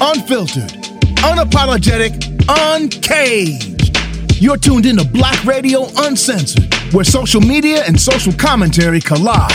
[0.00, 0.70] unfiltered,
[1.22, 2.14] unapologetic,
[2.48, 3.96] uncaged.
[4.42, 9.50] You're tuned into Black Radio Uncensored, where social media and social commentary collide.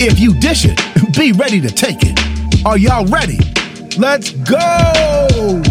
[0.00, 0.78] If you dish it,
[1.16, 2.66] be ready to take it.
[2.66, 3.38] Are y'all ready?
[3.96, 5.62] Let's go!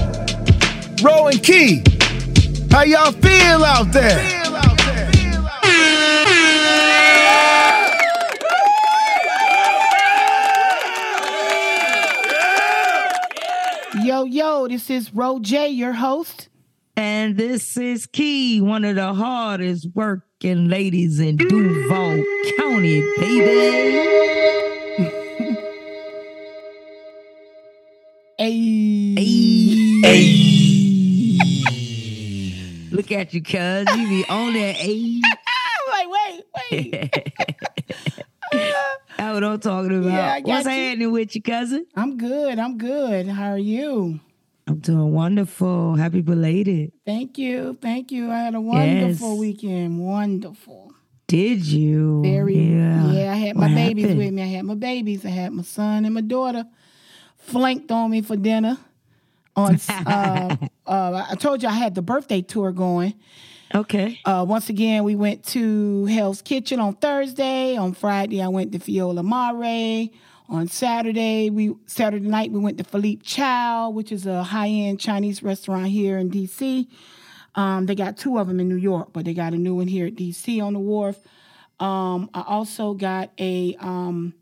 [1.04, 1.84] Ro and Key,
[2.71, 4.45] how y'all feel out there?
[14.05, 16.50] Yo, yo, this is Ro J, your host.
[16.96, 22.23] And this is Key, one of the hardest working ladies in Duval
[22.60, 24.11] County, baby.
[28.37, 29.15] Hey.
[30.04, 30.49] Hey.
[32.91, 33.88] Look at you, cuz.
[33.95, 35.22] You be on that A.
[35.47, 37.66] I'm like, wait, wait.
[39.34, 40.11] That's what I'm talking about.
[40.14, 40.72] Yeah, I got What's you.
[40.72, 41.86] happening with you, cousin?
[41.95, 42.59] I'm good.
[42.59, 43.28] I'm good.
[43.28, 44.20] How are you?
[44.67, 45.95] I'm doing wonderful.
[45.95, 46.92] Happy belated.
[47.06, 47.77] Thank you.
[47.81, 48.30] Thank you.
[48.31, 49.39] I had a wonderful Yes.
[49.39, 49.99] weekend.
[49.99, 50.94] Wonderful.
[51.27, 52.22] Did you?
[52.23, 52.55] Very.
[52.58, 53.11] Yeah.
[53.11, 54.19] Yeah, I had my What babies happened?
[54.19, 54.41] with me.
[54.44, 55.25] I had my babies.
[55.25, 56.66] I had my son and my daughter
[57.38, 58.77] flanked on me for dinner.
[59.55, 60.55] On, uh,
[60.86, 63.14] uh, I told you I had the birthday tour going.
[63.73, 64.19] Okay.
[64.25, 67.75] Uh, once again, we went to Hell's Kitchen on Thursday.
[67.77, 70.09] On Friday, I went to Fiola Mare.
[70.47, 74.99] On Saturday, we Saturday night we went to Philippe Chow, which is a high end
[74.99, 76.88] Chinese restaurant here in D.C.
[77.55, 79.88] Um, they got two of them in New York, but they got a new one
[79.88, 80.61] here at D.C.
[80.61, 81.17] on the wharf.
[81.80, 84.36] Um, I also got a um,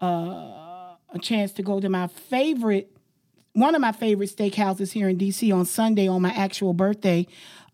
[0.00, 0.06] uh,
[1.10, 2.90] a chance to go to my favorite
[3.58, 7.26] one of my favorite steakhouses here in DC on Sunday on my actual birthday,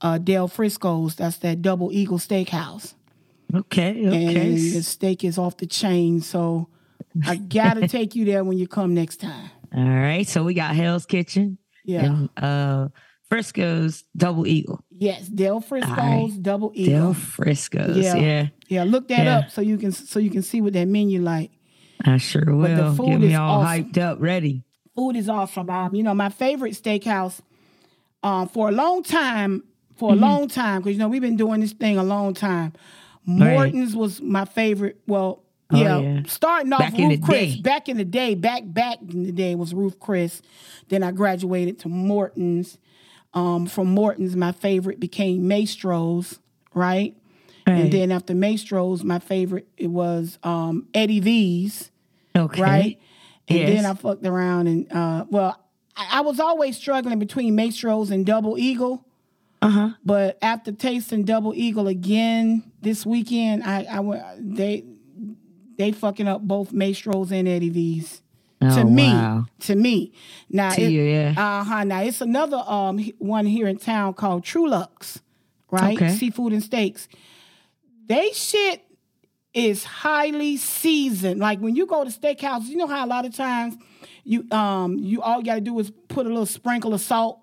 [0.04, 1.16] uh, Del Frisco's.
[1.16, 2.94] That's that Double Eagle Steakhouse,
[3.52, 4.06] Okay.
[4.06, 4.36] Okay.
[4.36, 6.20] and the steak is off the chain.
[6.20, 6.68] So
[7.26, 9.50] I gotta take you there when you come next time.
[9.74, 10.26] All right.
[10.28, 12.04] So we got Hell's Kitchen Yeah.
[12.04, 12.88] and uh
[13.28, 14.80] Frisco's Double Eagle.
[14.90, 16.42] Yes, Del Frisco's right.
[16.42, 16.98] Double Eagle.
[17.00, 17.96] Del Frisco's.
[17.96, 18.14] Yeah.
[18.16, 18.46] Yeah.
[18.68, 19.38] yeah, look that Yeah.
[19.38, 21.50] up so you can so you can see what that menu like.
[22.04, 22.90] I sure will.
[22.90, 23.84] the food Get me is all awesome.
[23.84, 24.62] hyped up, ready.
[24.94, 25.70] food is awesome.
[25.70, 27.40] Um, you know, my favorite steakhouse
[28.22, 29.64] um, for a long time,
[29.96, 30.22] for Mm-hmm.
[30.22, 32.72] a long time, because you know we've been doing this thing a long time.
[33.26, 33.52] Right.
[33.54, 35.00] Morton's was my favorite.
[35.06, 35.40] Well,
[35.70, 36.20] Oh, yeah, yeah.
[36.26, 37.54] starting off Back Ruth Chris.
[37.54, 37.60] day.
[37.62, 40.42] Back in the day, back back in the day was Ruth Chris.
[40.90, 42.78] Then I graduated to Morton's.
[43.32, 46.38] Um, from Morton's, my favorite became Maestro's,
[46.74, 47.16] right?
[47.66, 47.72] Right.
[47.78, 51.90] And then after Maestro's, my favorite it was um, Eddie V's
[52.36, 52.60] Okay.
[52.60, 53.00] right?
[53.48, 53.70] And Yes.
[53.82, 55.58] then I fucked around and uh, well,
[55.96, 59.04] I, I was always struggling between Maestro's and Double Eagle,
[59.64, 59.90] Uh-huh.
[60.04, 64.22] but after tasting Double Eagle again this weekend, I, I went
[64.56, 64.84] they
[65.78, 68.20] they fucking up both Maestro's and Eddie V's.
[68.62, 69.46] Oh, to me, wow.
[69.60, 70.12] to me.
[70.48, 71.34] Now, To you, yeah.
[71.36, 71.84] uh huh.
[71.84, 75.20] Now it's another um one here in town called Truluck's,
[75.70, 75.96] right?
[75.96, 76.10] Okay.
[76.10, 77.08] Seafood and steaks.
[78.06, 78.82] They shit
[79.54, 81.40] is highly seasoned.
[81.40, 83.76] Like when you go to steakhouses, you know how a lot of times
[84.24, 87.40] you um you all you got to do is put a little sprinkle of salt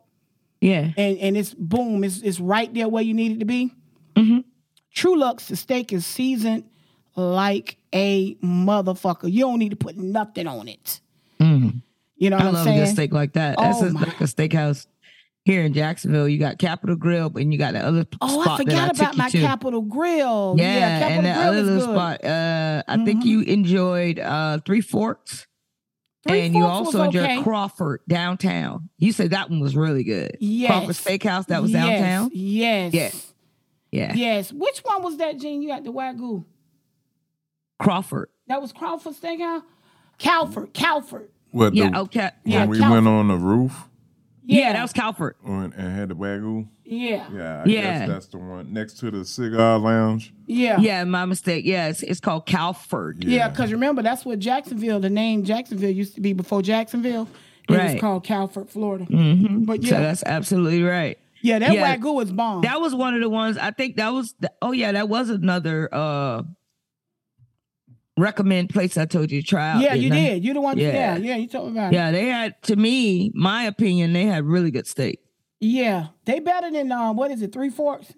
[0.62, 0.92] Yeah.
[0.96, 3.74] and and it's boom, it's it's right there where you need it to be.
[4.16, 4.40] Mm-hmm.
[4.96, 6.66] Truluck's, the steak is seasoned
[7.16, 9.32] like a motherfucker.
[9.32, 11.02] You don't need to put nothing on it.
[11.40, 11.50] You
[12.30, 12.56] know what Mm-hmm.
[12.56, 13.58] I love a good steak like that.
[13.58, 14.02] That's Oh, just my.
[14.02, 14.86] like a steakhouse
[15.44, 16.30] here in Jacksonville.
[16.30, 18.96] You got Capital Grille, and you got the other Oh, spot I that I forgot
[18.96, 19.40] about my to.
[19.42, 20.56] Capital Grille.
[20.60, 21.96] yeah, Yeah, and that Grill other is little good.
[21.96, 21.96] Mm-hmm.
[21.96, 22.26] spot.
[22.26, 25.48] Uh, I think you enjoyed uh, Three Forks.
[26.28, 27.42] Three and you also enjoyed okay.
[27.42, 28.90] Crawford downtown.
[29.00, 30.38] You said that one was really good.
[30.40, 30.70] Yes.
[30.70, 32.30] Crawford Steakhouse that was Yes, downtown.
[32.34, 32.94] Yes.
[32.94, 33.12] Yeah.
[33.92, 34.14] Yeah.
[34.14, 34.54] Yes.
[34.54, 35.62] Which one was that, Gene?
[35.64, 36.46] You got the Wagyu.
[37.80, 38.30] Crawford.
[38.48, 39.64] That was Crawford Steakhouse?
[40.20, 40.74] Cowford.
[40.74, 41.30] Cowford.
[41.52, 41.90] What Yeah.
[41.90, 42.30] the, oh, Okay.
[42.46, 43.06] Yeah, when we Calvin.
[43.06, 43.88] went on the roof
[44.44, 45.36] Yeah, that was Cowford.
[45.46, 46.68] on, and had the wagyu?
[46.84, 47.28] Yeah.
[47.32, 47.82] Yeah, I Yeah.
[48.00, 50.34] guess that's the one next to the cigar lounge.
[50.48, 50.80] Yeah.
[50.80, 51.64] Yeah, my mistake.
[51.66, 53.24] Yeah, it's, it's called Cowford.
[53.24, 57.28] Yeah, because remember, that's what Jacksonville, the name Jacksonville used to be before Jacksonville.
[57.70, 59.06] It was called Cowford, Florida.
[59.06, 59.64] Mm-hmm.
[59.64, 61.18] But So yeah, that's absolutely right.
[61.42, 61.96] yeah, that yeah.
[61.96, 62.64] Wagyu is bomb.
[62.64, 63.58] That was one of the ones.
[63.58, 64.34] I think that was.
[64.40, 66.42] The, oh yeah, that was another uh
[68.18, 69.82] recommend place I told you to try out.
[69.82, 70.16] yeah, you I?
[70.16, 70.46] did.
[70.46, 70.78] You the one.
[70.78, 70.92] Yeah.
[70.92, 71.96] Yeah, yeah, you told me about it.
[71.96, 72.62] Yeah, they had.
[72.64, 75.20] To me, my opinion, they had really good steak.
[75.60, 78.14] Yeah, they better than um, what is it, Three Forks?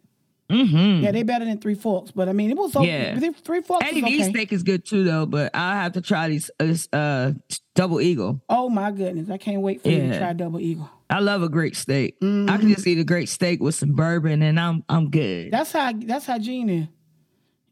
[0.49, 1.03] Mm-hmm.
[1.03, 2.11] Yeah, they better than Three Forks.
[2.11, 3.15] But I mean, it was okay.
[3.19, 3.31] Yeah.
[3.43, 4.29] Three Forks Eddie okay.
[4.29, 5.25] steak is good too, though.
[5.25, 7.33] But I have to try these this uh
[7.75, 8.41] double eagle.
[8.49, 10.89] Oh my goodness, I can't wait for you to try Double Eagle.
[11.09, 12.17] I love a great steak.
[12.21, 15.51] I can just eat a great steak with some bourbon, and I'm I'm good.
[15.51, 16.87] That's how that's how Gene is.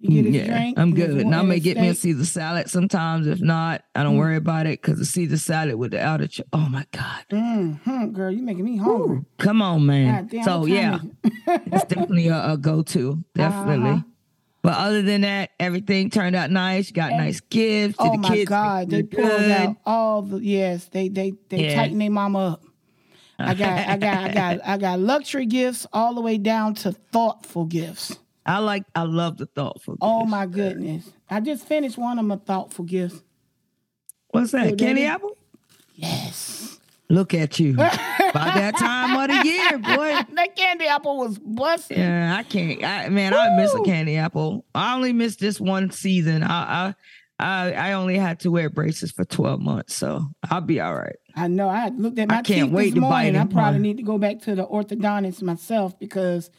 [0.01, 0.79] You get his yeah, drink.
[0.79, 1.11] I'm good.
[1.11, 2.15] And I may get me a steak.
[2.15, 3.27] Caesar salad sometimes.
[3.27, 6.27] If not, I don't worry about it because the Caesar salad with the outer.
[6.27, 7.23] Ch- oh my god!
[7.31, 9.21] Mhm, girl, you making me hungry.
[9.37, 10.27] Come on, man.
[10.27, 10.99] Damn, so yeah,
[11.47, 13.23] it's definitely a, a go-to.
[13.35, 13.89] Definitely.
[13.91, 14.01] Uh-huh.
[14.63, 16.91] But other than that, everything turned out nice.
[16.91, 17.95] Got nice gifts.
[17.99, 19.51] Oh the my kids God, they pulled good.
[19.51, 21.75] out all the yes, they they they Yeah.
[21.75, 22.61] tighten their mama up.
[23.39, 26.91] I got I got I got I got luxury gifts all the way down to
[26.91, 28.17] thoughtful gifts.
[28.45, 28.83] I like.
[28.95, 29.97] I love the thoughtful.
[30.01, 30.31] Oh gifts.
[30.31, 31.09] my goodness.
[31.29, 33.21] I just finished one of my thoughtful gifts.
[34.29, 34.77] What's that?
[34.77, 35.37] Candy apple?
[35.95, 36.79] Yes.
[37.09, 37.75] Look at you.
[37.75, 37.89] By
[38.33, 40.21] that time of the year, boy.
[40.35, 41.97] That candy apple was busted.
[41.97, 42.83] Yeah, I can't.
[42.83, 44.65] I man, I miss a candy apple.
[44.73, 46.41] I only missed this one season.
[46.41, 46.95] I I
[47.37, 51.17] I, I only had to wear braces for twelve months, so I'll be all right.
[51.35, 51.67] I know.
[51.67, 53.35] I looked at my I can't teeth wait this morning.
[53.35, 56.49] I probably need to go back to the orthodontist myself because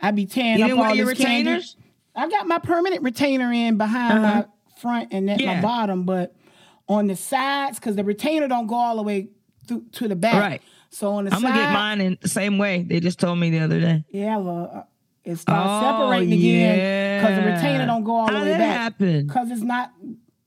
[0.00, 1.50] I be tearing You up all your this candy.
[1.50, 1.76] retainers?
[2.14, 4.44] I got my permanent retainer in behind my Uh-huh.
[4.80, 6.34] front and at my bottom, but
[6.88, 9.28] on the sides because the retainer don't go all the way
[9.66, 10.34] through to the back.
[10.40, 10.62] Right.
[10.90, 12.82] So on the I'm side, gonna get mine in the same way.
[12.82, 14.04] They just told me the other day.
[14.10, 14.82] yeah, well, uh,
[15.24, 18.58] it starts Oh, separating again because the retainer don't go all How the way that
[18.58, 18.76] back.
[18.76, 19.26] happen?
[19.26, 19.90] Because it's not,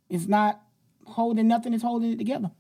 [0.09, 0.61] it's not
[1.05, 1.73] holding nothing.
[1.73, 2.51] It's holding it together.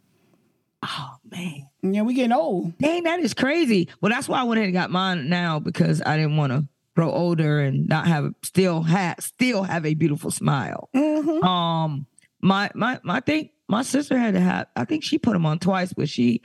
[0.83, 2.77] Oh man, yeah, we getting old.
[2.79, 3.87] dang, that is crazy.
[4.01, 6.67] Well, that's why I went ahead and got mine now because I didn't want to
[6.97, 10.89] grow older and not have still have still have a beautiful smile.
[10.95, 11.43] Mhm.
[11.43, 12.07] Um,
[12.41, 14.65] my my my thing, my sister had to have.
[14.75, 16.41] I think she put them on twice, but she,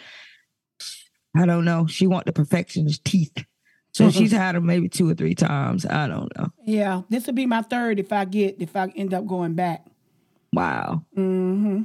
[1.35, 1.87] I don't know.
[1.87, 3.33] She want the perfectionist teeth,
[3.93, 4.19] so Mm-hmm.
[4.19, 5.87] she's had them maybe two or three times.
[5.87, 6.49] I don't know.
[6.67, 9.87] Yeah, this would be my third if I get if I end up going back.
[10.53, 11.03] Wow.
[11.17, 11.85] Mm-hmm.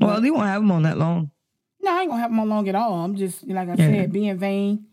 [0.00, 1.30] Well, they won't have them on that long.
[1.82, 2.94] No, I ain't gonna have them on long at all.
[3.04, 3.76] I'm just like I Yeah.
[3.76, 4.86] said, being vain,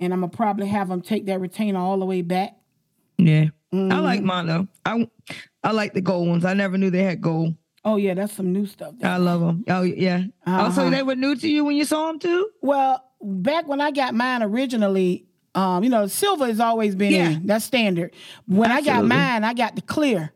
[0.00, 2.56] and I'm gonna probably have them take that retainer all the way back.
[3.18, 4.02] Yeah, I Mm-hmm.
[4.04, 4.68] like mine though.
[4.86, 5.08] I
[5.62, 6.44] I like the gold ones.
[6.44, 7.54] I never knew they had gold.
[7.84, 8.94] Oh yeah, that's some new stuff.
[9.02, 9.64] I love them.
[9.68, 10.22] Oh yeah.
[10.46, 10.90] Also, Uh-huh.
[10.90, 12.48] they were new to you when you saw them too.
[12.62, 17.30] Well, back when I got mine originally, um, you know, silver has always been Yeah.
[17.30, 17.46] in.
[17.46, 18.14] That's standard.
[18.46, 20.32] When I got mine, I got the clear.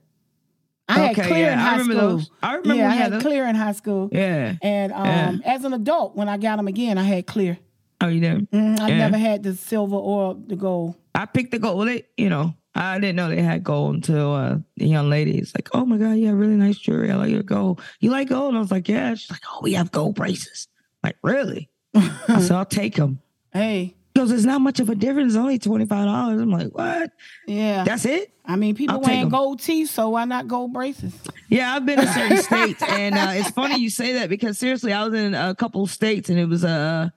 [0.88, 2.08] I had clear yeah, in I high remember school.
[2.16, 2.30] those.
[2.42, 4.08] I remember yeah, I had had clear in high school.
[4.12, 4.54] Yeah.
[4.60, 5.54] And um, Yeah.
[5.54, 7.58] as an adult, when I got them again, I had clear.
[8.02, 8.50] Oh, you did.
[8.50, 8.98] Mm, I Yeah.
[8.98, 10.96] never had the silver or the gold.
[11.14, 11.78] I picked the gold.
[11.78, 15.38] Well, they, you know, I didn't know they had gold until uh, the young lady
[15.38, 17.10] is like, "Oh my god, you have really nice jewelry.
[17.10, 17.80] I like your gold.
[18.00, 20.68] You like gold?" And I was like, "Yeah." She's like, "Oh, we have gold braces."
[21.04, 21.68] I'm like, really?
[21.94, 23.20] Said, "I'll take them."
[23.52, 25.34] Hey, Because there's not much of a difference.
[25.34, 26.40] It's only twenty five dollars.
[26.40, 27.12] I'm like, "What?
[27.46, 27.84] yeah.
[27.84, 31.12] That's it?" I mean, people I'll wearing gold teeth, so why not gold braces?
[31.50, 34.92] Yeah, I've been in certain states, and uh, it's funny you say that because seriously,
[34.94, 37.10] I was in a couple states, and it was uh,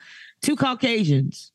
[0.46, 1.52] two Caucasians,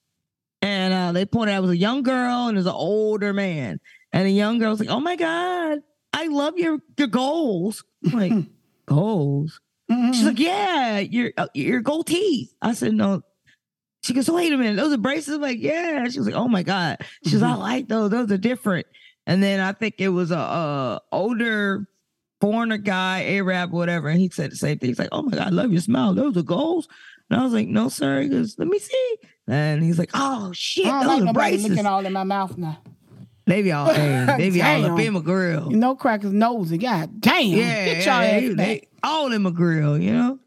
[0.61, 3.33] and uh, they pointed out it was a young girl and it was an older
[3.33, 3.81] man,
[4.13, 5.79] and the young girl was like, "Oh my god,
[6.13, 8.33] I love your your goals." I'm like
[8.87, 9.61] goals.
[9.89, 13.23] She's like, "Yeah, your uh, your gold teeth." I said, "No."
[14.03, 16.49] She goes, "Wait a minute, those are braces." I'm like, "Yeah." She was like, "Oh
[16.49, 18.11] my god." She's, "I like those.
[18.11, 18.87] Those are different."
[19.27, 21.87] And then I think it was a, a older
[22.41, 24.89] foreigner guy, Arab, whatever, and he said the same thing.
[24.89, 26.15] He's like, "Oh my god, I love your smile.
[26.15, 26.89] Those are goals."
[27.31, 29.17] And I was like, "No, sir." He goes, "Let me see."
[29.47, 32.25] And he's like, "Oh shit, I don't those like nobody braces." looking all in my
[32.25, 32.79] mouth now.
[33.47, 35.71] They be all, hey, they be all up in my grill.
[35.71, 36.79] You know, crackers nosy.
[36.79, 37.47] God damn.
[37.47, 39.99] Yeah, Get yeah, ass they, they all in my grill.
[39.99, 40.39] You know.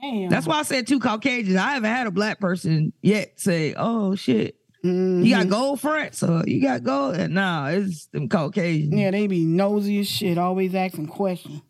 [0.00, 0.28] Damn.
[0.30, 1.56] That's why I said two Caucasians.
[1.56, 5.24] I haven't had a black person yet say, "Oh shit, Mhm.
[5.24, 8.94] you got gold front, so you got gold." And nah, it's them Caucasians.
[8.94, 11.60] Yeah, they be nosy as shit, always asking questions.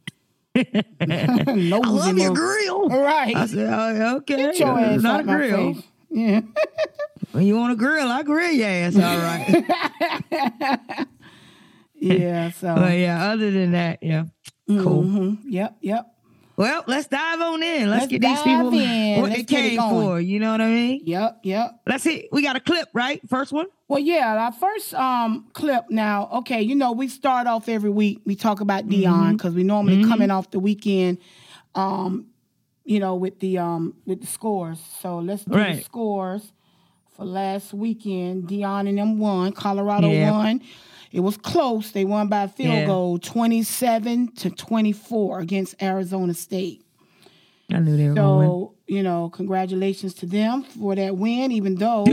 [1.01, 2.89] I love your grill.
[2.89, 3.37] Right.
[3.37, 5.75] I said, "Oh, okay, Get your ass not out a my grill.
[5.75, 5.85] face.
[6.11, 6.41] Yeah.
[7.33, 8.95] When you want a grill, I grill your ass.
[8.97, 9.65] All right.
[11.95, 12.51] yeah.
[12.51, 12.75] So.
[12.75, 14.25] but yeah, other than that, yeah,
[14.69, 15.03] cool.
[15.05, 15.39] Mhm.
[15.45, 15.77] Yep.
[15.81, 16.07] Yep.
[16.57, 17.91] Well, let's dive on in.
[17.91, 19.21] Let's, Let's get these people in.
[19.21, 20.21] what Let's they came for.
[20.21, 21.03] You know what I mean?
[21.05, 21.41] Yep.
[21.43, 21.81] Yep.
[21.87, 22.29] Let's see.
[22.33, 23.21] We got a clip, right?
[23.29, 23.67] First one.
[23.89, 28.21] Well, yeah, our first um clip now, okay, you know, we start off every week,
[28.25, 29.03] we talk about Mm-hmm.
[29.05, 31.19] Deion because we normally coming off the weekend,
[31.75, 32.27] um,
[32.85, 34.81] you know, with the um with the scores.
[35.03, 36.53] So let's do the scores
[37.17, 38.49] for last weekend.
[38.49, 39.53] Deion and them won.
[39.53, 40.33] Colorado Yep.
[40.33, 40.61] won.
[41.13, 41.93] It was close.
[41.93, 42.87] They won by a field Yeah.
[42.87, 46.83] goal, 27 to 24 against Arizona State.
[47.73, 51.77] I knew they were going So, you know, congratulations to them for that win, even
[51.77, 52.05] though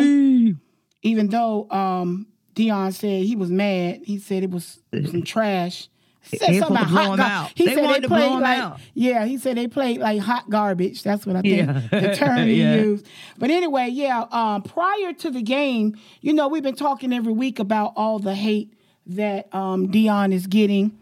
[1.01, 5.89] even though um Deion said he was mad, he said it was some trash.
[6.21, 7.51] He said They something about hot him gar- out.
[7.55, 8.79] He They said wanted they played like out.
[8.93, 9.25] yeah.
[9.25, 11.03] He said they played like hot garbage.
[11.03, 11.99] That's what I think Yeah.
[11.99, 12.75] the term he Yeah.
[12.75, 13.05] used.
[13.37, 14.25] But anyway, yeah.
[14.31, 18.35] Um, prior to the game, you know, we've been talking every week about all the
[18.35, 18.73] hate
[19.07, 20.97] that um, Deion is getting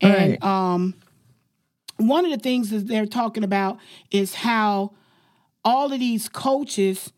[0.00, 0.44] And Right.
[0.44, 0.94] um,
[1.96, 3.78] one of the things that they're talking about
[4.10, 4.92] is how
[5.64, 7.12] all of these coaches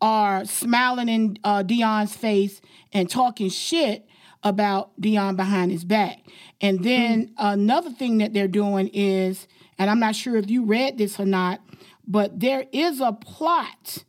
[0.00, 2.60] are smiling in uh, Deion's face
[2.92, 4.06] and talking shit
[4.44, 6.18] about Deion behind his back.
[6.60, 10.98] And then another thing that they're doing is, and I'm not sure if you read
[10.98, 11.60] this or not,
[12.06, 14.04] but there is a plot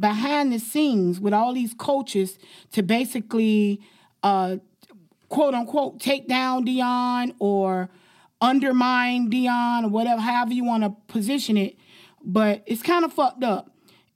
[0.00, 2.38] behind the scenes with all these coaches
[2.72, 3.80] to basically
[4.22, 4.56] uh,
[5.28, 7.88] quote unquote take down Deion or
[8.40, 11.76] undermine Deion or whatever, however you want to position it.
[12.22, 13.70] But it's kind of fucked up.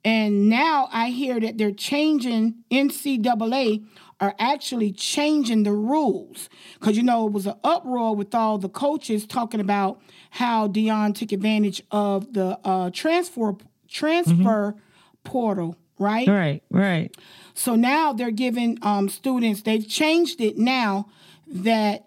[0.05, 3.85] And now I hear that they're changing NCAA
[4.19, 8.69] are actually changing the rules because you know it was an uproar with all the
[8.69, 13.55] coaches talking about how Deion took advantage of the uh, transfer
[13.89, 14.75] transfer
[15.23, 16.27] portal, right?
[16.27, 17.15] Right, right.
[17.53, 21.07] So now they're giving um, students, they've changed it now
[21.47, 22.05] that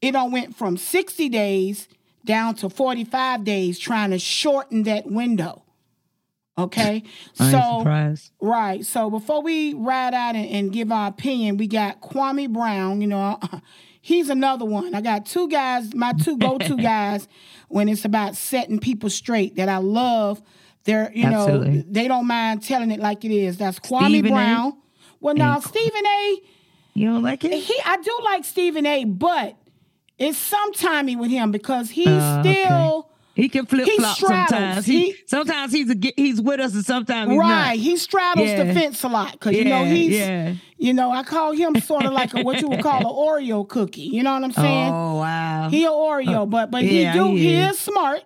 [0.00, 1.88] it all went from 60 days
[2.24, 5.62] down to 45 days, trying to shorten that window.
[6.56, 7.02] Okay.
[7.38, 8.30] I so, surprised.
[8.40, 8.84] right.
[8.84, 13.00] So before we ride out and, and give our opinion, we got Kwame Brown.
[13.00, 13.40] You know,
[14.00, 14.94] he's another one.
[14.94, 17.28] I got two guys, my two go to guys
[17.68, 20.42] when it's about setting people straight that I love.
[20.84, 23.56] They're, you know, they don't mind telling it like it is.
[23.56, 24.72] That's Kwame Stephen A.
[25.24, 26.40] Well, now Stephen A.
[26.94, 27.52] You don't like it?
[27.52, 29.04] He, I do like Stephen A.
[29.04, 29.56] But
[30.18, 32.64] it's sometimey with him because he's Uh, okay.
[32.64, 34.48] still He can flip He flop straddles.
[34.50, 34.86] sometimes.
[34.86, 37.48] He, He- sometimes he's a, he's with us and sometimes he's right.
[37.70, 37.76] not.
[37.76, 40.54] He straddles the fence a lot because you know he's, yeah.
[40.78, 43.04] you know, I call him sort of like a, what you would call an
[43.44, 44.02] Oreo cookie.
[44.02, 44.92] You know what I'm saying?
[44.92, 45.68] Oh wow.
[45.70, 47.72] He a Oreo, but but he do he he is.
[47.72, 48.22] is smart.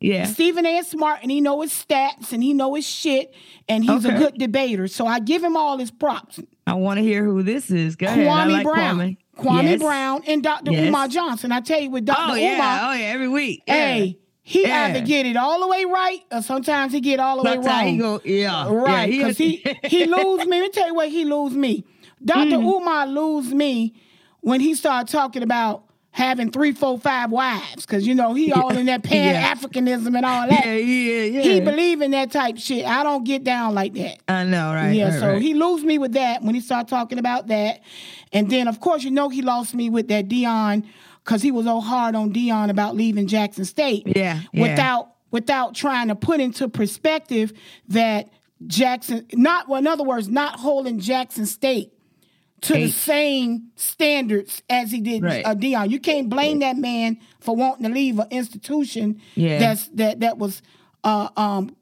[0.00, 0.24] Yeah.
[0.24, 0.78] Stephen A.
[0.78, 3.32] is smart and he know his stats and he know his shit
[3.68, 4.88] and he's a good debater.
[4.88, 6.40] So I give him all his props.
[6.66, 7.96] I want to hear who this is.
[7.96, 8.26] Go ahead.
[8.26, 8.98] I Kwame like Brown.
[8.98, 9.16] Kwame.
[9.36, 9.80] Kwame Yes.
[9.80, 10.72] Brown and Dr.
[10.72, 10.88] Yes.
[10.88, 11.52] Umar Johnson.
[11.52, 12.32] I tell you with Dr.
[12.32, 12.54] Oh yeah.
[12.54, 13.04] Umar, Oh yeah.
[13.06, 13.62] Every week.
[13.66, 13.74] Yeah.
[13.74, 14.86] hey, he Yeah.
[14.86, 17.68] either get it all the way right or sometimes he get all the way Sometimes
[17.68, 17.86] wrong.
[17.88, 18.20] he go.
[18.24, 18.72] Yeah.
[18.72, 20.60] Right, Yeah, because he, he lose me.
[20.60, 21.84] Let me tell you what he lose me.
[22.24, 22.56] Dr.
[22.56, 22.76] Mm.
[22.76, 23.94] Umar lose me
[24.40, 27.86] when he started talking about having three, four, five wives.
[27.86, 30.66] Because, you know, he all in that Pan-Africanism and all that.
[30.66, 30.74] Yeah.
[30.74, 31.22] Yeah.
[31.24, 31.40] Yeah.
[31.42, 32.84] He believe in that type shit.
[32.84, 34.18] I don't get down like that.
[34.28, 34.72] I know.
[34.72, 34.92] Right.
[34.92, 35.42] Yeah, right, so right.
[35.42, 37.80] he lose me with that when he start talking about that.
[38.32, 40.86] And then, of course, you know he lost me with that Deion
[41.24, 44.04] because he was so hard on Deion about leaving Jackson State.
[44.06, 44.62] Yeah, yeah.
[44.62, 47.52] Without without trying to put into perspective
[47.88, 48.28] that
[48.66, 51.92] Jackson, not well, in other words, not holding Jackson State
[52.62, 55.44] to the same standards as he did Right.
[55.44, 55.90] uh, Deion.
[55.90, 59.58] You can't blame that man for wanting to leave an institution Yeah.
[59.58, 60.62] that's that that was
[61.04, 61.74] uh, um,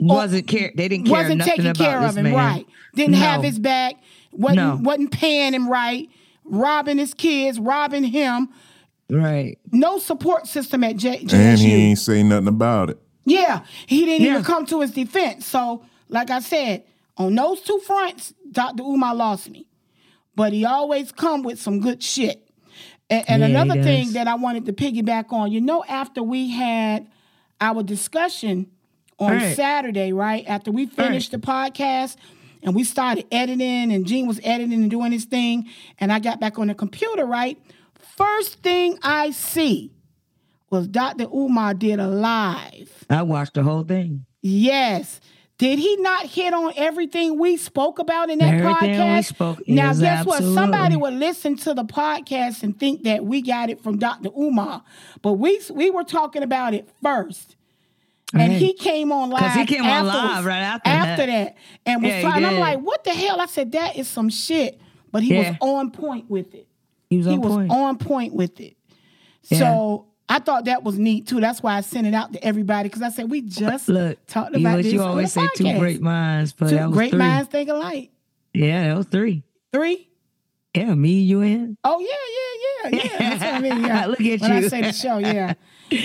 [0.00, 0.72] wasn't care.
[0.74, 2.34] They didn't care wasn't taking about care of him man.
[2.34, 2.66] right.
[2.94, 3.94] Didn't have his back.
[4.32, 4.78] wasn't No.
[4.82, 6.08] wasn't paying him right.
[6.44, 8.48] Robbing his kids, robbing him.
[9.10, 9.58] Right.
[9.72, 11.32] No support system at J- JSU.
[11.34, 12.98] And he ain't say nothing about it.
[13.24, 14.32] Yeah, he didn't Yeah.
[14.32, 15.46] even come to his defense.
[15.46, 16.84] So, like I said,
[17.16, 18.82] on those two fronts, Dr.
[18.82, 19.66] Umar lost me.
[20.36, 22.48] But he always come with some good shit.
[23.10, 26.50] And, and Yeah, another thing that I wanted to piggyback on, you know, after we
[26.50, 27.06] had
[27.60, 28.70] our discussion
[29.18, 29.54] on Right.
[29.56, 30.44] Saturday, right?
[30.46, 32.16] After we finished the podcast
[32.62, 36.40] and we started editing and Gene was editing and doing his thing, and I got
[36.40, 37.58] back on the computer, right?
[38.16, 39.92] First thing I see
[40.70, 41.24] was Dr.
[41.32, 43.04] Umar did a live.
[43.08, 44.24] I watched the whole thing.
[44.42, 45.20] Yes.
[45.56, 49.26] Did he not hit on everything we spoke about in that Everything podcast?
[49.26, 50.42] spoke- now, yes, guess what?
[50.42, 54.30] Somebody would listen to the podcast and think that we got it from Dr.
[54.36, 54.82] Umar,
[55.22, 57.54] but we we were talking about it first.
[58.36, 61.54] And he came on live he came on live right after after that.
[61.54, 61.56] that,
[61.86, 62.44] and was Yeah, he trying.
[62.44, 63.40] I'm like, what the hell?
[63.40, 64.80] I said that is some shit,
[65.12, 66.66] but he was on point with it
[67.10, 67.70] He was he on was point.
[67.70, 68.76] on point with it.
[69.50, 69.58] Yeah.
[69.60, 71.40] So I thought that was neat too.
[71.40, 74.54] That's why I sent it out to everybody because I said we just Look, talked
[74.56, 76.96] you, about this you on always the say two great minds, but Two that was
[76.96, 77.18] great three.
[77.18, 78.10] minds think alike.
[78.54, 79.42] Yeah, that was three.
[79.72, 80.08] Three.
[80.74, 83.18] Yeah, me, you, and Oh yeah, yeah, yeah, yeah.
[83.36, 83.84] That's what I mean.
[83.84, 84.06] Yeah.
[84.06, 85.54] Look at when I say the show, yeah.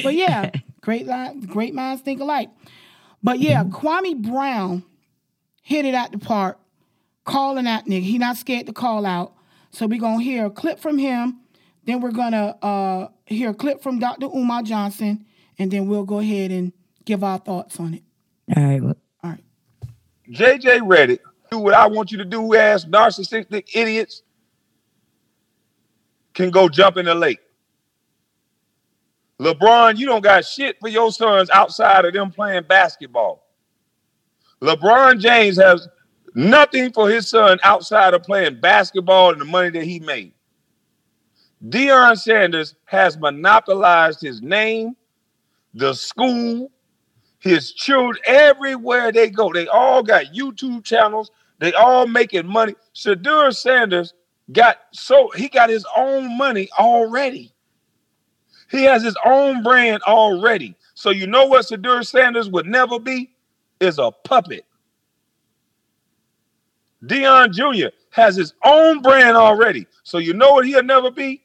[0.03, 2.49] But yeah, great line, great minds think alike.
[3.23, 3.87] But yeah, Mm-hmm.
[3.87, 4.83] Kwame Brown
[5.63, 6.59] hit it out the park,
[7.25, 8.03] calling out nigga.
[8.03, 9.33] He not scared to call out.
[9.71, 11.39] So we're gonna hear a clip from him.
[11.89, 14.27] Then we're gonna uh, hear a clip from Dr.
[14.27, 15.25] Umar Johnson,
[15.57, 16.71] and then we'll go ahead and
[17.03, 18.03] give our thoughts on it.
[18.55, 18.83] all right.
[18.83, 19.43] Well, All right.
[20.29, 21.17] JJ Redick,
[21.49, 24.21] do what I want you to do, ass narcissistic idiots
[26.35, 27.39] can go jump in the lake.
[29.39, 33.47] LeBron, you don't got shit for your sons outside of them playing basketball.
[34.61, 35.87] LeBron James has
[36.35, 40.33] nothing for his son outside of playing basketball and the money that he made.
[41.67, 44.95] Deion Sanders has monopolized his name,
[45.73, 46.71] the school,
[47.39, 49.51] his children, everywhere they go.
[49.51, 51.31] They all got YouTube channels.
[51.59, 52.75] They all making money.
[52.95, 54.13] Shedeur Sanders
[54.51, 57.53] got so he got his own money already.
[58.71, 60.75] He has his own brand already.
[60.93, 63.31] So you know what Shedeur Sanders would never be
[63.79, 64.65] is a puppet.
[67.03, 67.95] Deion Jr.
[68.11, 69.87] has his own brand already.
[70.03, 71.41] So you know what he'll never be,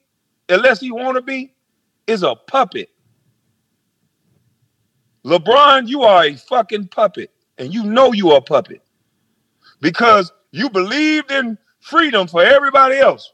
[0.49, 1.55] unless he want to be,
[2.07, 2.91] is a puppet.
[5.25, 8.83] LeBron, you are a fucking puppet, and you know you are a puppet
[9.81, 13.33] because you believed in freedom for everybody else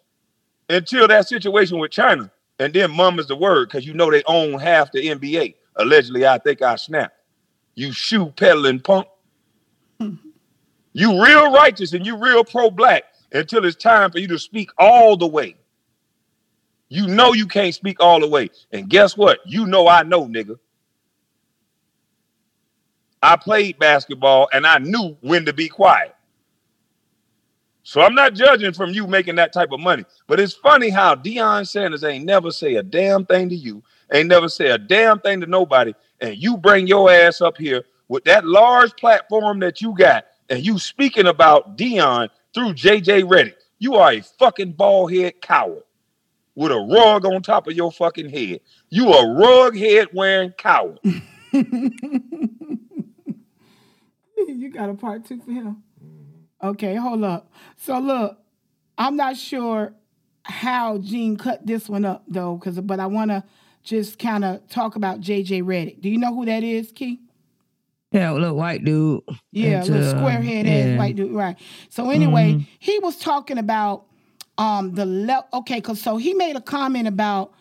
[0.69, 4.23] until that situation with China, and then mum is the word because you know they
[4.27, 5.55] own half the NBA.
[5.77, 7.17] Allegedly, I think I snapped.
[7.75, 9.07] You shoe peddling punk.
[10.93, 15.17] You real righteous and you real pro-black until it's time for you to speak all
[15.17, 15.55] the way.
[16.91, 18.51] You know you can't speak all the way.
[18.73, 19.39] And guess what?
[19.47, 20.59] You know I know, nigga.
[23.23, 26.15] I played basketball and I knew when to be quiet.
[27.85, 30.05] So I'm not judging from you making that type of money.
[30.27, 33.83] But it's funny how Deion Sanders ain't never say a damn thing to you,
[34.13, 37.85] ain't never say a damn thing to nobody, and you bring your ass up here
[38.09, 43.55] with that large platform that you got, and you speaking about Deion through JJ Redick.
[43.79, 45.83] You are a fucking bald head coward
[46.61, 48.61] with a rug on top of your fucking head.
[48.91, 50.99] You a rug head wearing coward.
[54.37, 55.83] you got a part two for him.
[56.63, 57.51] Okay, hold up.
[57.79, 58.37] So look,
[58.99, 59.95] I'm not sure
[60.43, 63.43] how Gene cut this one up though, because but I want to
[63.83, 66.03] just kind of talk about JJ Redick.
[66.03, 67.21] Do you know who that is, Key?
[68.13, 69.23] Yeah, little white dude.
[69.53, 70.73] Yeah, Into, little uh, square head yeah.
[70.75, 71.57] ass white dude, right?
[71.89, 72.67] So anyway, Mhm.
[72.81, 74.05] he was talking about
[74.61, 77.53] um the le- okay, cause so he made a comment about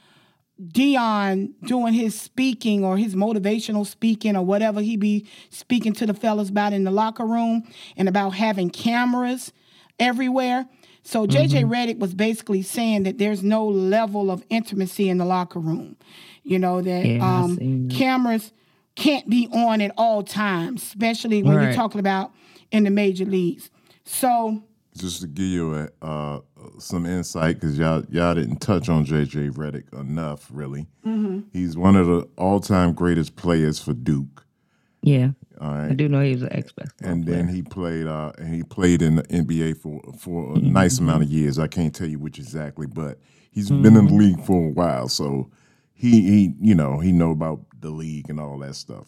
[0.62, 6.14] Deion doing his speaking or his motivational speaking or whatever he be speaking to the
[6.14, 7.64] fellas about in the locker room
[7.96, 9.54] and about having cameras
[10.00, 10.68] everywhere.
[11.04, 11.72] So JJ Mm-hmm.
[11.72, 15.96] Redick was basically saying that there's no level of intimacy in the locker room.
[16.44, 17.96] You know that Yeah, um, that.
[17.96, 18.52] cameras
[18.96, 22.32] can't be on at all times, especially when you're talking about
[22.70, 23.70] in the major leagues.
[24.04, 24.62] So
[24.98, 26.40] Just to give you a, uh,
[26.80, 30.88] some insight, because y'all y'all didn't touch on JJ Redick enough, really.
[31.06, 31.42] Mm-hmm.
[31.54, 34.46] He's one of the all time greatest players for Duke.
[35.02, 35.30] Yeah,
[35.62, 36.86] All I do know he was an expert.
[36.88, 37.36] basketball and player.
[37.38, 40.74] then he played uh, and he played in the NBA for for a Mm-hmm.
[40.74, 41.58] nice amount of years.
[41.58, 43.18] I can't tell you which exactly, but
[43.52, 45.50] he's been in the league for a while, so
[45.94, 49.08] he he you know he know about the league and all that stuff.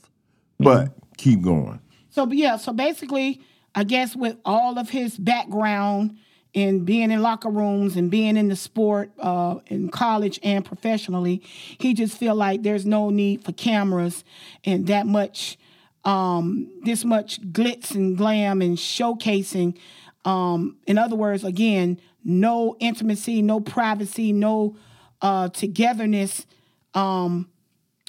[0.59, 1.81] But keep going.
[2.09, 3.41] So yeah, so basically,
[3.75, 6.17] I guess with all of his background
[6.53, 11.41] in being in locker rooms and being in the sport uh, in college and professionally,
[11.77, 14.23] he just feel like there's no need for cameras
[14.65, 15.57] and that much,
[16.03, 19.77] um, this much glitz and glam and showcasing.
[20.25, 24.75] Um, in other words, again, no intimacy, no privacy, no
[25.21, 26.45] uh, togetherness.
[26.93, 27.49] Um,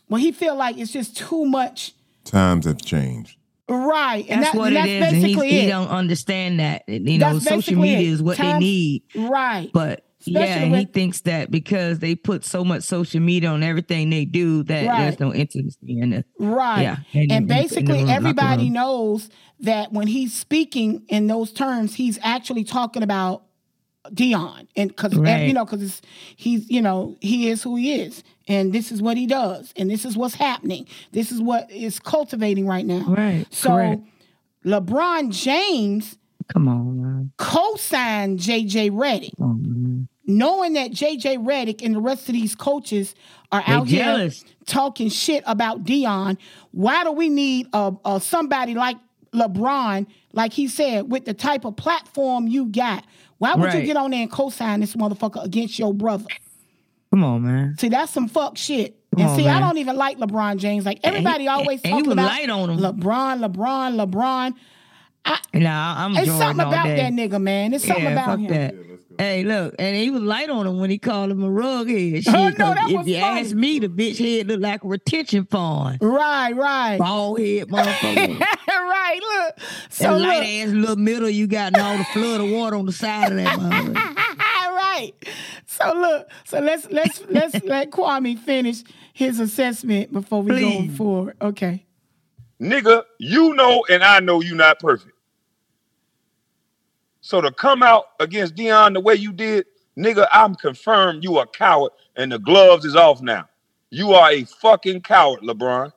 [0.09, 1.95] well, he feel like it's just too much.
[2.25, 3.37] Times have changed.
[3.73, 6.61] Right, and that's that- what and it that's is, and he, basically he don't understand
[6.61, 6.83] that.
[6.89, 8.07] You know, That's social media it.
[8.07, 9.03] is what they need.
[9.17, 9.71] Right.
[9.73, 13.63] But yeah, Especially and he thinks that because they put so much social media on
[13.63, 14.99] everything they do, that Right.
[15.05, 16.27] there's no intimacy in it.
[16.39, 16.83] Right.
[16.83, 19.31] Yeah, in- in- in and basically, room, everybody knows
[19.61, 23.45] that when he's speaking in those terms, he's actually talking about
[24.11, 25.47] Deion, and because Right.
[25.47, 26.03] you know, because
[26.37, 29.91] he's you know he is who he is, and this is what he does, and
[29.91, 30.87] this is what's happening.
[31.13, 33.05] This is what is cultivating right now.
[33.09, 34.03] Right, So, correct.
[34.65, 36.19] LeBron James
[36.53, 37.33] Come on, man.
[37.39, 43.15] co-signed JJ Redick, on, knowing that JJ Redick and the rest of these coaches
[43.51, 44.31] are They out here
[44.67, 46.39] talking shit about Deion.
[46.73, 48.97] Why do we need a, a somebody like
[49.33, 53.05] LeBron, like he said, with the type of platform you got?
[53.43, 56.27] Why would you get on there and co-sign this motherfucker against your brother?
[57.11, 57.77] Come on, man.
[57.77, 58.97] See, that's some fuck shit.
[59.13, 60.87] Come and on, see, I don't even like LeBron James.
[60.87, 62.79] Like everybody always he talking about light on him.
[62.79, 64.55] LeBron, LeBron, LeBron.
[65.55, 66.97] Nah, I'm It's something about day.
[66.97, 67.75] that nigga, man.
[67.75, 68.47] It's something yeah, about him.
[68.47, 68.75] that.
[69.19, 72.25] Hey, look, and he was light on him when he called him a rug head.
[72.25, 73.41] Shit, Oh, no, 'cause that if you funny.
[73.41, 75.99] ask me, the bitch head looked like a retention pond.
[76.01, 76.99] Right, right.
[76.99, 78.41] Bald head motherfucker.
[78.69, 79.55] right, look.
[79.91, 80.29] So that look.
[80.29, 83.31] light ass little middle you got and all the flood of water on the side
[83.33, 83.95] of that motherfucker.
[84.77, 85.13] right.
[85.67, 90.91] So look, so let's let's let's let Kwame finish his assessment before we Please.
[90.91, 91.37] go forward.
[91.41, 91.85] Okay.
[92.61, 95.12] Nigga, you know and I know you not perfect.
[97.23, 99.65] So to come out against Deion the way you did,
[99.99, 103.49] Nigga, I'm confirmed you a coward and the gloves is off now.
[103.91, 105.93] You are a fucking coward, LeBron.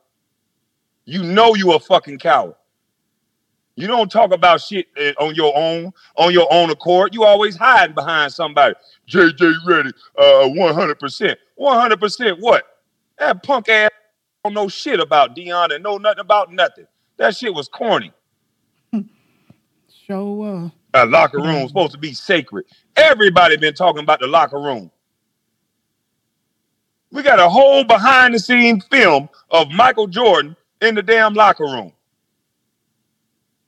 [1.06, 2.56] You know you a fucking coward.
[3.74, 7.14] You don't talk about shit eh, on your own, on your own accord.
[7.14, 8.74] You always hiding behind somebody.
[9.08, 11.36] JJ Redick, uh, 100%.
[11.58, 12.64] 100% what?
[13.18, 13.90] That punk ass
[14.44, 16.86] don't know shit about Deion and know nothing about nothing.
[17.16, 18.12] That shit was corny.
[18.92, 19.02] Show
[20.08, 21.66] sure A locker room mm-hmm.
[21.66, 22.64] supposed to be sacred.
[22.96, 24.90] Everybody been talking about the locker room.
[27.12, 31.64] We got a whole behind the scene film of Michael Jordan in the damn locker
[31.64, 31.92] room.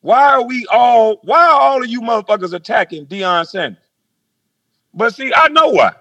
[0.00, 3.82] Why are we all, why are all of you motherfuckers attacking Deion Sanders?
[4.94, 5.92] But see, I know why.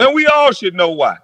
[0.00, 1.18] And we all should know why.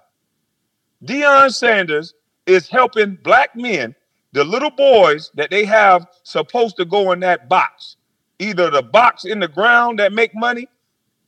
[1.03, 2.13] Deion Sanders
[2.45, 3.95] is helping black men,
[4.33, 7.97] the little boys that they have supposed to go in that box.
[8.41, 10.67] Either the box in the ground that make money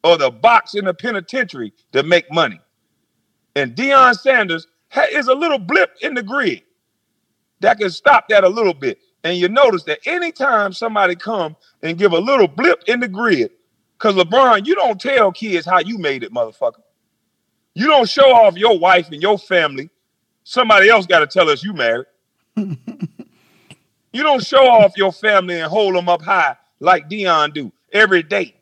[0.04, 2.60] or the box in the penitentiary that make money.
[3.56, 4.66] And Deion Sanders
[5.12, 6.64] is a little blip in the grid
[7.60, 8.98] that can stop that a little bit.
[9.24, 13.52] And you notice that anytime somebody come and give a little blip in the grid,
[13.98, 16.82] because LeBron, you don't tell kids how you made it, motherfucker.
[17.76, 19.92] You don't show off your wife and your family.
[20.44, 22.08] Somebody else got to tell us you married.
[22.56, 28.22] you don't show off your family and hold them up high like Deion do every
[28.22, 28.56] day.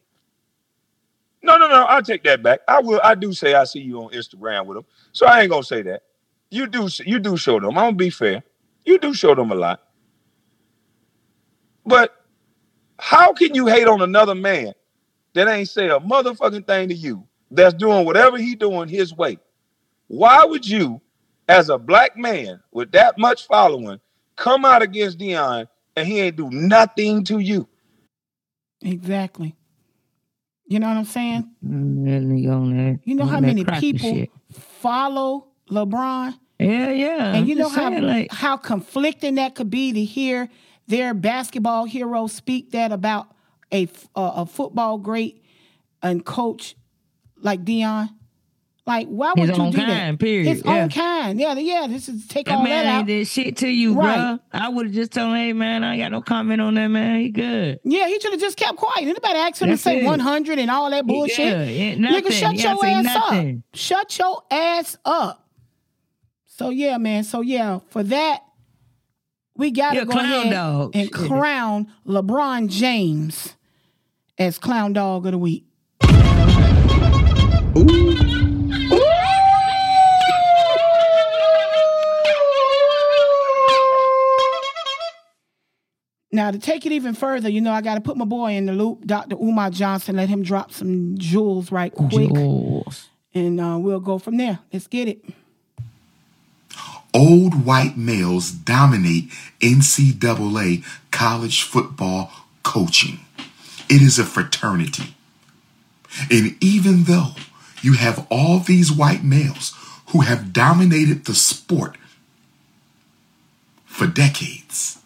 [1.44, 1.86] No, no, no.
[1.86, 2.62] I'll take that back.
[2.68, 3.02] I will.
[3.04, 5.82] I do say I see you on Instagram with them, so I ain't gonna say
[5.82, 6.04] that.
[6.52, 6.88] You do.
[7.04, 7.70] You do show them.
[7.70, 8.44] I'm gonna be fair.
[8.86, 9.82] You do show them a lot.
[11.86, 12.16] But
[13.00, 14.74] how can you hate on another man
[15.34, 19.40] that ain't say a motherfucking thing to you that's doing whatever he doing his way?
[20.08, 21.02] Why would you,
[21.50, 24.00] as a black man with that much following,
[24.36, 27.68] come out against Deion and he ain't do nothing to you?
[28.82, 29.56] Exactly.
[30.66, 31.52] You know what I'm saying?
[31.62, 33.00] That nigga on there.
[33.04, 34.32] You know how many people shit.
[34.52, 36.38] follow LeBron?
[36.60, 37.28] Yeah, yeah.
[37.28, 40.48] and I'm you know how saying, like, how conflicting that could be to hear
[40.88, 43.28] their basketball hero speak that about
[43.72, 45.44] a a football great
[46.04, 46.76] and coach
[47.38, 48.10] like Deion.
[48.92, 50.20] Like, why would His you own do kind, that?
[50.20, 50.84] period, His yeah.
[50.84, 51.40] own kind.
[51.40, 51.88] Yeah, yeah.
[51.88, 53.08] This is take that all man that ain't out.
[53.08, 54.18] did shit to you, Right.
[54.18, 54.40] bruh.
[54.52, 56.88] I would have just told him, hey man, I ain't got no comment on that,
[56.90, 57.22] man.
[57.22, 57.80] He good.
[57.86, 59.04] Yeah, he should have just kept quiet.
[59.08, 60.06] Anybody asked him That's to say it.
[60.06, 61.38] 100 and all that bullshit?
[61.38, 61.70] good.
[61.70, 62.22] Yeah, nothing.
[62.24, 63.64] Nigga, shut He your ass nothing.
[63.72, 63.78] up.
[63.80, 65.48] Shut your ass up.
[66.48, 67.24] So yeah, man.
[67.24, 68.42] So yeah, for that,
[69.56, 70.92] we gotta You're go clown ahead dog.
[70.96, 71.14] and Shit.
[71.14, 73.56] crown LeBron James
[74.38, 75.66] as clown dog of the week.
[86.32, 88.66] Now to take it even further, you know, I got to put my boy in
[88.66, 89.36] the loop, Dr.
[89.36, 90.16] Umar Johnson.
[90.16, 93.10] Let him drop some jewels right quick, Jules.
[93.34, 94.60] and uh, we'll go from there.
[94.72, 95.26] Let's get it.
[97.14, 102.32] Old white males dominate NCAA college football
[102.64, 103.20] coaching.
[103.90, 105.16] It is a fraternity.
[106.30, 107.32] And even though
[107.82, 109.74] you have all these white males
[110.08, 111.98] who have dominated the sport
[113.86, 115.01] for decades,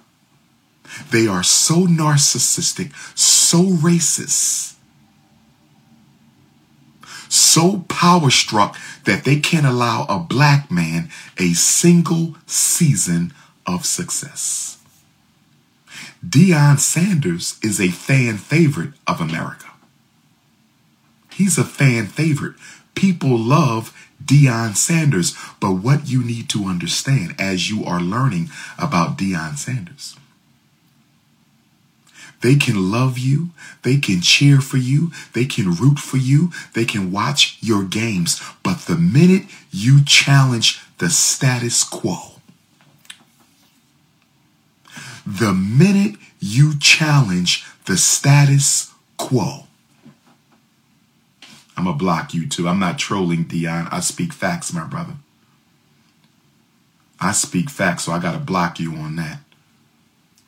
[1.12, 4.76] they are so narcissistic, so racist,
[7.30, 13.34] so power struck that they can't allow a black man a single season
[13.66, 14.78] of success.
[16.26, 19.72] Deion Sanders is a fan favorite of America.
[21.32, 22.56] He's a fan favorite.
[22.96, 29.18] People love Deion Sanders, but what you need to understand as you are learning about
[29.18, 30.16] Deion Sanders
[32.42, 33.50] they can love you.
[33.84, 35.12] They can cheer for you.
[35.34, 36.52] They can root for you.
[36.74, 38.42] They can watch your games.
[38.64, 42.34] But the minute you challenge the status quo,
[45.26, 49.66] the minute you challenge the status quo,
[51.78, 52.68] I'm going to block you too.
[52.68, 53.88] I'm not trolling, Dion.
[53.92, 55.16] I speak facts, my brother.
[57.20, 59.40] I speak facts, so I got to block you on that.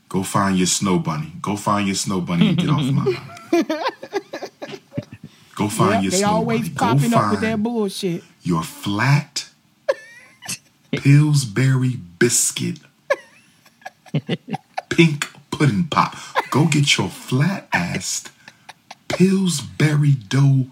[0.10, 1.34] Go find your snow bunny.
[1.42, 3.04] Go find your snow bunny and get off my
[3.52, 3.68] line.
[5.56, 6.70] Go find Yep, your they snow always bunny.
[6.70, 8.24] Go popping up with their bullshit.
[8.44, 9.50] your flat
[10.92, 12.80] Pillsbury biscuit
[14.90, 16.16] pink pudding pop.
[16.52, 18.32] Go get your flat assed
[19.10, 20.68] Pillsbury dough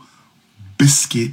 [0.78, 1.32] biscuit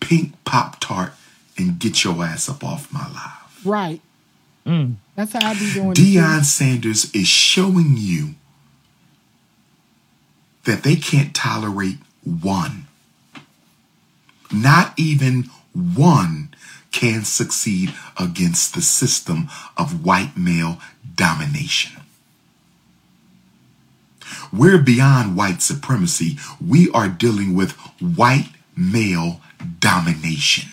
[0.00, 1.12] pink pop tart
[1.56, 3.64] and get your ass up off my live.
[3.66, 4.00] Right.
[4.66, 4.96] Mm.
[5.16, 5.94] That's how I be doing.
[5.94, 8.34] Deion Sanders is showing you
[10.64, 12.86] that they can't tolerate one
[14.52, 16.54] not even one
[16.90, 20.78] can succeed against the system of white male
[21.14, 22.02] domination.
[24.52, 26.36] We're beyond white supremacy.
[26.64, 29.40] We are dealing with white male
[29.80, 30.68] domination.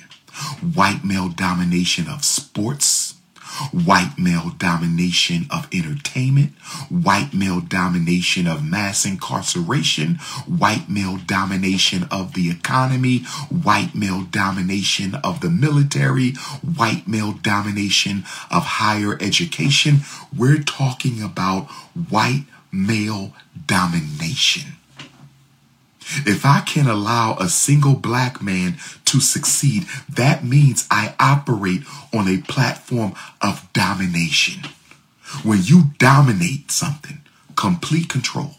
[0.61, 3.08] White male domination of sports,
[3.71, 6.51] white male domination of entertainment,
[6.89, 15.15] white male domination of mass incarceration, white male domination of the economy, white male domination
[15.15, 16.31] of the military,
[16.61, 19.99] white male domination of higher education.
[20.35, 21.65] We're talking about
[22.09, 23.33] white male
[23.67, 24.78] domination.
[26.25, 32.27] If I can allow a single black man to succeed, that means I operate on
[32.27, 34.63] a platform of domination.
[35.43, 37.21] When you dominate something,
[37.55, 38.55] complete control,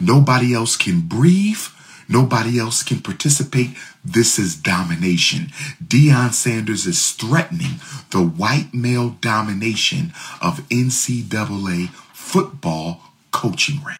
[0.00, 1.62] nobody else can breathe,
[2.08, 3.76] nobody else can participate.
[4.02, 5.48] This is domination.
[5.84, 13.98] Deion Sanders is threatening the white male domination of NCAA football coaching rank.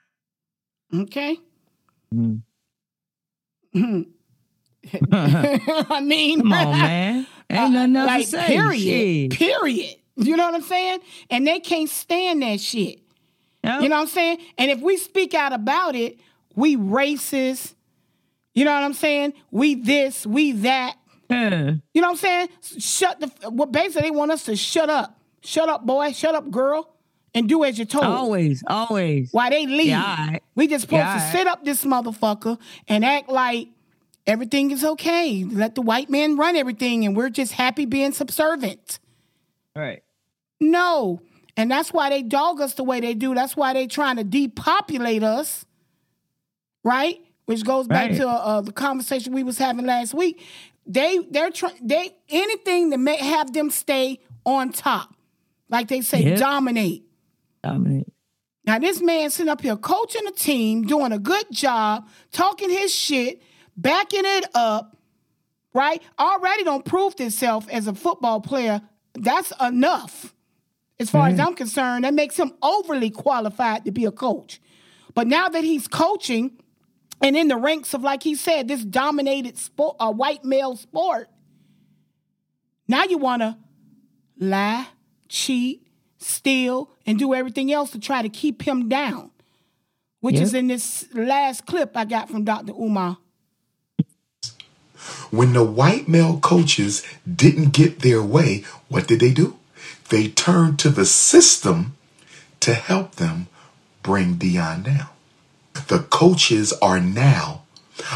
[0.95, 1.37] Okay.
[2.15, 2.43] Mm.
[5.13, 7.27] I mean, Come on, man.
[7.51, 8.47] Ain't nothing else like to say.
[8.47, 9.39] period, Shit.
[9.39, 9.97] period.
[10.17, 11.01] You know what I'm saying?
[11.31, 13.01] And they can't stand that shit.
[13.65, 13.83] Yep.
[13.83, 14.39] You know what I'm saying?
[14.59, 16.19] And if we speak out about it,
[16.55, 17.75] we racist.
[18.55, 19.35] You know what I'm saying?
[19.51, 20.97] We this, we that.
[21.29, 21.73] Yeah.
[21.95, 22.49] You know what I'm saying?
[22.79, 23.51] Shut the.
[23.51, 25.19] Well, basically, they want us to shut up.
[25.43, 26.13] Shut up, boy.
[26.13, 26.95] Shut up, girl.
[27.35, 28.05] And do as you're told.
[28.05, 29.33] Always, always.
[29.33, 29.87] Why they leave?
[29.87, 30.43] Yeah, right.
[30.57, 31.33] We just supposed Yeah, to right.
[31.33, 33.69] sit up this motherfucker and act like
[34.27, 35.45] everything is okay.
[35.45, 38.99] Let the white man run everything, and we're just happy being subservient.
[39.77, 40.03] Right.
[40.61, 41.21] No.
[41.57, 43.35] And that's why they dog us the way they do.
[43.35, 45.65] That's why they trying to depopulate us,
[46.85, 47.21] right?
[47.47, 50.41] Which goes back to uh, the conversation we was having last week.
[50.87, 55.15] They they're trying they anything to may have them stay on top,
[55.69, 56.39] like they say, Yep.
[56.39, 57.05] dominate.
[57.63, 58.13] Dominate.
[58.65, 62.95] Now this man sitting up here coaching a team, doing a good job, talking his
[62.95, 63.43] shit,
[63.77, 64.97] backing it up,
[65.75, 66.03] right?
[66.19, 68.83] Already don't prove himself as a football player.
[69.15, 70.35] That's enough.
[70.99, 74.61] As far as I'm concerned, that makes him overly qualified to be a coach.
[75.15, 76.59] But now that he's coaching
[77.23, 81.29] and in the ranks of, like he said, this dominated sport, a white male sport,
[82.87, 83.57] now you want to
[84.39, 84.89] lie,
[85.29, 85.87] cheat,
[86.21, 89.31] steal, and do everything else to try to keep him down,
[90.21, 90.43] which Yep.
[90.43, 92.73] is in this last clip I got from Dr.
[92.73, 93.19] Umar.
[95.31, 97.03] When the white male coaches
[97.33, 99.57] didn't get their way, what did they do?
[100.11, 101.97] They turned to the system
[102.61, 103.47] to help them
[104.03, 105.09] bring Deion down.
[105.89, 107.60] The coaches are now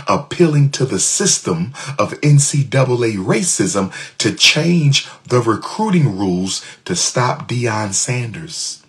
[0.09, 7.93] appealing to the system of NCAA racism to change the recruiting rules to stop Deion
[7.93, 8.85] Sanders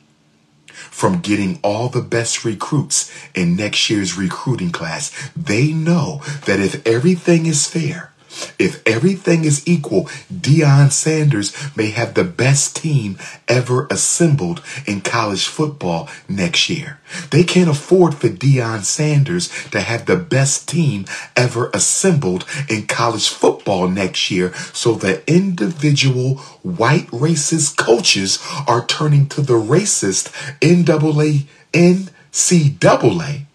[0.67, 5.11] from getting all the best recruits in next year's recruiting class.
[5.35, 8.13] They know that if everything is fair,
[8.59, 13.17] if everything is equal, Deion Sanders may have the best team
[13.47, 16.99] ever assembled in college football next year.
[17.31, 23.29] They can't afford for Deion Sanders to have the best team ever assembled in college
[23.29, 24.53] football next year.
[24.73, 33.45] So the individual white racist coaches are turning to the racist NAA, NCAA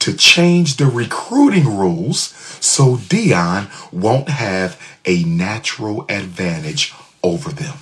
[0.00, 2.28] to change the recruiting rules
[2.60, 7.78] so Deion won't have a natural advantage over them.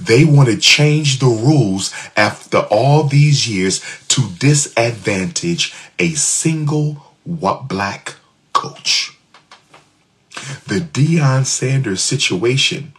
[0.00, 7.68] They want to change the rules after all these years to disadvantage a single what
[7.68, 8.16] black
[8.52, 9.16] coach.
[10.66, 12.92] The Deion Sanders situation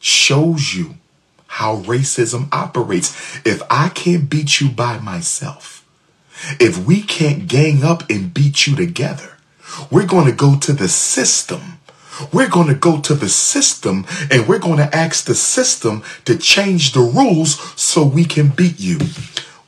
[0.00, 0.94] shows you
[1.46, 3.40] how racism operates.
[3.44, 5.75] If I can't beat you by myself,
[6.60, 9.36] if we can't gang up and beat you together,
[9.90, 11.78] we're going to go to the system.
[12.32, 16.38] We're going to go to the system and we're going to ask the system to
[16.38, 18.98] change the rules so we can beat you.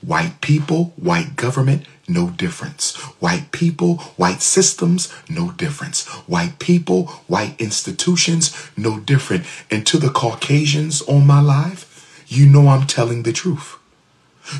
[0.00, 2.96] White people, white government, no difference.
[3.20, 6.06] White people, white systems, no difference.
[6.26, 9.44] White people, white institutions, no different.
[9.70, 11.84] And to the Caucasians on my live,
[12.26, 13.76] you know I'm telling the truth.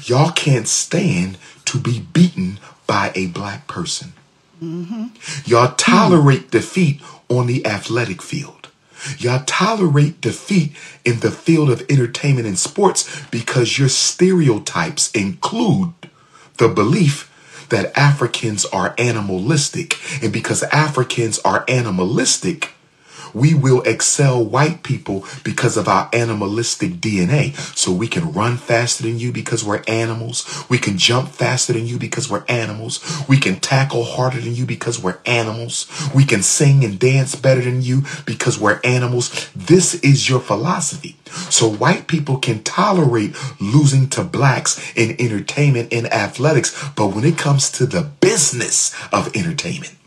[0.04, 4.12] Y'all can't stand to be beaten by a black person.
[5.44, 8.68] Y'all tolerate defeat on the athletic field.
[9.18, 10.72] Y'all tolerate defeat
[11.04, 15.92] in the field of entertainment and sports because your stereotypes include
[16.56, 17.30] the belief
[17.68, 19.96] that Africans are animalistic.
[20.22, 22.72] And because Africans are animalistic,
[23.34, 27.56] we will excel white people because of our animalistic DNA.
[27.76, 30.64] So we can run faster than you because we're animals.
[30.68, 33.00] We can jump faster than you because we're animals.
[33.28, 35.86] We can tackle harder than you because we're animals.
[36.14, 39.50] We can sing and dance better than you because we're animals.
[39.54, 41.16] This is your philosophy.
[41.50, 47.38] So white people can tolerate losing to blacks in entertainment and athletics, but when it
[47.38, 49.97] comes to the business of entertainment,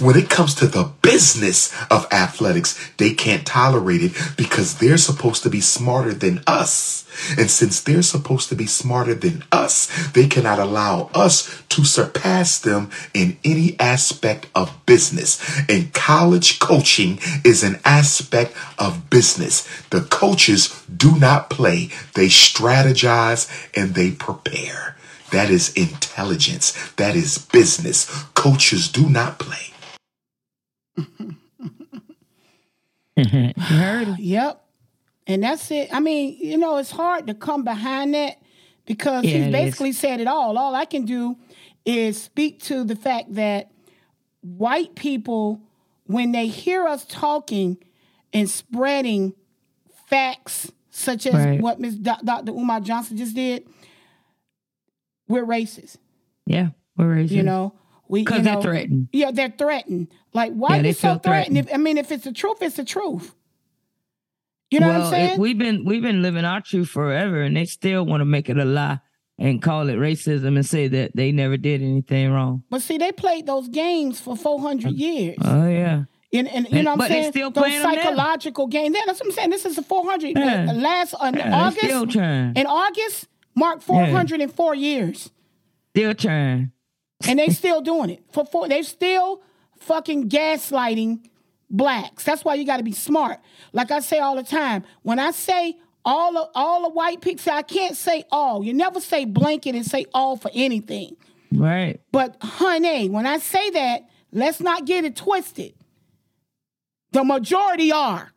[0.00, 5.42] when it comes to the business of athletics, they can't tolerate it because they're supposed
[5.42, 7.08] to be smarter than us.
[7.38, 12.58] And since they're supposed to be smarter than us, they cannot allow us to surpass
[12.58, 15.40] them in any aspect of business.
[15.68, 19.66] And college coaching is an aspect of business.
[19.90, 24.96] The coaches do not play, they strategize and they prepare.
[25.30, 26.72] That is intelligence.
[26.92, 28.06] That is business.
[28.34, 29.73] Coaches do not play.
[30.96, 31.06] You
[33.56, 34.18] heard it.
[34.20, 34.60] Yep.
[35.26, 35.88] And that's it.
[35.92, 38.36] I mean, you know, it's hard to come behind that
[38.84, 40.58] because Yeah, he's it basically said it all.
[40.58, 41.36] All I can do
[41.86, 43.70] is speak to the fact that
[44.42, 45.60] white people,
[46.06, 47.78] when they hear us talking
[48.32, 49.32] and spreading
[50.06, 51.60] facts such as Right.
[51.60, 51.96] what Ms.
[51.96, 52.52] Do- Dr.
[52.52, 53.66] Umar Johnson just did,
[55.28, 55.96] we're racist.
[56.46, 57.30] Yeah, we're racist.
[57.30, 57.72] You know,
[58.08, 59.08] we you because they're threatened.
[59.12, 60.08] Yeah, they're threatened.
[60.32, 61.22] Like, why Yeah, they you so threatened?
[61.24, 61.58] threatened.
[61.58, 63.34] If, I mean, if it's the truth, it's the truth.
[64.70, 65.40] You know well, what I'm saying?
[65.40, 68.58] we've been we've been living our truth forever, and they still want to make it
[68.58, 68.98] a lie
[69.38, 72.64] and call it racism and say that they never did anything wrong.
[72.70, 75.36] But see, they played those games for 400 years.
[75.42, 77.32] Oh yeah, and, and you know what but I'm they saying?
[77.32, 78.96] still those playing psychological games.
[78.96, 79.50] Yeah, that's what I'm saying.
[79.50, 80.36] This is the 400.
[80.36, 80.72] Yeah.
[80.74, 81.84] last uh, Yeah, August.
[81.84, 85.30] still trying, In August, marked 404 years.
[85.90, 86.72] still trying.
[87.26, 88.22] And they still doing it.
[88.32, 89.42] For four, they still
[89.78, 91.26] fucking gaslighting
[91.70, 92.24] blacks.
[92.24, 93.38] That's why you got to be smart.
[93.72, 97.52] Like I say all the time, when I say all of, all the white people,
[97.52, 98.64] I can't say all.
[98.64, 101.16] You never say blanket and say all for anything.
[101.52, 102.00] Right.
[102.12, 105.74] But honey, when I say that, let's not get it twisted.
[107.12, 108.32] The majority are.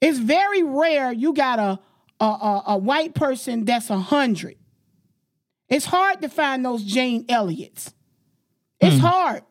[0.00, 1.78] It's very rare you got a
[2.20, 4.56] a, a, a white person that's a hundred.
[5.68, 7.92] It's hard to find those Jane Elliotts.
[8.80, 9.02] It's hmm.
[9.06, 9.42] hard.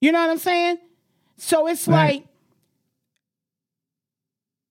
[0.00, 0.78] You know what I'm saying?
[1.36, 2.20] So it's Right.
[2.20, 2.26] like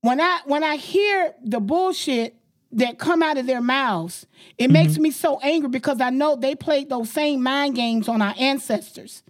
[0.01, 2.35] when I when I hear the bullshit
[2.71, 4.27] that come out of their mouths,
[4.57, 4.73] it mm-hmm.
[4.73, 8.35] makes me so angry because I know they played those same mind games on our
[8.37, 9.23] ancestors.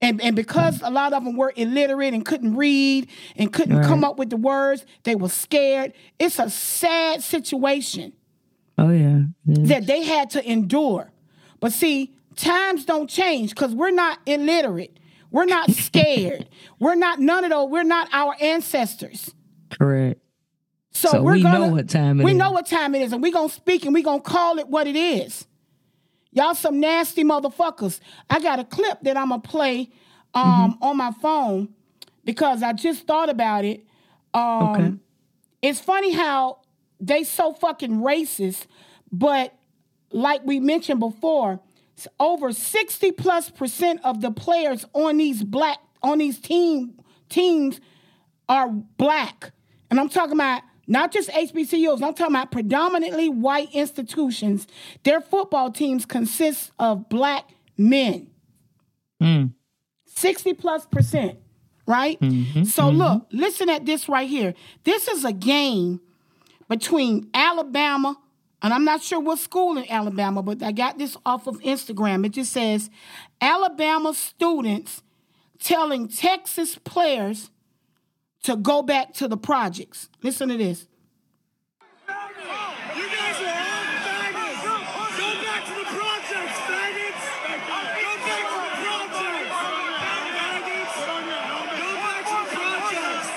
[0.00, 4.04] And, and because a lot of them were illiterate and couldn't read and couldn't come
[4.04, 5.94] up with the words, they were scared.
[6.18, 8.12] It's a sad situation
[8.76, 8.90] Oh.
[8.90, 9.22] Yeah.
[9.44, 11.10] that they had to endure.
[11.60, 14.98] But see, times don't change because we're not illiterate.
[15.30, 16.48] We're not scared.
[16.78, 17.70] we're not none of those.
[17.70, 19.32] We're not our ancestors.
[19.70, 20.20] Correct.
[20.92, 22.36] So, So we're we gonna, know what time it we is.
[22.36, 24.86] know what time it is, and we're gonna speak and we're gonna call it what
[24.86, 25.46] it is.
[26.30, 27.98] Y'all some nasty motherfuckers.
[28.30, 29.90] I got a clip that I'm gonna play
[30.34, 30.44] um,
[30.74, 30.84] Mm-hmm.
[30.84, 31.68] on my phone
[32.24, 33.84] because I just thought about it.
[34.32, 34.92] Um, Okay.
[35.62, 36.58] It's funny how
[37.00, 38.66] they so fucking racist,
[39.10, 39.52] but
[40.12, 41.58] like we mentioned before,
[42.18, 46.94] over 60 plus percent of the players on these black on these team
[47.28, 47.80] teams
[48.48, 49.52] are black.
[49.90, 54.66] And I'm talking about not just HBCUs, I'm talking about predominantly white institutions.
[55.04, 58.28] Their football teams consist of black men.
[59.20, 59.46] Hmm.
[60.06, 61.38] 60 plus percent,
[61.86, 62.20] right?
[62.20, 62.64] Mm-hmm.
[62.64, 62.98] so mm-hmm.
[62.98, 64.54] look, listen at this right here.
[64.84, 66.00] This is a game
[66.68, 68.18] between Alabama,
[68.64, 72.24] and I'm not sure what school in Alabama, but I got this off of Instagram.
[72.24, 72.88] It just says
[73.38, 75.02] Alabama students
[75.58, 77.50] telling Texas players
[78.44, 80.08] to go back to the projects.
[80.22, 80.86] Listen to this.
[82.08, 84.64] You guys are all faggots.
[84.64, 87.22] Go back to the projects, faggots.
[87.44, 87.60] Go
[88.24, 89.52] back to the projects.
[90.40, 90.96] Faggots.
[91.76, 93.28] Go back to the projects.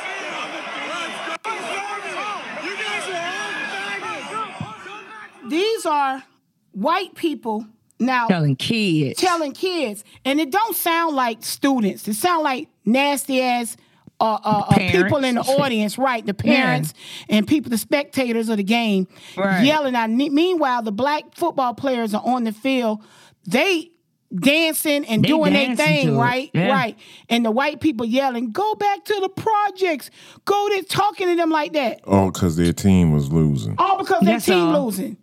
[2.64, 4.08] You guys are all faggots.
[5.50, 6.24] These are
[6.72, 7.66] white people
[8.00, 9.20] now Telling kids.
[9.20, 12.08] telling kids, and it don't sound like students.
[12.08, 13.76] It sound like nasty ass
[14.20, 16.26] uh, uh, uh, people in the audience, right?
[16.26, 16.94] The parents
[17.30, 19.64] and people, the spectators of the game, Right.
[19.64, 19.96] yelling.
[19.96, 20.10] Out.
[20.10, 23.00] Meanwhile, the black football players are on the field.
[23.48, 23.92] They
[24.36, 26.50] dancing and They doing their thing, right?
[26.54, 26.70] Yeah.
[26.72, 26.98] Right.
[27.30, 30.10] And the white people yelling, "Go back to the projects."
[30.46, 33.76] Go there, talking to them like that, Oh, because their team was losing.
[33.78, 34.86] all because their That's team all.
[34.86, 35.18] losing.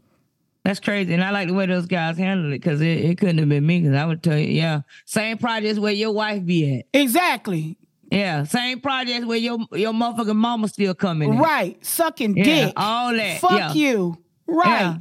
[0.65, 1.13] That's crazy.
[1.13, 3.67] And I like the way those guys handled it because it, it couldn't have been
[3.67, 6.87] me because I would tell you, yeah, same projects where your wife be at.
[6.99, 7.77] Exactly.
[8.11, 11.39] Yeah, same projects where your your motherfucking mama still coming in.
[11.39, 11.85] Right.
[11.85, 12.73] Sucking Yeah, dick.
[12.77, 13.41] all that.
[13.41, 13.73] Fuck yeah.
[13.75, 14.19] you.
[14.47, 14.67] Right.
[14.81, 14.99] Yeah.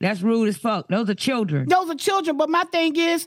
[0.00, 0.88] That's rude as fuck.
[0.88, 1.68] Those are children.
[1.68, 2.36] Those are children.
[2.36, 3.26] But my thing is,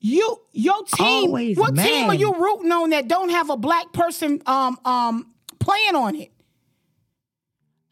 [0.00, 1.06] you your team.
[1.06, 5.32] Always what team are you rooting on that don't have a black person um um
[5.58, 6.32] playing on it?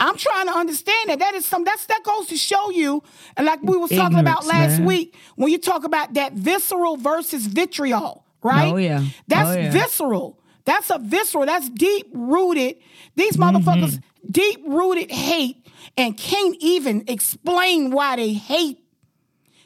[0.09, 1.19] I'm trying to understand that.
[1.21, 3.03] That is some that's that goes to show you,
[3.37, 4.87] and like we was talking about last man.
[4.87, 8.73] week, when you talk about that visceral versus vitriol, right?
[8.73, 9.05] Oh, yeah.
[9.29, 9.71] That's Oh, yeah.
[9.71, 10.39] visceral.
[10.65, 11.47] That's a visceral.
[11.47, 12.77] That's deep rooted.
[13.17, 13.57] These Mm-hmm.
[13.59, 14.01] motherfuckers
[14.31, 15.57] deep rooted hate
[15.97, 18.79] and can't even explain why they hate.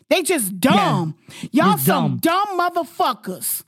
[0.09, 1.17] They just dumb.
[1.53, 3.63] Y'all Just some dumb motherfuckers.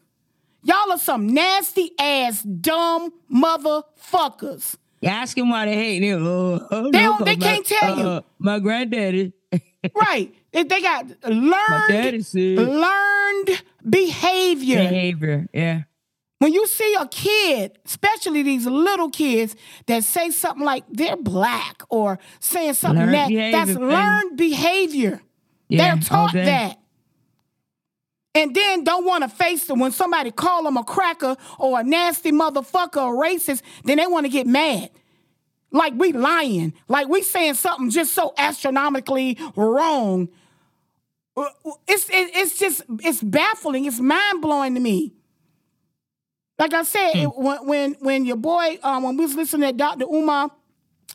[0.63, 4.77] Y'all are some nasty ass dumb motherfuckers.
[5.01, 6.27] You ask him why they hate them.
[6.27, 8.05] Oh, oh, They no, they can't tell you.
[8.05, 9.33] uh, My granddaddy.
[9.95, 10.35] right.
[10.53, 14.79] They, they got learned learned behavior.
[14.79, 15.47] Behavior.
[15.53, 15.83] Yeah.
[16.41, 21.83] When you see a kid, especially these little kids that say something like they're black
[21.89, 25.21] or saying something Learned that that's learned behavior.
[25.69, 26.79] Yeah, They're taught that.
[28.35, 31.83] And then don't want to face them when somebody call them a cracker or a
[31.83, 34.91] nasty motherfucker or racist, then they want to get mad.
[35.71, 40.29] Like we lying, like we saying something just so astronomically wrong.
[41.37, 41.49] Uh,
[41.87, 43.85] It's it, it's just it's baffling.
[43.85, 45.13] It's mind blowing to me.
[46.59, 47.19] Like I said, Hmm.
[47.19, 50.05] it, when when when your boy um, when we was listening to Dr.
[50.07, 50.51] Umar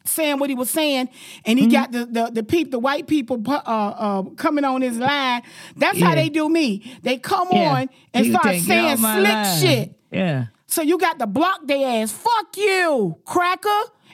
[0.06, 1.10] saying what he was saying,
[1.46, 4.98] and he got the the the peep the white people uh, uh, coming on his
[4.98, 5.42] line.
[5.76, 6.98] That's how they do me.
[7.04, 7.70] They come Yeah.
[7.72, 9.60] on and was start saying slick line.
[9.60, 10.00] shit.
[10.12, 10.46] Yeah.
[10.68, 12.12] So you got to block their ass.
[12.12, 13.70] Fuck you, cracker.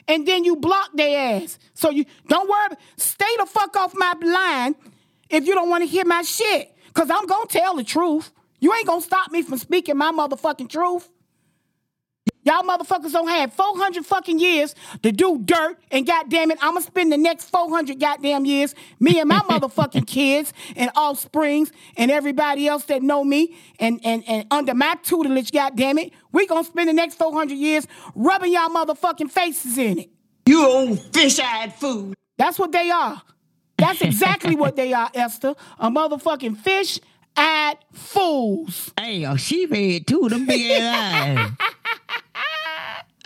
[0.08, 1.58] And then you block their ass.
[1.74, 2.76] So you don't worry.
[2.96, 4.74] Stay the fuck off my line
[5.28, 6.74] if you don't want to hear my shit.
[6.94, 8.32] Cause I'm gonna tell the truth.
[8.58, 11.08] You ain't gonna stop me from speaking my motherfucking truth.
[12.42, 16.82] Y'all motherfuckers don't have 400 fucking years to do dirt, and goddamn it, I'm gonna
[16.84, 22.66] spend the next 400 goddamn years, me and my motherfucking kids and offsprings and everybody
[22.66, 26.88] else that know me and, and, and under my tutelage, goddamn it, we gonna spend
[26.88, 30.10] the next 400 years rubbing y'all motherfucking faces in it.
[30.46, 32.14] You old fish-eyed fool.
[32.38, 33.20] That's what they are.
[33.76, 35.54] That's exactly what they are, Esther.
[35.78, 38.92] A motherfucking fish-eyed fools.
[38.98, 40.28] Hey, oh, a sheep head too.
[40.28, 41.50] Them big eyes.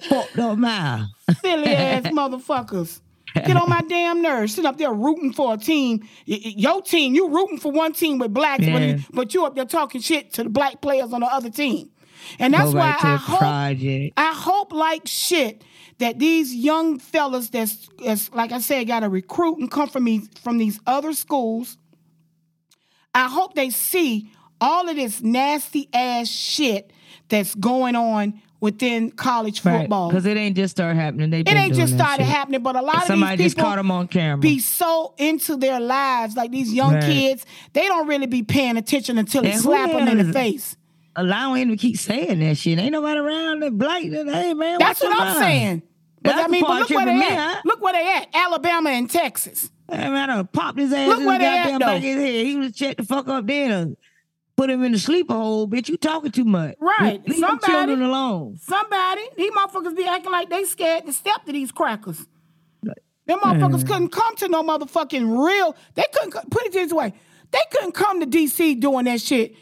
[0.09, 1.09] Fucked up mouth.
[1.41, 3.01] silly ass motherfuckers.
[3.35, 4.55] Get on my damn nerves.
[4.55, 6.07] Sit up there rooting for a team.
[6.25, 8.99] Your team, you rooting for one team with blacks, but, Yeah.
[9.13, 11.91] but you up there talking shit to the black players on the other team.
[12.39, 14.15] And that's why I hope, project.
[14.17, 15.65] I hope like shit
[15.99, 20.05] that these young fellas that's, that's like I said, got to recruit and come from
[20.05, 21.77] these from these other schools.
[23.15, 24.31] I hope they see
[24.61, 26.93] all of this nasty ass shit
[27.29, 30.09] that's going on within college football.
[30.09, 31.31] Because it ain't just started happening.
[31.31, 33.91] They It ain't just started happening, but a lot of Somebody these just caught them
[33.91, 34.39] on camera.
[34.39, 37.05] be so into their lives, like these young Right.
[37.05, 37.45] kids,
[37.75, 40.77] they don't really be paying attention until it who slap them in the face.
[41.15, 42.79] Allowing him to keep saying that shit.
[42.79, 45.83] Ain't nobody around that that, Hey man, That's what I'm saying.
[46.23, 47.57] But That's I mean, but look where they me at.
[47.59, 47.67] out.
[47.67, 48.29] Look where they at.
[48.35, 49.71] Alabama and Texas.
[49.91, 51.79] Hey man, I popped his ass Look where they at, though.
[51.87, 52.47] back his head.
[52.47, 53.97] He was checked the fuck up then.
[54.57, 55.89] Put him in the sleeper hole, bitch.
[55.89, 56.77] You talking too much.
[56.81, 57.21] Right.
[57.27, 58.57] Leave Somebody- the children alone.
[58.63, 62.25] Somebody, these motherfuckers be acting like they scared to step to these crackers.
[63.27, 65.75] Them motherfuckers couldn't come to no motherfucking real.
[65.95, 67.15] They couldn't put it this way.
[67.53, 69.55] They couldn't come to DC doing that shit.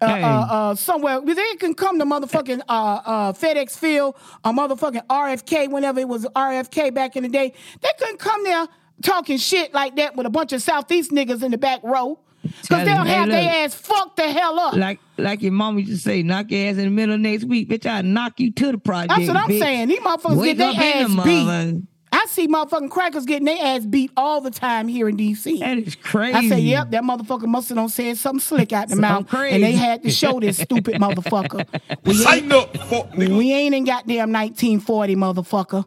[0.00, 0.22] Uh, Hey.
[0.22, 5.70] uh, uh, somewhere they can come to motherfucking uh, uh, FedEx Field or motherfucking RFK
[5.70, 7.54] whenever it was RFK back in the day.
[7.80, 8.66] They couldn't come there
[9.02, 12.68] talking shit like that with a bunch of Southeast niggas in the back row because
[12.68, 14.74] Tell they'll him, hey, have their ass fucked the hell up.
[14.74, 17.44] Like like your mom used to say, knock your ass in the middle of next
[17.44, 17.86] week, bitch.
[17.86, 19.14] I'll knock you to the project.
[19.16, 19.60] That's what I'm bitch.
[19.60, 19.88] saying.
[19.88, 21.46] These motherfuckers Wake get their ass the beat.
[21.46, 21.86] motherfucker.
[22.12, 25.58] I see motherfucking crackers getting their ass beat all the time here in DC.
[25.60, 26.34] That is crazy.
[26.34, 29.34] I say, yep, that motherfucker must have done said something slick out the Something mouth,
[29.52, 31.66] and they had to show this stupid motherfucker.
[32.04, 33.36] We ain't, up, fuck nigga.
[33.36, 35.84] we ain't in goddamn 1940, motherfucker.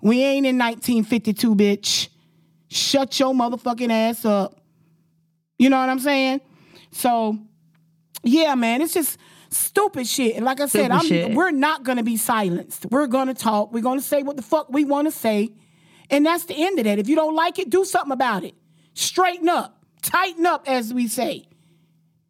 [0.00, 2.08] We ain't in 1952, bitch.
[2.68, 4.60] Shut your motherfucking ass up.
[5.58, 6.40] You know what I'm saying?
[6.92, 7.38] So,
[8.22, 9.18] yeah, man, it's just
[9.50, 10.36] stupid shit.
[10.36, 12.86] And like I said, I'm we're not gonna be silenced.
[12.90, 13.72] We're gonna talk.
[13.72, 15.50] We're gonna say what the fuck we want to say,
[16.10, 16.98] and that's the end of that.
[16.98, 18.54] If you don't like it, do something about it.
[18.94, 21.48] Straighten up, tighten up, as we say.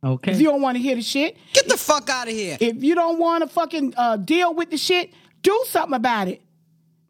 [0.04, 0.32] Okay.
[0.32, 2.56] If you don't want to hear the shit, Get the fuck out of here.
[2.60, 5.12] if you don't want to fucking uh, deal with the shit,
[5.42, 6.42] do something about it.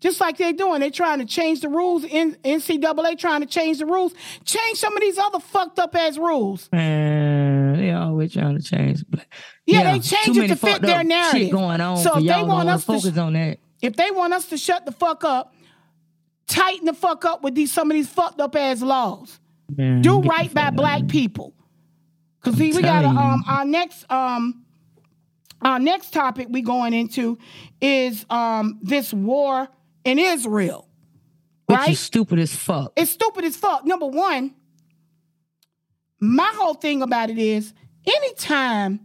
[0.07, 2.04] Just like they're doing, they're trying to change the rules.
[2.04, 4.14] In NCAA trying to change the rules.
[4.44, 6.68] Change some of these other fucked up ass rules.
[6.70, 9.04] Man, they always trying to change.
[9.66, 11.40] Yeah, they change it to fit their narrative.
[11.40, 11.96] Shit going on.
[11.96, 13.59] So if they want us to focus on that.
[13.82, 15.52] If they want us to shut the fuck up,
[16.46, 19.40] tighten the fuck up with these some of these fucked up ass laws.
[19.76, 21.09] Man, Do right by black here.
[21.09, 21.52] people.
[22.42, 24.64] Cause see, we got um our next um
[25.62, 27.38] our next topic we going into
[27.80, 29.68] is um this war
[30.07, 30.88] in Israel.
[31.66, 31.90] Which right?
[31.90, 32.92] is stupid as fuck.
[32.96, 33.84] It's stupid as fuck.
[33.84, 34.54] Number one,
[36.20, 37.74] my whole thing about it is
[38.07, 39.00] anytime,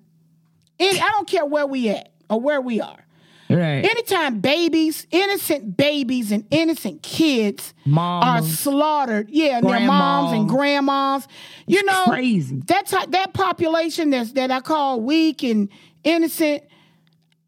[0.80, 3.04] any, I don't care where we at or where we are.
[3.50, 3.84] right.
[3.84, 11.28] Anytime babies, innocent babies and innocent kids are slaughtered, yeah, and their moms and grandmas,
[11.66, 12.62] you It's know, crazy.
[12.66, 15.68] That's that population that's that I call weak and
[16.04, 16.64] innocent.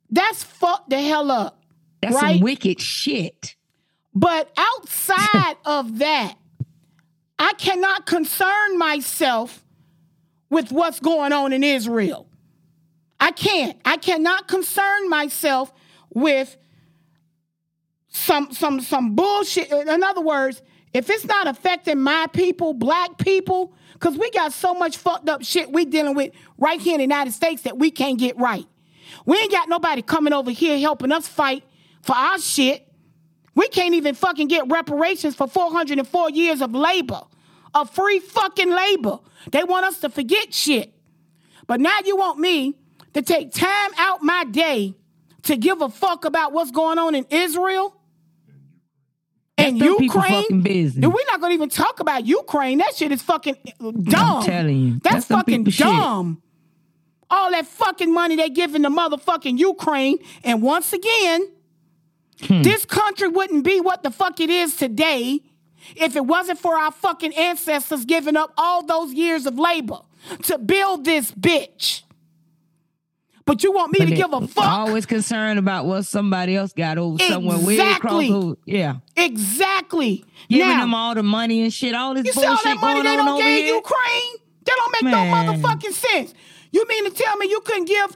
[0.10, 1.62] That's fucked the hell up.
[2.04, 2.36] That's right?
[2.36, 3.56] some wicked shit.
[4.14, 6.36] But outside of that,
[7.39, 9.64] I cannot concern myself
[10.49, 12.28] with what's going on in Israel.
[13.20, 13.78] I can't.
[13.86, 15.74] I cannot concern myself
[16.14, 16.56] with
[18.10, 19.72] some some some bullshit.
[19.72, 20.62] In other words,
[20.93, 25.43] if it's not affecting my people, black people, because we got so much fucked up
[25.43, 28.66] shit we dealing with right here in the United States that we can't get right.
[29.26, 31.64] We ain't got nobody coming over here helping us fight
[32.04, 32.88] for our shit.
[33.56, 37.22] We can't even fucking get reparations for 404 years of labor,
[37.74, 39.20] of free fucking labor.
[39.51, 40.93] They want us to forget shit.
[41.68, 42.76] But now you want me
[43.14, 44.95] to take time out my day
[45.43, 47.95] to give a fuck about what's going on in Israel
[49.58, 50.93] and That's them people Ukraine.
[51.04, 52.80] And we're not gonna even talk about Ukraine.
[52.80, 54.38] That shit is fucking dumb.
[54.39, 54.91] I'm telling you.
[55.04, 55.86] That's, That's fucking people shit.
[55.86, 56.41] dumb.
[57.30, 60.20] All that fucking money they giving the motherfucking Ukraine.
[60.43, 61.47] And once again,
[62.42, 62.62] Hmm.
[62.62, 65.42] this country wouldn't be what the fuck it is today
[65.96, 70.00] if it wasn't for our fucking ancestors giving up all those years of labor
[70.44, 72.02] to build this bitch.
[73.46, 74.64] But you want me But to give a fuck?
[74.66, 78.28] Always concerned about what somebody else got over somewhere way Exactly.
[78.30, 78.44] across.
[78.44, 80.24] over- Yeah, exactly.
[80.50, 81.94] giving now, them all the money and shit.
[81.94, 83.76] All this You see all bullshit that money going they don't over give here.
[83.76, 84.34] Ukraine?
[84.66, 85.48] That don't make Man.
[85.48, 86.34] no motherfucking sense.
[86.72, 88.16] You mean to tell me you couldn't give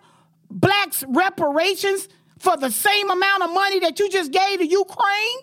[0.50, 2.08] blacks reparations
[2.40, 5.40] for the same amount of money that you just gave to Ukraine?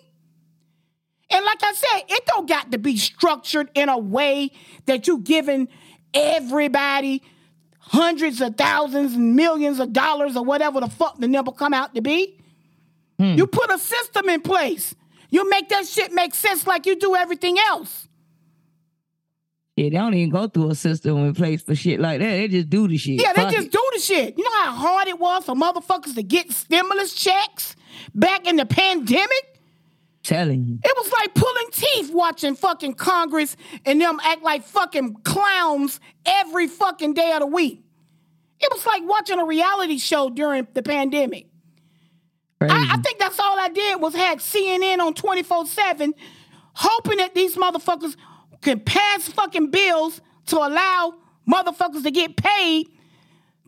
[1.29, 4.51] And like I said, it don't got to be structured in a way
[4.85, 5.67] that you giving
[6.13, 7.23] everybody
[7.79, 11.93] hundreds of thousands and millions of dollars or whatever the fuck the number come out
[11.95, 12.39] to be.
[13.19, 13.35] Hmm.
[13.35, 14.95] You put a system in place.
[15.29, 18.07] You make that shit make sense like you do everything else.
[19.75, 22.25] Yeah, they don't even go through a system in place for shit like that.
[22.29, 23.21] They just do the shit.
[23.21, 23.71] Yeah, they Fuck just it.
[23.73, 24.37] do the shit.
[24.37, 27.75] You know how hard it was for motherfuckers to get stimulus checks
[28.13, 29.55] back in the pandemic?
[30.25, 30.79] telling you.
[30.83, 33.55] It was like pulling teeth watching fucking Congress
[33.85, 37.83] and them act like fucking clowns every fucking day of the week.
[38.59, 41.47] It was like watching a reality show during the pandemic.
[42.61, 46.13] I, I think that's all I did was had CNN on 24-7,
[46.73, 48.15] hoping that these motherfuckers
[48.61, 51.15] could pass fucking bills to allow
[51.49, 52.87] motherfuckers to get paid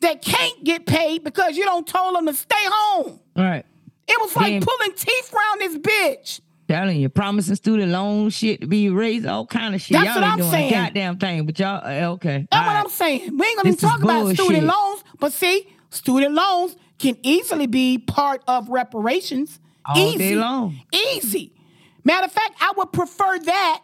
[0.01, 3.19] that can't get paid because you don't told them to stay home.
[3.35, 3.65] All right.
[4.07, 4.61] It was like Damn.
[4.61, 6.41] pulling teeth around this bitch.
[6.67, 9.93] Telling you, promising student loan shit to be raised, all kind of shit.
[9.93, 10.71] That's y'all what ain't I'm doing saying.
[10.71, 12.45] goddamn thing, but y'all uh, okay.
[12.51, 12.83] That's all what right.
[12.83, 13.37] I'm saying.
[13.37, 17.67] We ain't gonna This even talk about student loans, but see, student loans can easily
[17.67, 19.59] be part of reparations.
[19.85, 20.17] All Easy.
[20.17, 20.77] day long.
[20.91, 21.53] Easy.
[22.03, 23.81] Matter of fact, I would prefer that,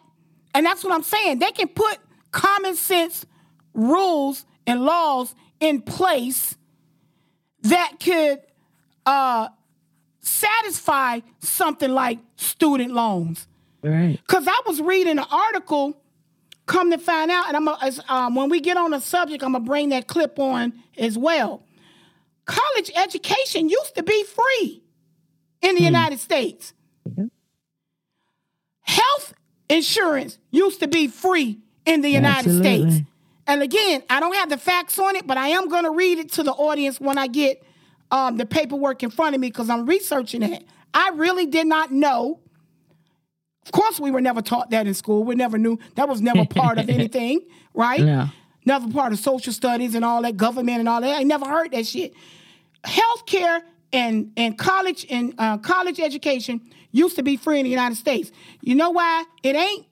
[0.54, 1.40] and that's what I'm saying.
[1.40, 1.98] They can put
[2.30, 3.26] common sense
[3.74, 6.56] rules and laws in place
[7.62, 8.40] that could
[9.04, 9.48] uh,
[10.20, 13.46] satisfy something like student loans.
[13.82, 14.18] Right.
[14.26, 16.00] Cause I was reading an article,
[16.66, 19.42] come to find out, and I'm a, as, um, when we get on the subject,
[19.42, 21.62] I'm gonna bring that clip on as well.
[22.46, 24.82] College education used to be free
[25.62, 26.72] in the United States.
[28.82, 29.34] Health
[29.68, 32.90] insurance used to be free in the United Absolutely.
[32.90, 33.08] States.
[33.46, 36.18] And again, I don't have the facts on it, but I am going to read
[36.18, 37.62] it to the audience when I get
[38.10, 40.64] um, the paperwork in front of me because I'm researching it.
[40.94, 42.40] I really did not know.
[43.66, 45.24] Of course, we were never taught that in school.
[45.24, 47.40] We never knew that was never part of anything,
[47.74, 48.00] right?
[48.00, 48.26] No.
[48.66, 51.18] Never part of social studies and all that, government and all that.
[51.18, 52.14] I never heard that shit.
[52.84, 53.62] Healthcare
[53.92, 56.60] and and college and uh, college education
[56.94, 58.30] used to be free in the United States.
[58.62, 59.86] You know why it ain't?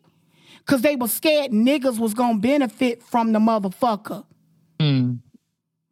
[0.65, 4.25] Cause they were scared niggas was gonna benefit from the motherfucker.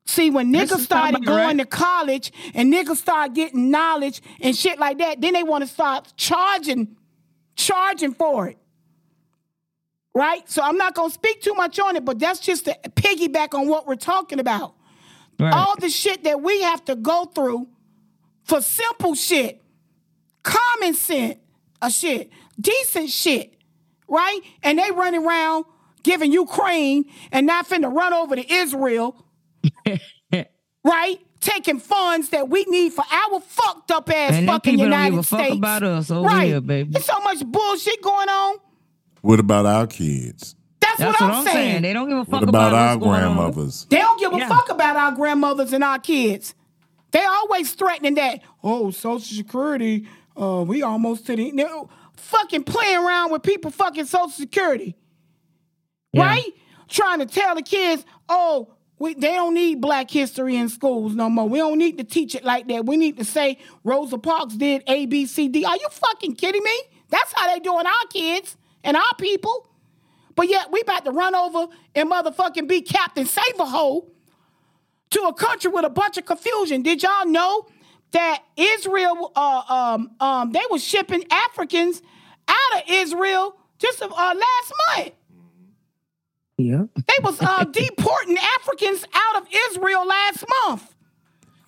[0.06, 1.58] See, when This niggas started going right.
[1.58, 5.68] to college and niggas started getting knowledge and shit like that, then they want to
[5.68, 6.96] start charging,
[7.54, 8.58] charging for it.
[10.12, 10.48] Right?
[10.50, 13.68] So I'm not gonna speak too much on it, but that's just to piggyback on
[13.68, 14.74] what we're talking about.
[15.38, 15.52] Right.
[15.54, 17.68] All the shit that we have to go through
[18.44, 19.59] for simple shit,
[20.42, 21.38] common sense,
[21.82, 22.30] a shit,
[22.60, 23.54] decent shit,
[24.08, 24.40] right?
[24.62, 25.64] And they running around
[26.02, 29.24] giving Ukraine and not finna run over to Israel,
[30.84, 31.18] right?
[31.40, 35.10] Taking funds that we need for our fucked up ass And fucking people don't United
[35.12, 35.56] give a fuck States.
[35.56, 36.46] about us over right.
[36.48, 36.90] here, baby.
[36.92, 38.56] There's so much bullshit going on.
[39.22, 40.54] What about our kids?
[40.80, 41.82] That's, That's what, I'm saying.
[41.82, 43.36] They don't give a fuck What about our what's going on.
[43.36, 43.86] grandmothers?
[43.88, 44.48] They don't give a Yeah.
[44.48, 46.54] fuck about our grandmothers and our kids.
[47.12, 50.06] They always threatening that, oh, Social Security,
[50.36, 54.96] uh, we almost to the fucking playing around with people fucking Social Security.
[56.12, 56.26] Yeah.
[56.26, 56.52] Right?
[56.88, 61.30] Trying to tell the kids, oh, we, they don't need black history in schools no
[61.30, 61.48] more.
[61.48, 62.84] We don't need to teach it like that.
[62.84, 65.64] We need to say Rosa Parks did A, B, C, D.
[65.64, 66.78] Are you fucking kidding me?
[67.08, 69.68] That's how they doing our kids and our people.
[70.36, 74.12] But yet we about to run over and motherfucking be Captain Save a Hole
[75.10, 76.82] to a country with a bunch of confusion.
[76.82, 77.66] Did y'all know
[78.12, 82.02] that Israel, uh, um, um, they were shipping Africans
[82.48, 85.12] out of Israel just uh, last month?
[86.58, 86.84] Yeah.
[86.94, 90.94] They was uh, deporting Africans out of Israel last month.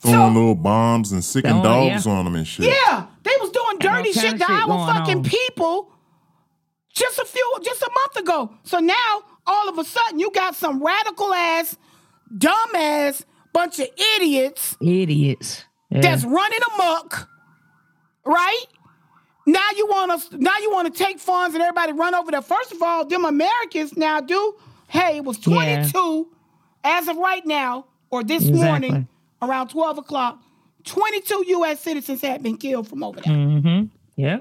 [0.01, 2.13] Throwing little bombs and sicking Oh, dogs yeah.
[2.13, 2.67] on them and shit.
[2.67, 5.23] Yeah, they was doing dirty kind shit to our fucking on.
[5.25, 5.93] people
[6.93, 8.53] just a few, just a month ago.
[8.65, 11.77] So now, all of a sudden, you got some radical ass,
[12.37, 15.65] dumb ass bunch of idiots Idiots.
[15.93, 16.01] Yeah.
[16.01, 17.29] that's running amok,
[18.25, 18.65] right?
[19.47, 20.31] Now you want us.
[20.33, 22.43] Now you want to take funds and everybody run over there.
[22.43, 24.55] First of all, them Americans now do.
[24.89, 25.85] Hey, it was Yeah.
[25.91, 26.29] 22
[26.85, 28.65] as of right now, or this Exactly.
[28.65, 29.09] morning
[29.41, 30.39] around 12 o'clock.
[30.85, 31.81] 22 U.S.
[31.81, 33.33] citizens had been killed from over there.
[33.35, 33.87] Mm-hmm.
[34.17, 34.39] Yeah.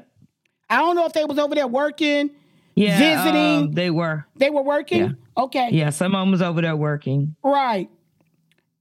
[0.69, 2.29] I don't know if they was over there working,
[2.75, 2.97] Yeah.
[2.97, 3.57] visiting.
[3.67, 4.25] um, they were.
[4.35, 5.01] they were working.
[5.03, 5.11] Yeah.
[5.43, 5.89] Okay, Yeah.
[5.91, 7.35] Some of them was over there working.
[7.43, 7.89] right.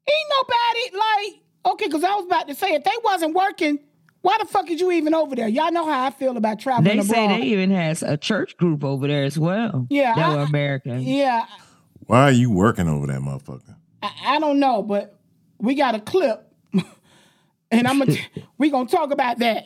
[0.09, 3.79] Ain't nobody like okay, because I was about to say if they wasn't working,
[4.23, 5.49] why the fuck is you even over there?
[5.49, 8.85] Y'all know how I feel about traveling They say they even has a church group
[8.85, 9.87] over there as well.
[9.91, 11.01] Yeah, That I- were American.
[11.03, 11.47] yeah,
[12.07, 13.75] Why are you working over that motherfucker?
[14.03, 15.19] I, I don't know, but
[15.59, 16.47] we got a clip.
[17.73, 18.17] And I'm gonna
[18.59, 19.65] we gonna talk about that.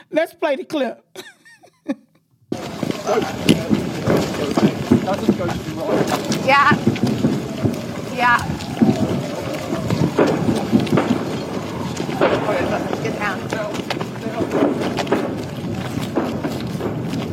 [0.10, 1.04] Let's play the clip.
[6.46, 6.72] Yeah.
[8.14, 8.65] Yeah.
[12.18, 13.48] Get down.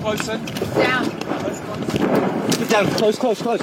[0.02, 0.38] Closer.
[0.76, 1.10] Down.
[2.60, 2.86] Get down.
[2.88, 3.62] Close, close, close.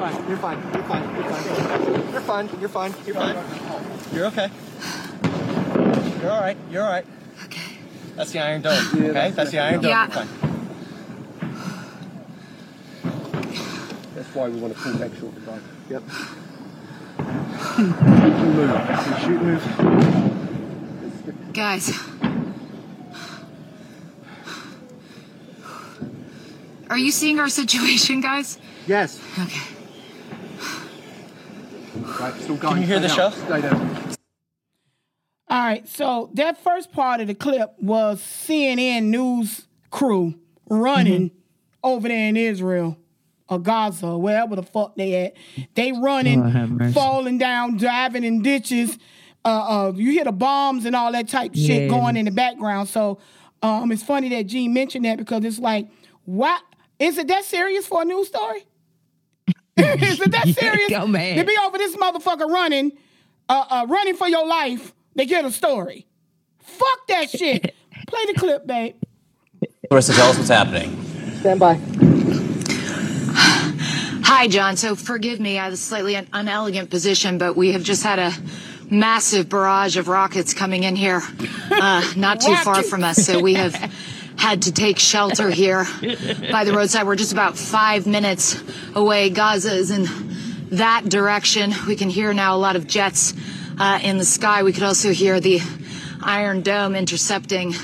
[0.00, 0.28] Fine.
[0.28, 0.58] You're fine.
[0.74, 1.14] You're fine.
[1.14, 1.44] You're fine.
[2.12, 2.48] You're fine.
[2.60, 2.94] You're fine.
[3.06, 3.36] You're fine.
[4.12, 4.50] You're okay.
[6.20, 6.56] You're all right.
[6.70, 7.06] You're all right.
[7.44, 7.76] Okay.
[8.16, 8.84] That's the Iron Dome.
[8.94, 9.30] okay.
[9.30, 9.90] That's the Iron Dome.
[9.90, 10.06] Yeah.
[10.06, 10.28] You're fine.
[14.14, 15.60] That's why we want to pull back short the
[15.90, 16.02] Yep.
[17.78, 19.22] move.
[19.22, 19.62] Shoot, move.
[21.52, 21.98] Guys.
[26.88, 28.58] Are you seeing our situation, guys?
[28.86, 29.20] Yes.
[29.38, 29.60] Okay.
[32.20, 32.34] Right.
[32.40, 32.74] Still going.
[32.74, 33.32] Can you hear the shell?
[33.32, 34.16] Stay down.
[35.48, 40.34] All right, so that first part of the clip was CNN news crew
[40.68, 41.38] running mm-hmm.
[41.82, 42.96] over there in Israel
[43.50, 45.34] or Gaza, or wherever the fuck they at.
[45.74, 46.94] They running, Lord have mercy.
[46.94, 48.96] falling down, driving in ditches.
[49.44, 49.48] Uh,
[49.88, 52.88] uh, you hear the bombs and all that type shit going in the background.
[52.88, 53.18] So
[53.62, 55.88] um, it's funny that Gene mentioned that because it's like,
[56.24, 56.62] what?
[56.98, 58.66] Is it that serious for a news story?
[59.76, 60.90] is it that Yeah, serious?
[60.90, 61.38] go, man.
[61.38, 62.92] To be over this motherfucker running,
[63.48, 66.06] uh, uh, running for your life, they get a story.
[66.62, 67.74] Fuck that shit.
[68.06, 68.94] Play the clip, babe.
[69.88, 71.02] Clarissa, tell us what's happening.
[71.40, 72.09] Stand by.
[74.32, 74.76] Hi, John.
[74.76, 78.20] So forgive me, I have a slightly un- unelegant position, but we have just had
[78.20, 78.32] a
[78.88, 81.20] massive barrage of rockets coming in here,
[81.72, 83.16] uh, not too far from us.
[83.26, 83.74] So we have
[84.38, 85.84] had to take shelter here
[86.52, 87.08] by the roadside.
[87.08, 88.62] We're just about five minutes
[88.94, 89.30] away.
[89.30, 90.06] Gaza is in
[90.76, 91.72] that direction.
[91.88, 93.34] We can hear now a lot of jets
[93.80, 94.62] uh, in the sky.
[94.62, 95.58] We could also hear the
[96.22, 97.74] Iron Dome intercepting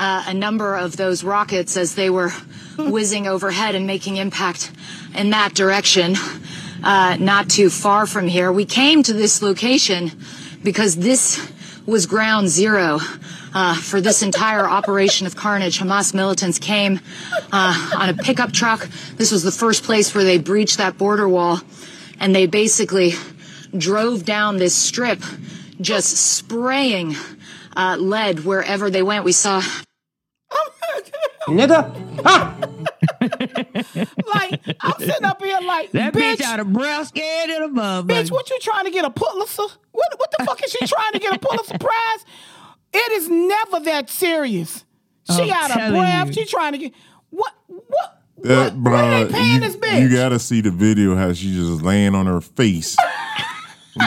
[0.00, 2.32] uh, a number of those rockets as they were
[2.76, 4.72] whizzing overhead and making impact
[5.16, 6.14] in that direction,
[6.82, 8.52] uh, not too far from here.
[8.52, 10.12] We came to this location
[10.62, 11.40] because this
[11.86, 13.00] was ground zero
[13.56, 17.00] Uh, for this entire operation of carnage, Hamas militants came
[17.52, 18.86] uh, on a pickup truck.
[19.16, 21.60] This was the first place where they breached that border wall,
[22.20, 23.14] and they basically
[23.72, 25.20] drove down this strip,
[25.80, 27.16] just spraying
[27.74, 29.24] uh, lead wherever they went.
[29.24, 29.62] We saw
[31.48, 31.80] Nigga.
[34.34, 37.80] like I'm sitting up here like That bitch, bitch out of breath, scared of the
[37.80, 38.06] motherfucker.
[38.06, 39.62] bitch, what you trying to get a Pulitzer?
[39.92, 42.24] What what the fuck is she trying to get a Pulitzer prize?
[42.92, 44.84] It is never that serious.
[45.34, 46.26] She I'm out of breath.
[46.28, 46.32] you.
[46.32, 46.92] She trying to get
[47.30, 50.00] what what That what, what are they you, this bitch?
[50.02, 52.96] you gotta see the video how she just laying on her face.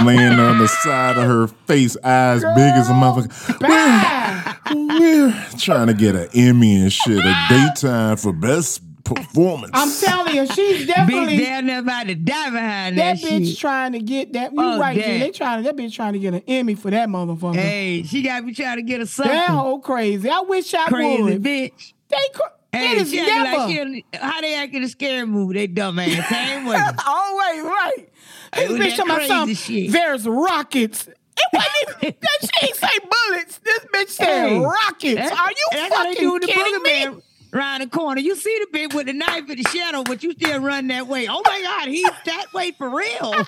[0.05, 3.59] laying on the side of her face, eyes big as a motherfucker.
[3.59, 4.55] Bad.
[4.72, 9.72] We're trying to get an Emmy and shit, a daytime for best performance.
[9.74, 13.47] I'm telling you, she's Bitch definitely down there about to die behind that that, bitch
[13.50, 13.58] shit.
[13.58, 14.52] trying to get that.
[14.52, 15.02] You Oh, right, G.
[15.02, 15.20] damn.
[15.20, 17.56] They trying to that bitch trying to get an Emmy for that motherfucker.
[17.56, 19.34] Hey, she got me trying to get a something.
[19.34, 20.30] that whole crazy.
[20.30, 21.43] I wish I Crazy would.
[21.43, 21.93] bitch.
[22.10, 22.41] They cr-
[22.72, 23.58] Hey, it is she acting never.
[23.58, 25.56] like she in- how they act in a scary movie.
[25.56, 26.28] They dumb ass.
[26.30, 26.78] Same way.
[27.08, 28.10] Always right.
[28.54, 29.56] Hey, This with bitch that talking about something.
[29.56, 29.91] shit.
[29.91, 31.08] There's rockets.
[31.08, 31.16] It
[31.54, 31.72] wasn't
[32.04, 33.58] even, that she ain't say bullets.
[33.60, 35.32] This bitch said Hey, rockets.
[35.32, 36.89] Are you that's how they do fucking the kidding me?
[37.06, 37.22] boogeyman
[37.52, 40.34] Around the corner, you see the bitch with the knife in the shadow, but you
[40.34, 41.28] still run that way.
[41.28, 43.32] Oh my God, he's that way for real.
[43.32, 43.47] Get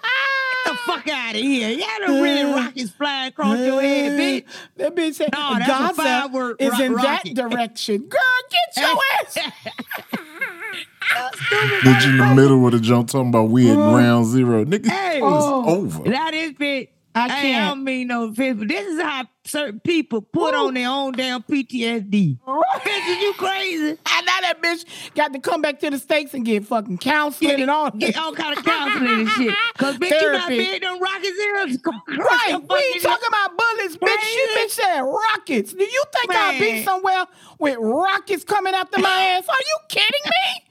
[0.65, 1.69] the fuck out of here!
[1.69, 4.45] You had a really rockets flying across your head, bitch.
[4.77, 7.35] That bitch said No, that's a Gaza firework is ro- in rocket.
[7.35, 7.97] that direction.
[8.07, 9.37] Girl, get your ass.
[11.83, 14.63] Bitch in the middle of the jump talking about we at ground zero.
[14.63, 15.65] Nigga, Hey, it's Oh.
[15.79, 16.09] over.
[16.09, 16.87] That is bitch.
[17.13, 17.65] I Hey, I can't.
[17.75, 21.43] don't mean no offense, but this is how certain people put on their own damn
[21.43, 22.37] PTSD.
[22.47, 23.97] Bitch, is you crazy?
[24.05, 27.59] I know that bitch got to come back to the States and get fucking counseling
[27.61, 29.53] and all Get all kind of counseling and shit.
[29.77, 30.57] Cause bitch, you not Therapy.
[30.57, 31.79] big them rockets is.
[32.07, 34.35] Right, we ain't talking about bullets, bitch.
[34.35, 35.73] You bitch said rockets.
[35.73, 37.25] Do you think I'll be somewhere
[37.59, 39.47] with rockets coming after my ass?
[39.49, 40.63] Are you kidding me?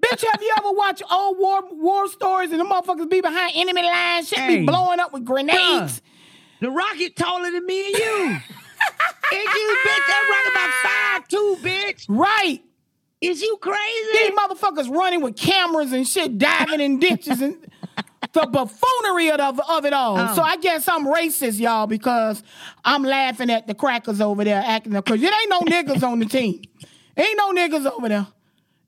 [0.00, 3.82] Bitch, have you ever watched old war war stories and the motherfuckers be behind enemy
[3.82, 4.58] lines, shit Hey.
[4.60, 6.02] be blowing up with grenades?
[6.60, 8.24] The rocket taller than me and you.
[9.32, 12.06] and you, bitch, that rocket about five two, bitch.
[12.08, 12.60] Right.
[13.20, 14.08] Is you crazy?
[14.12, 17.58] These motherfuckers running with cameras and shit, diving in ditches and
[18.32, 20.18] the buffoonery of, of it all.
[20.18, 20.34] Oh.
[20.34, 22.42] So I guess I'm racist, y'all, because
[22.84, 25.04] I'm laughing at the crackers over there acting up.
[25.04, 26.62] Cause it ain't no niggas on the team.
[27.16, 28.26] Ain't no niggas over there.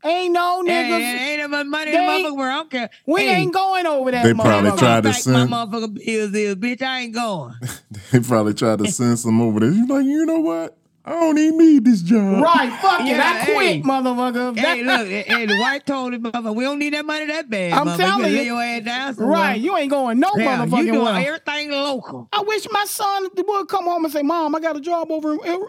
[0.04, 1.00] Ain't no Hey, niggas.
[1.00, 2.90] ain't that much money They in the motherfucker where I don't care.
[3.06, 4.24] we Hey, ain't going over there.
[4.24, 6.82] They probably tried to send- my motherfucking bills is, bitch.
[6.82, 7.54] I ain't going.
[8.12, 9.70] They probably tried to send some over there.
[9.70, 10.76] You like, you know what?
[11.04, 12.42] I don't even need this job.
[12.42, 13.06] Right, fuck it.
[13.06, 13.82] Yeah, I quit, hey.
[13.82, 14.56] motherfucker.
[14.56, 17.50] Hey, look, hey, hey, the wife told him, motherfucker, we don't need that money that
[17.50, 17.72] bad.
[17.72, 17.96] I'm motherfucker.
[17.96, 18.42] telling better you.
[18.42, 19.34] Your ass down somewhere.
[19.34, 21.16] Right, you ain't going no Yeah, you doing well.
[21.16, 22.28] everything local.
[22.32, 25.32] I wish my son would come home and say, "Mom, I got a job over
[25.32, 25.66] in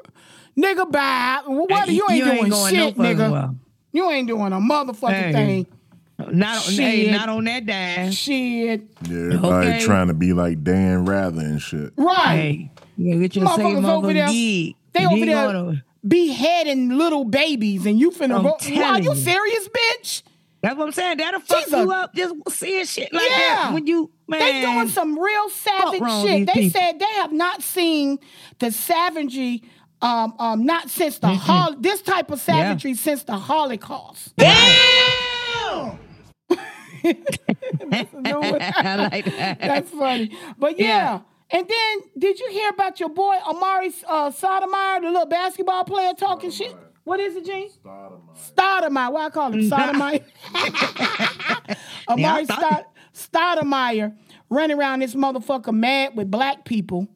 [0.57, 1.41] nigga bye.
[1.47, 3.31] What Hey, you ain't you ain't doing going shit, fucking nigga.
[3.31, 3.55] well.
[3.93, 5.31] You ain't doing a motherfucking Hey.
[5.31, 5.67] thing.
[6.31, 7.11] Not on, hey, Shit.
[7.11, 8.11] not on that dime.
[8.11, 8.81] Shit.
[9.09, 9.79] Yeah, everybody Okay.
[9.81, 11.91] trying to be like Dan Rather and shit.
[11.97, 12.35] Right.
[12.35, 14.27] Hey, you get your same Motherfuckers over there.
[14.27, 14.75] motherfucking gig.
[14.93, 18.49] They You over there gonna- beheading little babies and you finna I'm go.
[18.51, 19.15] Are telling you you.
[19.15, 20.21] serious, bitch?
[20.61, 21.17] That's what I'm saying.
[21.17, 23.37] That'll fuck She's a- you up just seeing shit like Yeah.
[23.37, 23.73] that.
[23.73, 24.39] When you, man.
[24.39, 26.47] They doing some real savage wrong with shit.
[26.47, 26.79] these They people?
[26.79, 28.17] said they have not seen
[28.59, 29.63] the savagery,
[30.03, 34.33] um, um, not since the hol- this type of savagery since the Holocaust.
[37.05, 37.17] I
[39.11, 39.59] like that.
[39.59, 40.37] That's funny.
[40.57, 40.87] But yeah.
[40.87, 41.19] Yeah.
[41.51, 46.13] And then, did you hear about your boy Amar'e uh, Sotomayor, the little basketball player
[46.13, 46.75] talking shit?
[47.03, 47.69] What is it, Gene?
[48.35, 49.11] Stoudemire.
[49.11, 50.19] Why I call him Sotomayor?
[52.09, 54.15] Amar'e Stoudemire
[54.49, 57.07] running around this motherfucker mad with black people.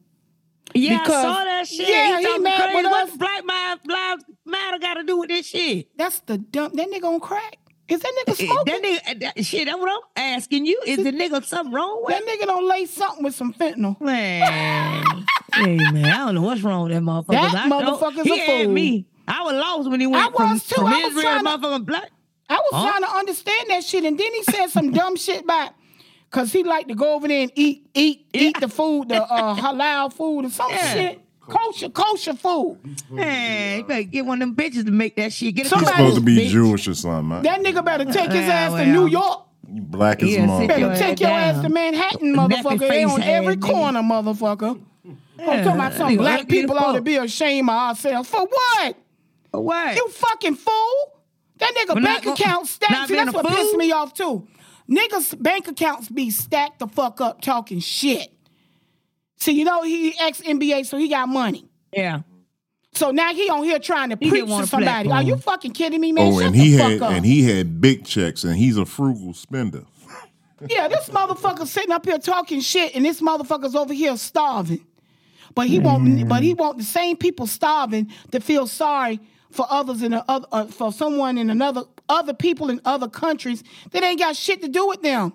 [0.74, 1.88] Yeah, Because- I saw that shit.
[1.88, 2.88] Yeah, he, he mad crazy.
[2.88, 3.18] What.
[3.20, 3.44] Black
[3.88, 5.88] Lives Matter got to do with this shit?
[5.98, 6.72] That's the dumb.
[6.76, 7.58] That nigga on crack.
[7.88, 8.74] Is that nigga Eh, smoking?
[8.74, 10.00] That nigga, that, shit, that's what I'm
[10.36, 10.82] asking you.
[10.86, 12.16] Is the nigga something wrong with?
[12.18, 14.00] That nigga don't lay something with some fentanyl.
[14.02, 17.28] Man, hey man, I don't know what's wrong with that motherfucker.
[17.52, 18.74] That I motherfucker's he a had fool.
[18.74, 19.06] me.
[19.28, 20.76] I was lost when he went I from, was too.
[20.76, 22.12] from I was Israel trying to to- motherfucking black.
[22.50, 22.90] I was Huh?
[22.92, 25.72] trying to understand that shit, and then he said some dumb shit about
[26.30, 29.56] because he like to go over there and eat, eat, eat the food, the uh,
[29.56, 30.94] halal food or some Yeah.
[30.94, 32.78] shit, kosher, kosher food.
[33.10, 35.56] Man, you better get one of them bitches to make that shit.
[35.56, 36.50] Get a He's Somebody- supposed to be bitch.
[36.50, 37.28] Jewish or something.
[37.30, 37.44] man.
[37.44, 38.86] That nigga better take his ass to.
[38.86, 39.44] New York.
[39.72, 40.68] You black as Yeah, mom.
[40.68, 42.80] Better your take ass your ass to Manhattan, motherfucker.
[42.80, 43.62] They on every ass nigga.
[43.62, 44.82] corner, motherfucker.
[45.40, 48.30] I'm talking about some nigga black people ought to be ashamed of ourselves.
[48.30, 48.96] For what?
[49.52, 49.96] What?
[49.96, 51.14] You fucking fool.
[51.58, 52.92] That nigga But bank not- account stacked.
[52.92, 54.48] not See, that's what pissed me off too.
[54.90, 58.32] Niggas bank accounts be stacked the fuck up talking shit.
[59.38, 61.70] See, you know he ex NBA, so he got money.
[61.92, 62.22] Yeah.
[62.94, 65.12] So now he on here trying to He preach didn't to somebody.
[65.12, 66.34] Are you fucking kidding me, man?
[66.34, 67.12] Oh, Shut and he had up.
[67.12, 69.84] and he had big checks, and he's a frugal spender.
[70.68, 74.84] Yeah, this motherfucker sitting up here talking shit, and this motherfucker's over here starving.
[75.54, 76.28] But he won't.
[76.28, 79.20] But he want the same people starving to feel sorry
[79.58, 84.04] for others in other, uh, for someone in another, other people in other countries that
[84.04, 85.34] ain't got shit to do with them.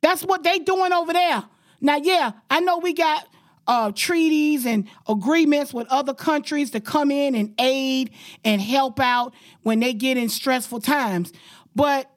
[0.00, 1.44] That's what they doing over there.
[1.82, 3.28] Now, yeah, I know we got
[3.66, 8.10] uh, treaties and agreements with other countries to come in and aid
[8.42, 11.32] and help out when they get in stressful times,
[11.76, 12.10] but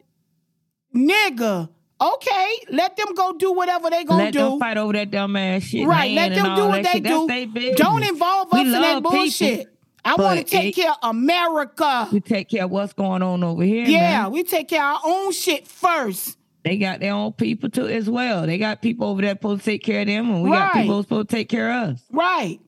[0.95, 1.70] nigga.
[2.01, 4.39] Okay, let them go do whatever they gonna Let do.
[4.39, 5.88] them fight over that dumb ass shit.
[5.88, 7.04] Right, let them do what they shit.
[7.04, 7.76] Do.
[7.76, 9.72] Don't involve We us in that love people, bullshit.
[10.06, 12.08] I want to take it- care of America.
[12.12, 13.86] We take care of what's going on over here.
[13.86, 14.32] Yeah, man.
[14.32, 16.38] we take care of our own shit first.
[16.64, 18.45] They got their own people too as well.
[18.45, 20.84] They got people over there supposed to take care of them, and we got Right.
[20.84, 22.04] people supposed to take care of us.
[22.12, 22.60] Right.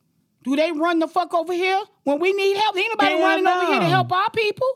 [0.44, 2.78] Do they run the fuck over here when we need help?
[2.78, 4.68] Ain't nobody Hell running over here to help our people.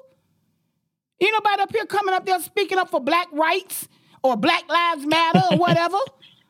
[1.21, 3.87] Ain't nobody up here coming up there speaking up for black rights
[4.23, 5.97] or Black Lives Matter or whatever.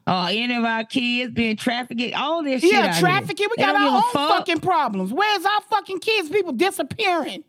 [0.10, 2.74] Uh, any of our kids being trafficked, all this shit.
[2.74, 3.48] out yeah, trafficking.
[3.56, 4.30] We got our own fuck.
[4.30, 5.14] fucking problems.
[5.14, 6.30] Where's our fucking kids?
[6.30, 7.44] People disappearing.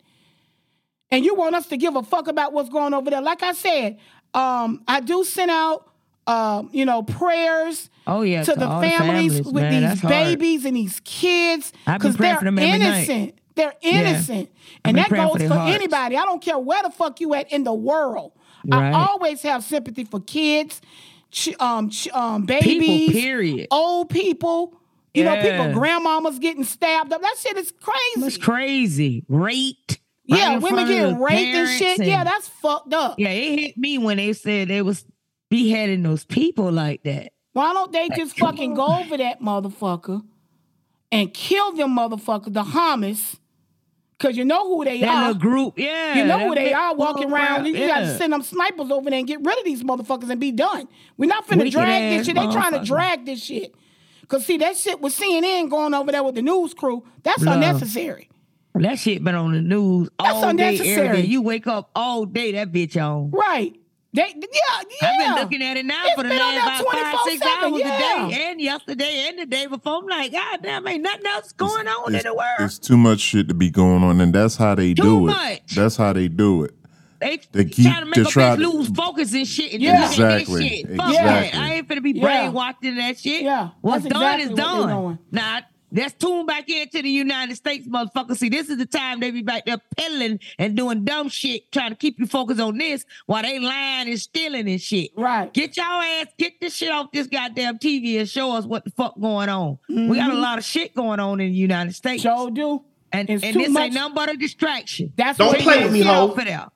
[1.11, 3.23] And you want us to give a fuck about what's going over there.
[3.23, 3.99] Like I said,
[4.35, 5.91] um, I do send out
[6.27, 9.91] uh, you know, prayers Oh yeah, to, the all families, families, with man.
[9.91, 10.11] these hard.
[10.11, 12.81] babies and these kids because they're for them night.
[12.81, 13.35] innocent.
[13.57, 13.91] They're Yeah.
[14.01, 14.51] innocent.
[14.85, 16.17] And that goes for for, anybody.
[16.17, 18.33] I don't care where the fuck you at in the world.
[18.65, 18.93] Right.
[18.95, 20.81] I always have sympathy for kids,
[21.31, 23.69] ch- um, ch- um, babies, period.
[23.71, 24.77] old people.
[25.13, 27.21] You know, people, grandmamas getting stabbed up.
[27.21, 28.27] That shit is crazy.
[28.29, 29.25] It's crazy.
[29.29, 29.99] Raped.
[30.31, 31.99] right yeah, women getting raped and shit.
[31.99, 33.17] and- yeah, that's fucked up.
[33.19, 35.05] Yeah, it hit me when they said they was
[35.51, 37.33] beheading those people like that.
[37.55, 40.23] Why don't they just fucking go over that motherfucker
[41.11, 43.40] and kill them motherfucker, the Hamas?
[44.21, 45.35] Cause you know who they That are.
[45.35, 46.15] group, yeah.
[46.19, 47.63] You know who they are walking around.
[47.63, 50.29] crap, You got to send them snipers over there and get rid of these motherfuckers
[50.31, 50.87] and be done.
[51.17, 52.37] We're not finna Wicked drag this shit.
[52.37, 53.75] They trying to drag this shit.
[54.29, 57.03] Cause see that shit with CNN going over there with the news crew.
[57.23, 57.55] That's Love.
[57.55, 58.29] unnecessary.
[58.75, 61.23] That shit been on the news That's all day, every unnecessary.
[61.23, 61.27] day.
[61.27, 63.31] You wake up all day, that bitch on.
[63.31, 63.75] Right.
[64.13, 65.09] They, yeah, yeah.
[65.09, 67.73] I've been looking at it now It's for the been last about five, six hours
[67.79, 68.27] yeah.
[68.27, 69.99] a day, and yesterday and the day before.
[69.99, 72.47] I'm like, God damn, ain't nothing else going on in the world.
[72.59, 75.59] it's too much shit to be going on, and that's how they Too do much.
[75.59, 75.63] it.
[75.77, 76.75] That's how they do it.
[77.21, 79.75] They, They keep trying to make to us try to- lose focus and shit.
[79.75, 80.01] And Yeah.
[80.07, 80.61] just look at Exactly.
[80.69, 80.97] This shit.
[80.97, 81.51] Fuck Exactly.
[81.51, 81.55] that.
[81.63, 82.25] I ain't finna be Yeah.
[82.51, 83.43] brainwashed in that shit.
[83.43, 83.69] Yeah.
[83.83, 84.89] What's done exactly is done.
[84.89, 85.19] doing.
[85.31, 85.59] Now,
[85.93, 88.37] let's tune back into the United States, motherfucker.
[88.37, 91.91] See, this is the time they be back there peddling and doing dumb shit, trying
[91.91, 95.11] to keep you focused on this while they lying and stealing and shit.
[95.17, 95.53] Right.
[95.53, 98.91] Get your ass, get this shit off this goddamn TV and show us what the
[98.91, 99.79] fuck going on.
[99.89, 100.41] We got a mm-hmm.
[100.41, 102.23] lot of shit going on in the United States.
[102.23, 102.85] Sure do.
[103.13, 105.13] And, It's and too this much- ain't nothing but a distraction.
[105.17, 106.31] That's Don't what it play with me, Get ho.
[106.31, 106.67] off of there.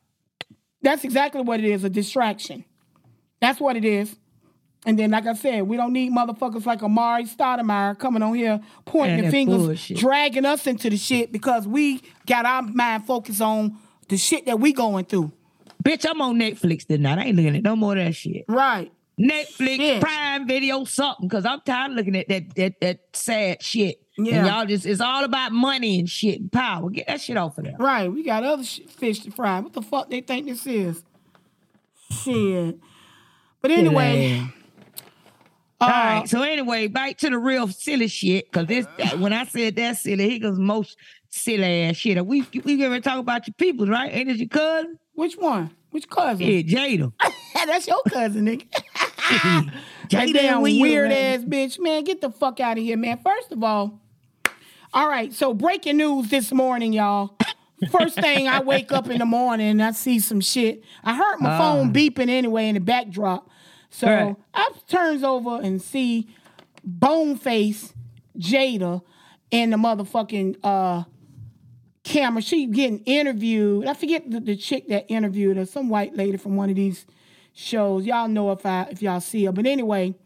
[0.82, 2.64] That's exactly what it is, a distraction.
[3.40, 4.14] That's what it is.
[4.86, 8.60] And then, like I said, we don't need motherfuckers like Amar'e Stoudemire coming on here
[8.84, 9.96] pointing Man, the fingers, bullshit.
[9.96, 13.78] dragging us into the shit because we got our mind focused on
[14.08, 15.32] the shit that we going through.
[15.82, 17.18] Bitch, I'm on Netflix tonight.
[17.18, 18.44] I ain't looking at no more of that shit.
[18.48, 18.92] Right.
[19.18, 20.00] Netflix, Shit.
[20.02, 21.28] Prime Video, something.
[21.28, 24.00] Cause I'm tired of looking at that that that sad shit.
[24.18, 24.38] Yeah.
[24.38, 26.90] And y'all just it's all about money and shit and power.
[26.90, 27.76] Get that shit off of there.
[27.78, 28.10] Right.
[28.12, 29.60] We got other sh- fish to fry.
[29.60, 31.02] What the fuck they think this is?
[32.10, 32.78] Shit.
[33.60, 34.46] But anyway, Yeah.
[35.80, 36.28] Uh, all right.
[36.28, 38.50] So anyway, back to the real silly shit.
[38.52, 38.86] Cause this
[39.18, 40.96] when I said that silly, he goes most
[41.30, 42.24] silly ass shit.
[42.24, 44.10] We we gonna talk about your people, right?
[44.12, 44.98] Ain't it your cousin?
[45.14, 45.70] which one?
[45.90, 46.46] Which cousin?
[46.46, 47.12] Yeah, Jada.
[47.54, 48.66] That's your cousin, nigga.
[50.08, 52.04] Jada damn weird ass bitch, man.
[52.04, 53.18] Get the fuck out of here, man.
[53.24, 54.00] First of all,
[54.92, 55.32] all right.
[55.32, 57.36] So breaking news this morning, y'all.
[57.90, 60.82] First thing I wake up in the morning and I see some shit.
[61.02, 63.48] I heard my phone beeping anyway in the backdrop.
[63.94, 64.36] So Right.
[64.52, 66.26] I turns over and see
[66.84, 67.92] Boneface
[68.36, 69.02] Jada
[69.52, 71.04] and the motherfucking uh
[72.02, 72.42] camera.
[72.42, 73.86] She getting interviewed.
[73.86, 77.06] I forget the, the chick that interviewed her, some white lady from one of these
[77.52, 78.04] shows.
[78.04, 79.52] Y'all know if I if y'all see her.
[79.52, 80.16] But anyway,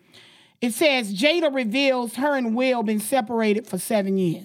[0.62, 4.44] it says Jada reveals her and Will been separated for seven years.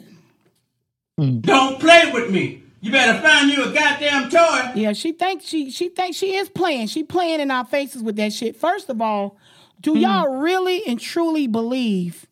[1.18, 2.63] Don't play with me.
[2.84, 4.72] You better find you a goddamn toy.
[4.76, 6.88] Yeah, she thinks she she thinks she is playing.
[6.88, 8.58] She playing in our faces with that shit.
[8.58, 9.38] First of all,
[9.80, 10.00] do hmm.
[10.00, 12.28] y'all really and truly believe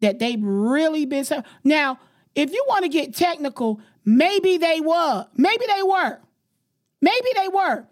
[0.00, 1.98] that they've really been so now?
[2.36, 5.26] If you want to get technical, maybe they were.
[5.34, 6.20] Maybe they were.
[7.02, 7.84] Maybe they were.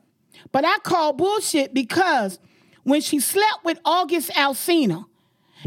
[0.53, 2.39] But I call bullshit because
[2.85, 5.07] when she slept with August Alsina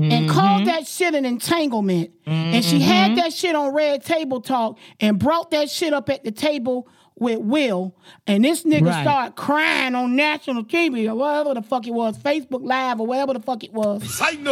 [0.03, 0.29] and mm-hmm.
[0.29, 2.11] called that shit an entanglement.
[2.25, 3.15] And she had mm-hmm.
[3.15, 7.39] that shit on Red Table Talk and brought that shit up at the table with
[7.39, 7.95] Will.
[8.25, 9.01] And this nigga Right.
[9.03, 13.33] started crying on national TV or whatever the fuck it was, Facebook Live or whatever
[13.33, 14.03] the fuck it was.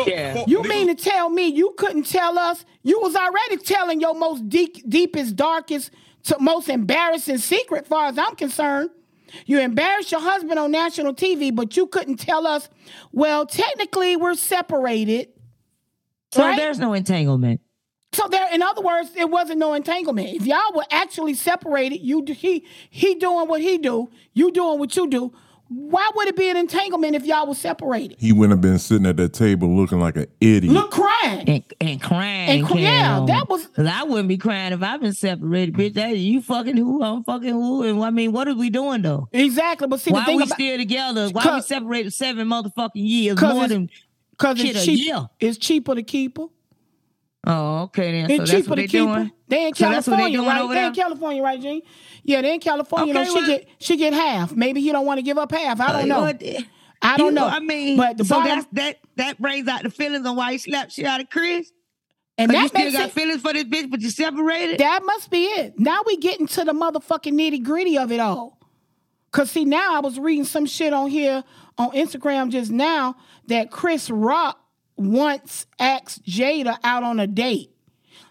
[0.07, 0.43] Yeah.
[0.47, 2.65] You mean to tell me you couldn't tell us?
[2.83, 5.91] You was already telling your most deep, deepest, darkest,
[6.23, 8.89] to most embarrassing secret, far as I'm concerned.
[9.45, 12.69] You embarrassed your husband on national TV, but you couldn't tell us.
[13.11, 15.29] Well, technically, we're separated.
[16.31, 16.57] So right?
[16.57, 17.61] there's no entanglement.
[18.13, 20.29] So there, in other words, it wasn't no entanglement.
[20.29, 24.95] If y'all were actually separated, you he he doing what he do, you doing what
[24.95, 25.33] you do.
[25.69, 28.17] Why would it be an entanglement if y'all were separated?
[28.19, 30.73] He wouldn't have been sitting at that table looking like an idiot.
[30.73, 31.49] Look, crying.
[31.49, 32.59] And, and crying.
[32.59, 35.95] And cry- yeah, that was- I wouldn't be crying if I've been separated, bitch.
[35.95, 37.03] That you fucking who?
[37.03, 37.83] I'm fucking who?
[37.83, 39.27] And I mean, what are we doing though?
[39.33, 41.29] Exactly, but see Why the thing we about still together?
[41.29, 43.41] Why we separated seven motherfucking years?
[43.41, 43.89] More than
[44.37, 45.13] because shit it's cheap.
[45.39, 46.45] It's cheaper to keep her.
[47.45, 48.27] Oh, okay then.
[48.29, 49.15] So It's that's cheaper what to they keep her.
[49.15, 49.31] doing.
[49.47, 50.69] They in So that's they California, right?
[50.73, 50.93] They in?
[50.93, 51.81] California, right, Gene?
[52.23, 53.13] Yeah, they in California.
[53.17, 54.53] Okay, you know, she get she get half.
[54.53, 55.79] Maybe he don't want to give up half.
[55.79, 56.33] I don't Uh, know.
[57.01, 57.47] I don't You know.
[57.47, 60.57] I mean, but the so bottom, that that brings out the feelings on why he
[60.57, 61.71] slapped shit out of Chris.
[62.37, 64.79] and Cause you still got it, feelings for this bitch, but you separated.
[64.79, 65.79] that must be it.
[65.79, 68.59] Now we getting to the motherfucking nitty gritty of it all.
[69.31, 71.43] Cause see, now I was reading some shit on here
[71.77, 73.15] on Instagram just now
[73.47, 74.59] that Chris Rock
[74.97, 77.71] once asked Jada out on a date.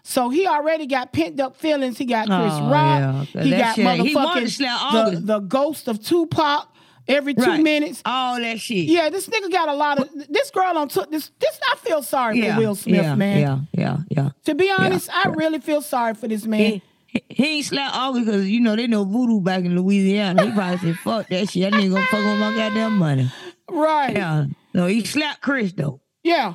[0.03, 1.97] So he already got pent up feelings.
[1.97, 3.27] He got oh, Chris Oh, Rock.
[3.33, 3.43] yeah.
[3.43, 6.69] He That got shit- he motherfucking slap the, the ghost of Tupac
[7.09, 7.61] every two Right.
[7.63, 8.01] minutes.
[8.05, 8.85] All that shit.
[8.85, 10.09] Yeah, this nigga got a lot of.
[10.29, 11.31] This girl on took this.
[11.39, 13.39] This I feel sorry yeah, for Will Smith, yeah, man.
[13.39, 14.29] Yeah, yeah, yeah.
[14.45, 16.59] To be honest, I really feel sorry for this man.
[16.59, 20.45] He, he, he ain't slapped August because you know they know voodoo back in Louisiana.
[20.45, 21.69] He probably said, "Fuck that shit.
[21.69, 23.29] That nigga gonna fuck with my goddamn money."
[23.69, 24.13] Right?
[24.15, 24.45] Yeah.
[24.77, 26.01] No, he slapped Chris though.
[26.23, 26.53] Yeah.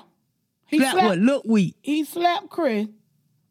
[0.66, 1.08] He Slapped slapped.
[1.08, 1.18] what?
[1.18, 1.76] Look weak.
[1.82, 2.86] He slapped Chris.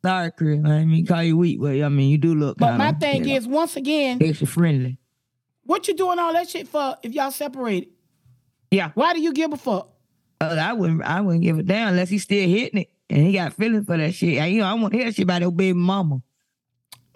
[0.04, 0.62] Sorry, Chris.
[0.64, 2.58] I didn't mean call you weak, but I mean you do look.
[2.58, 4.98] But my thing you know, is, once again, extra friendly.
[5.66, 7.90] what you doing all that shit for if y'all separated?
[8.72, 8.92] Yeah.
[8.94, 9.90] Why do you give a fuck?
[10.40, 11.04] Uh, I wouldn't.
[11.04, 13.98] I wouldn't give a damn unless he's still hitting it and he got feelings for
[13.98, 14.42] that shit.
[14.42, 16.22] I, you know, I want to hear that shit about your baby mama.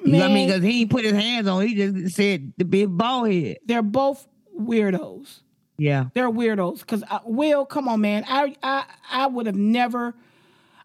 [0.04, 0.48] You know what I mean?
[0.50, 1.66] Because he ain't put his hands on.
[1.66, 3.60] He just said the big bald head.
[3.66, 4.28] They're both
[4.60, 5.40] weirdos.
[5.78, 6.06] Yeah.
[6.14, 6.86] They're weirdos.
[6.88, 8.24] Cause I, Will, come on, man.
[8.28, 10.14] I I I would have never.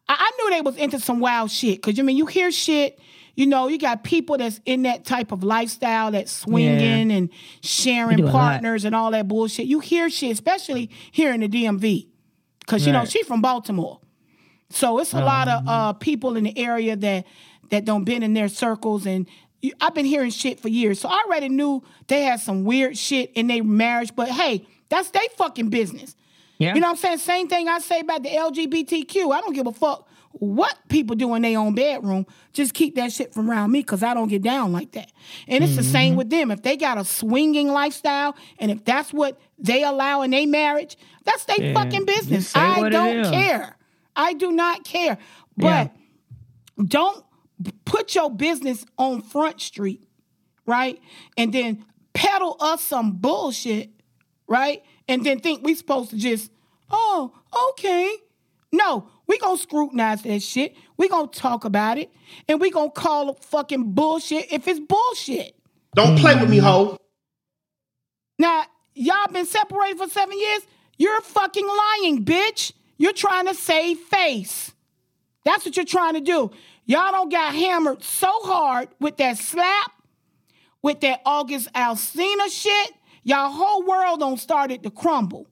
[0.09, 1.81] I, I knew they was into some wild shit.
[1.83, 2.99] Cause you mean you hear shit.
[3.37, 7.31] You know, you got people that's in that type of lifestyle, that's swinging and
[7.63, 8.33] sharing do a lot.
[8.33, 9.67] partners and all that bullshit.
[9.67, 12.09] You hear shit, especially here in the DMV,
[12.59, 14.01] because you know she's from Baltimore,
[14.69, 17.25] so it's a lot of uh, people in the area that
[17.71, 19.27] that don't been in their circles and.
[19.63, 22.97] you- I've been hearing shit for years, so I already knew they had some weird
[22.99, 24.15] shit in their marriage.
[24.17, 26.15] But hey, that's their fucking business.
[26.59, 26.75] Yeah.
[26.75, 27.19] You know what I'm saying?
[27.19, 29.33] Same thing I say about the LGBTQ.
[29.35, 32.27] I don't give a fuck what people do in their own bedroom.
[32.53, 35.11] Just keep that shit from around me because I don't get down like that.
[35.49, 35.91] And it's the Mm-hmm.
[35.93, 36.51] same with them.
[36.51, 40.97] If they got a swinging lifestyle and if that's what they allow in their marriage,
[41.25, 41.73] that's their Yeah.
[41.73, 42.55] fucking business.
[42.55, 43.77] I don't care.
[44.15, 45.17] I do not care.
[45.57, 45.93] But
[46.85, 47.25] don't
[47.85, 50.05] put your business on Front Street,
[50.67, 51.01] right?
[51.37, 53.91] And then peddle us some bullshit,
[54.51, 54.83] right?
[55.09, 56.51] And then think we supposed to just,
[56.91, 57.33] oh,
[57.71, 58.15] okay.
[58.73, 60.75] No, we gonna scrutinize that shit.
[60.97, 62.11] We gonna talk about it,
[62.49, 65.57] and we gonna call it fucking bullshit if it's bullshit.
[65.95, 66.99] Don't play with me, hoe.
[68.39, 70.63] Now, y'all been separated for seven years.
[70.99, 72.73] You're fucking lying, bitch.
[72.99, 74.73] You're trying to save face.
[75.45, 76.51] That's what you're trying to do.
[76.85, 79.93] Y'all don't got hammered so hard with that slap,
[80.83, 82.93] with that August Alsina shit.
[83.23, 85.47] Y'all whole world don't started to crumble.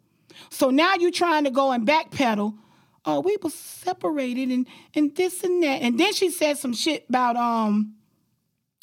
[0.51, 2.57] So now you're trying to go and backpedal.
[3.05, 5.83] Oh, we was separated and and this and that.
[5.83, 7.95] And then she said some shit about um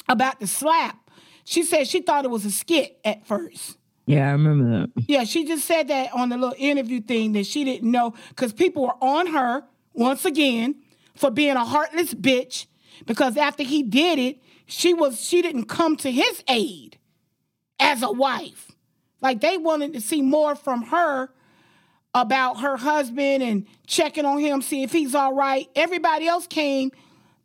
[0.08, 1.10] about the slap.
[1.44, 3.78] She said she thought it was a skit at first.
[4.06, 5.04] Yeah, I remember that.
[5.08, 8.52] Yeah, she just said that on the little interview thing that she didn't know because
[8.52, 10.76] people were on her once again
[11.16, 12.66] for being a heartless bitch.
[13.04, 16.98] Because after he did it, she was she didn't come to his aid
[17.78, 18.72] as a wife.
[19.20, 21.30] Like they wanted to see more from her
[22.14, 25.68] about her husband and checking on him, see if he's all right.
[25.74, 26.90] Everybody else came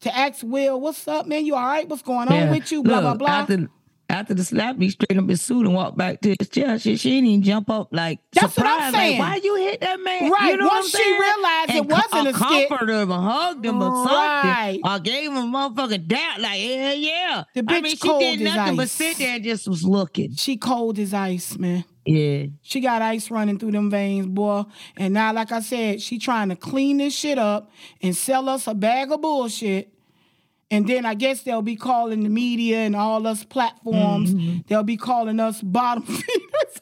[0.01, 1.45] to ask Will, "What's up, man?
[1.45, 1.87] You all right?
[1.87, 3.29] What's going on with you?" Blah blah blah.
[3.29, 3.69] After,
[4.11, 6.77] after the slap, he straight up his suit and walked back to his chair.
[6.77, 9.19] She, she didn't even jump up like That's what I'm saying.
[9.19, 10.29] Like, why you hit that man?
[10.29, 12.69] Right, You know once she realized it wasn't a skit.
[12.69, 14.79] comforted him, or hugged him, or Right.
[14.83, 16.41] something, or gave him a motherfucking doubt.
[16.41, 17.43] Like, yeah, yeah.
[17.55, 20.35] The bitch I mean, she did nothing but sit there and just was looking.
[20.35, 21.85] She cold as ice, man.
[22.05, 22.45] Yeah.
[22.63, 24.63] She got ice running through them veins, boy.
[24.97, 28.65] And now, like I said, she trying to clean this shit up and sell us
[28.67, 29.93] a bag of bullshit.
[30.71, 34.33] And then I guess they'll be calling the media and all us platforms.
[34.33, 34.59] Mm-hmm.
[34.67, 36.81] They'll be calling us bottom feeders.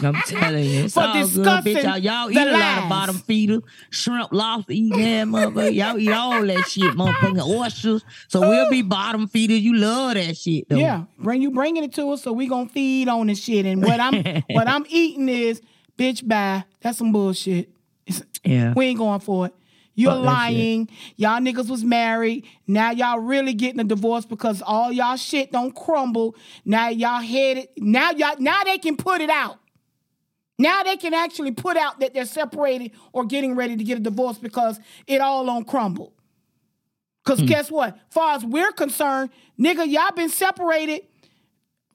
[0.00, 1.82] I'm telling you, it's For all good, discussing bitch.
[1.84, 3.60] Y'all, y'all eat the a lot of bottom feeder,
[3.90, 5.72] shrimp, lobster, eat motherfucker.
[5.74, 8.04] Y'all eat all that shit, motherfucking oysters.
[8.28, 9.60] So we'll be bottom feeders.
[9.60, 10.76] You love that shit, though.
[10.76, 13.66] Yeah, bring you bringing it to us, so we gonna feed on the shit.
[13.66, 14.14] And what I'm
[14.50, 15.60] what I'm eating is,
[15.98, 16.64] bitch, bye.
[16.80, 17.70] That's some bullshit.
[18.06, 18.74] It's- Yeah.
[18.74, 19.54] we ain't going for it.
[19.94, 20.88] You're lying.
[21.16, 22.46] Y'all niggas was married.
[22.66, 26.34] Now y'all really getting a divorce because all y'all shit don't crumble.
[26.64, 27.68] Now y'all headed.
[27.76, 29.58] Now y'all now they can put it out.
[30.58, 34.00] Now they can actually put out that they're separated or getting ready to get a
[34.00, 36.12] divorce because it all don't crumble.
[37.24, 37.46] Because Hmm.
[37.46, 37.96] guess what?
[38.10, 41.02] Far as we're concerned, nigga, y'all been separated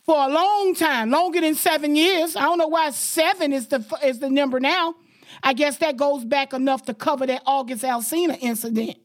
[0.06, 2.36] for a long time, longer than seven years.
[2.36, 4.96] I don't know why seven is the is the number now.
[5.44, 8.98] I guess that goes back enough to cover that August Alsina incident.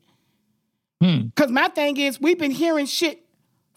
[1.01, 1.22] Hmm.
[1.35, 3.25] Because my thing is, we've been hearing shit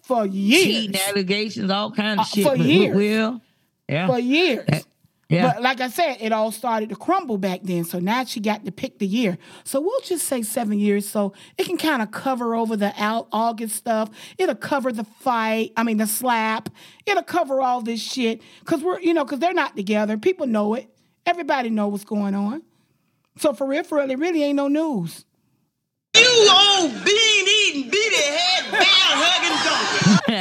[0.04, 0.64] for years.
[0.64, 2.48] Cheating allegations, all kinds of Uh, shit.
[2.48, 2.96] for years.
[2.96, 3.42] will.
[3.90, 4.08] Yeah.
[4.08, 4.68] For years.
[5.30, 5.54] yeah.
[5.54, 7.84] But like I said, it all started to crumble back then.
[7.84, 9.38] So now she got to pick the year.
[9.64, 11.08] So we'll just say seven years.
[11.08, 14.10] So it can kind of cover over the out August stuff.
[14.38, 15.74] It'll cover the fight.
[15.76, 16.70] I mean the slap.
[17.06, 18.42] It'll cover all this shit.
[18.66, 20.18] Cause we're, you know, cause they're not together.
[20.18, 20.90] People know it.
[21.28, 22.62] Everybody know what's going on.
[23.38, 25.26] So for real, for real, it really ain't no news.
[26.16, 28.82] You old bean eating, beady head, bear
[30.26, 30.38] hugging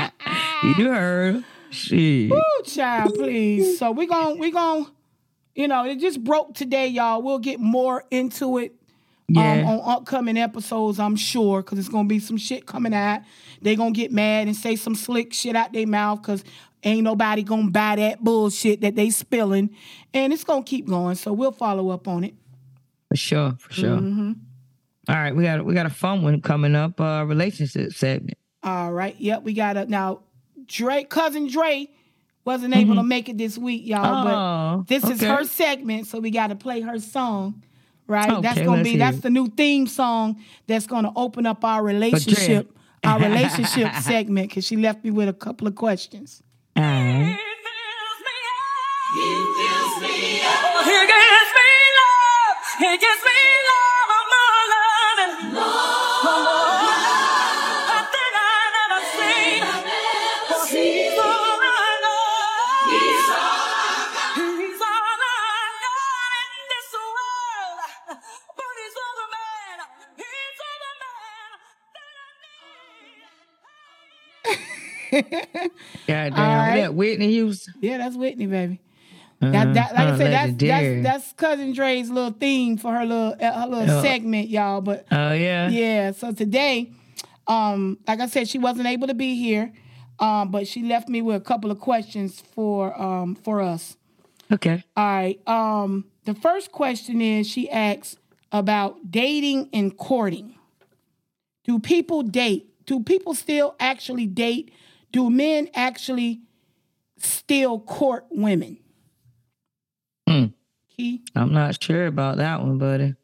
[0.00, 0.12] donkey.
[0.68, 1.44] you do heard.
[1.70, 2.30] Shit.
[2.30, 3.78] Woo, child, please.
[3.78, 4.86] So we're going, we're going,
[5.54, 7.20] you know, it just broke today, y'all.
[7.20, 8.74] We'll get more into it
[9.28, 9.42] Yeah.
[9.52, 13.20] um, on upcoming episodes, I'm sure, because it's gonna be some shit coming out.
[13.60, 16.44] They gonna get mad and say some slick shit out their mouth because
[16.86, 19.70] ain't nobody gonna buy that bullshit that they spilling,
[20.14, 21.16] and it's gonna keep going.
[21.16, 22.34] So we'll follow up on it.
[23.10, 23.96] For sure, for sure.
[23.96, 24.32] Mm-hmm.
[25.08, 27.00] All right, we got we got a fun one coming up.
[27.00, 28.38] Uh, relationship segment.
[28.62, 29.14] All right.
[29.18, 30.22] Yep, we got a now.
[30.66, 31.88] Dre, cousin Dre,
[32.44, 34.04] wasn't able to make it this week, y'all.
[34.04, 34.28] Mm-hmm.
[34.28, 37.62] Oh, but this is her segment, so we got to play her song.
[38.08, 39.22] Right, that's gonna be that's it.
[39.22, 44.52] the new theme song that's gonna open up our relationship, our relationship segment.
[44.52, 46.42] Cause she left me with a couple of questions.
[46.76, 47.24] Right.
[47.24, 48.20] He feels
[50.04, 52.56] me up, he gives me love.
[52.80, 53.55] He gives me
[75.18, 76.76] All right.
[76.76, 77.74] Yeah, Whitney Houston.
[77.80, 78.80] Yeah, that's Whitney, baby.
[79.40, 80.62] Uh, That, that, like I said, that's,
[81.02, 84.02] that's that's cousin Dre's little theme for her little uh, her little Yeah.
[84.02, 84.80] segment, y'all.
[84.80, 85.68] But Oh yeah.
[85.68, 86.90] yeah, so today,
[87.46, 89.72] um, like I said, she wasn't able to be here,
[90.18, 93.96] um, but she left me with a couple of questions for um for us.
[94.50, 94.82] Okay.
[94.96, 95.48] All right.
[95.48, 98.16] Um, the first question is she asks
[98.52, 100.54] about dating and courting.
[101.64, 102.68] Do people date?
[102.86, 104.72] Do people still actually date?
[105.16, 106.42] Do men actually
[107.16, 108.76] still court women?
[110.28, 110.48] Hmm.
[110.94, 111.22] Key?
[111.34, 113.14] I'm not sure about that one, buddy.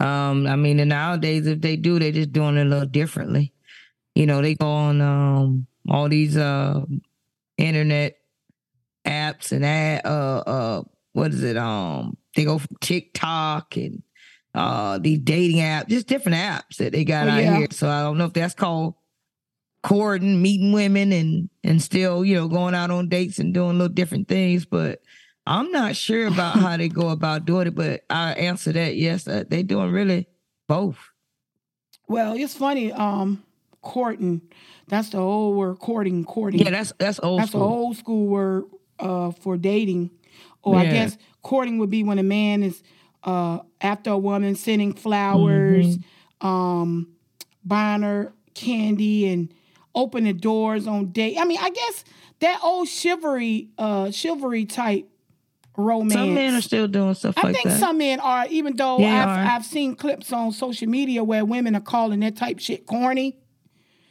[0.00, 3.52] Um, I mean, and nowadays, if they do, they're just doing it a little differently.
[4.14, 6.80] You know, they go on um all these uh
[7.58, 8.16] internet
[9.06, 11.58] apps and ad uh uh what is it?
[11.58, 14.02] Um they go from TikTok and
[14.54, 17.56] uh these dating apps, just different apps that they got Oh, out yeah.
[17.58, 17.68] here.
[17.70, 18.94] So I don't know if that's called
[19.82, 23.92] courting, meeting women and and still, you know, going out on dates and doing little
[23.92, 25.00] different things, but
[25.46, 29.26] I'm not sure about how they go about doing it, but I answer that yes,
[29.26, 30.26] uh, they doing really
[30.66, 30.98] both.
[32.08, 32.92] Well, it's funny.
[32.92, 33.42] Um,
[33.82, 34.42] courting.
[34.88, 35.78] That's the old word.
[35.78, 36.24] Courting.
[36.24, 36.60] Courting.
[36.60, 37.62] Yeah, that's that's old That's school.
[37.66, 38.64] an old school word
[38.98, 40.10] uh, for dating.
[40.62, 42.82] Or I guess courting would be when a man is
[43.24, 46.46] uh, after a woman sending flowers, Mm-hmm.
[46.46, 47.08] um,
[47.64, 49.52] buying her candy, and
[49.94, 51.36] opening doors on date.
[51.38, 52.04] I mean, I guess
[52.40, 55.08] that old chivalry, uh, chivalry type
[55.76, 56.12] romance.
[56.14, 57.78] Some men are still doing stuff I like think that.
[57.80, 59.28] some men are, even though They I've.
[59.60, 63.36] I've seen clips on social media where women are calling that type shit corny.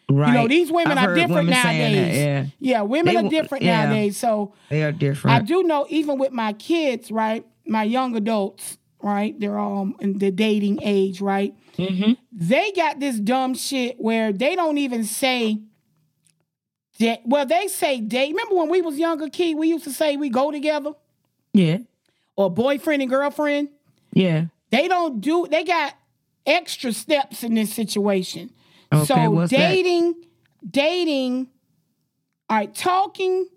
[0.10, 0.28] right.
[0.30, 2.16] You know, these women I've are different women nowadays.
[2.16, 3.86] that, yeah, Yeah, women They are different yeah.
[3.86, 4.18] nowadays.
[4.18, 5.36] So they are different.
[5.36, 7.46] I do know, even with my kids, right?
[7.66, 9.38] My young adults, right?
[9.40, 11.54] They're all in the dating age, right?
[11.78, 12.14] Mm-hmm.
[12.32, 15.60] They got this dumb shit where they don't even say
[17.00, 18.30] da- well, they say date.
[18.32, 20.92] Remember when we was younger, Key, we used to say we go together
[21.54, 21.80] Yeah.
[22.36, 23.70] or boyfriend and girlfriend.
[24.14, 24.46] Yeah.
[24.72, 25.48] They don't do.
[25.50, 25.94] They got
[26.46, 28.52] extra steps in this situation.
[28.92, 29.58] Okay, so what's that?
[29.58, 30.16] dating,
[30.70, 31.48] dating,
[32.50, 33.48] all right, talking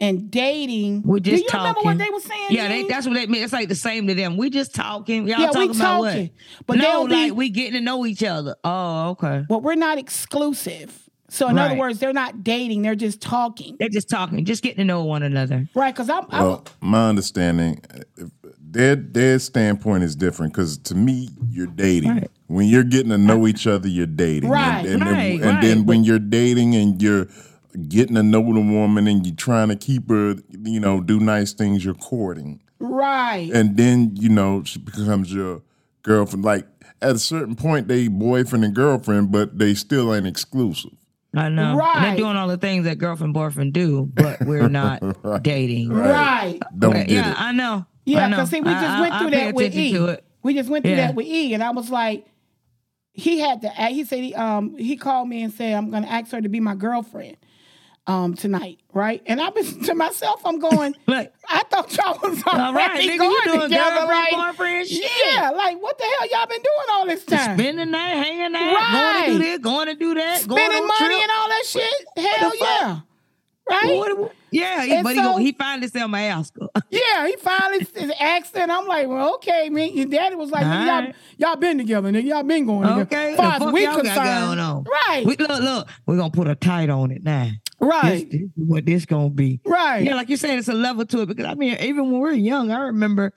[0.00, 1.02] and dating.
[1.02, 1.60] We're just do you talking.
[1.60, 2.48] remember what they were saying?
[2.50, 3.42] Yeah, they, that's what they mean.
[3.42, 4.36] It's like the same to them.
[4.36, 5.28] We just talking.
[5.28, 6.30] Y'all Yeah, we talking about what?
[6.66, 8.56] But no, they'll be- like we getting to know each other.
[8.64, 9.44] Oh, okay.
[9.48, 11.00] But we're not exclusive.
[11.28, 12.82] So in other words, they're not dating.
[12.82, 13.76] They're just talking.
[13.80, 15.68] They're just talking, just getting to know one another.
[15.74, 15.92] Right?
[15.92, 17.82] Because I'm, I'm Well, my understanding,
[18.60, 22.28] their their standpoint is different because to me, you're dating.
[22.46, 24.48] When you're getting to know each other, you're dating.
[24.50, 27.26] Right, and, and right, then, and then when you're dating and you're
[27.88, 31.52] getting to know the woman and you're trying to keep her, you know, do nice
[31.52, 32.60] things, you're courting.
[32.78, 33.50] right.
[33.52, 35.62] And then, you know, she becomes your
[36.02, 36.44] girlfriend.
[36.44, 36.66] Like
[37.02, 40.92] at a certain point, they boyfriend and girlfriend, but they still ain't exclusive.
[41.36, 41.74] I know.
[41.76, 42.00] Right.
[42.02, 45.02] They're doing all the things that girlfriend boyfriend do, but we're not
[45.42, 45.88] dating.
[45.90, 46.60] right.
[46.78, 47.40] Don't Okay, get yeah, it.
[47.40, 47.86] I know.
[48.06, 49.92] Yeah, because see, we just I- went I- through I pay that with E.
[49.94, 50.24] to it.
[50.44, 51.06] We just went through Yeah.
[51.08, 52.26] that with E, and I was like,
[53.12, 53.80] he had to.
[53.80, 56.48] act- He said he um he called me and said I'm gonna ask her to
[56.48, 57.36] be my girlfriend
[58.06, 59.22] um tonight, right?
[59.26, 60.94] And I've been to myself, I'm going.
[61.06, 65.10] Like, I thought y'all was All right, nigga, you doing together, like, boyfriend shit.
[65.32, 67.58] yeah, like what the hell y'all been doing all this time?
[67.58, 69.26] spending night, hanging out, Right.
[69.26, 71.22] going to do this, going to do that, going Spending on money trip.
[71.22, 72.04] and all that shit.
[72.16, 72.60] Hell fuck?
[72.60, 73.00] yeah,
[73.70, 73.96] right?
[73.98, 76.54] What- what- yeah, he, but so- he, go, he finally said, I'm going to ask
[76.60, 76.68] her.
[76.90, 79.92] Yeah, he finally s- asked, and I'm like, well, okay, man.
[79.96, 81.14] Your daddy was like, y'all, Alright.
[81.38, 82.24] y'all been together, nigga.
[82.24, 83.00] Y'all been going together.
[83.02, 87.10] Okay, far as we concerned, right, We, look, look, we're to put a tight on
[87.10, 87.50] it now.
[87.84, 89.60] Right, This, this is what this going to be.
[89.66, 90.04] right.
[90.04, 92.28] Yeah, like you're saying, it's a level to it because I mean, even when we
[92.30, 93.32] are young, I remember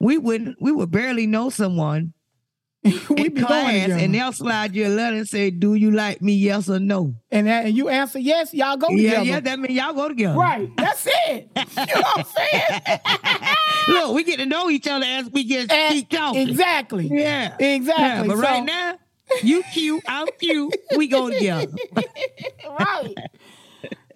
[0.00, 2.12] we wouldn't, we would barely know someone
[2.84, 2.92] we
[3.26, 6.34] in be class, and they'll slide you a letter and say, "Do you like me?
[6.34, 9.26] Yes or no?" and, that, and you answer yes, y'all go Yeah, together.
[9.26, 10.38] yeah, that means y'all go together.
[10.38, 11.50] Right, that's it.
[11.56, 13.00] you know what I'm saying?
[13.88, 16.48] Look, we get to know each other as we get And- keep talking.
[16.48, 17.08] exactly.
[17.12, 18.04] Yeah, Exactly.
[18.04, 18.98] Yeah, but So- right now,
[19.42, 20.74] you cute, I'm cute.
[20.96, 21.66] We go together.
[22.78, 23.14] right.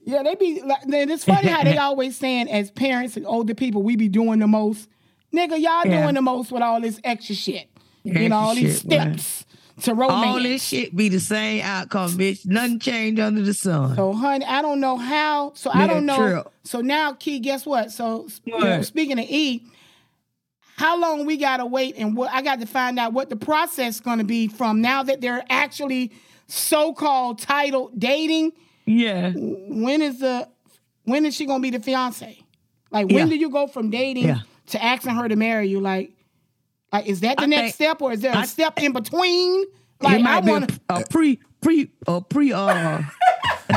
[0.04, 3.54] Yeah, they be like, then it's funny how they always saying as parents and older
[3.54, 4.88] people, we be doing the most.
[5.32, 6.02] Nigga, y'all Yeah.
[6.02, 7.68] doing the most with all this extra shit.
[8.04, 9.46] you know, all these steps
[9.82, 10.24] to romance.
[10.26, 12.44] All this shit be the same outcome, bitch.
[12.44, 13.94] Nothing changed under the sun.
[13.96, 15.52] So, honey, I don't know how.
[15.54, 16.16] So I don't know.
[16.16, 16.42] true.
[16.64, 17.90] So now, Key, guess what?
[17.92, 19.62] So you know, speaking of E,
[20.76, 24.00] how long we gotta wait, and what I got to find out what the process
[24.00, 26.12] going to be from now that they're actually
[26.48, 28.52] so-called titled dating.
[28.86, 30.48] Yeah, When is the
[31.04, 32.38] when is she going to be the fiance?
[32.90, 33.26] Like when Yeah.
[33.26, 34.38] do you go from dating Yeah.
[34.68, 35.80] to asking her to marry you?
[35.80, 36.12] Like,
[36.92, 38.92] like is that the I next think- step, or is there a I- step in
[38.92, 39.64] between?
[40.00, 43.02] Like I might be want a, a pre, pre, a pre, uh,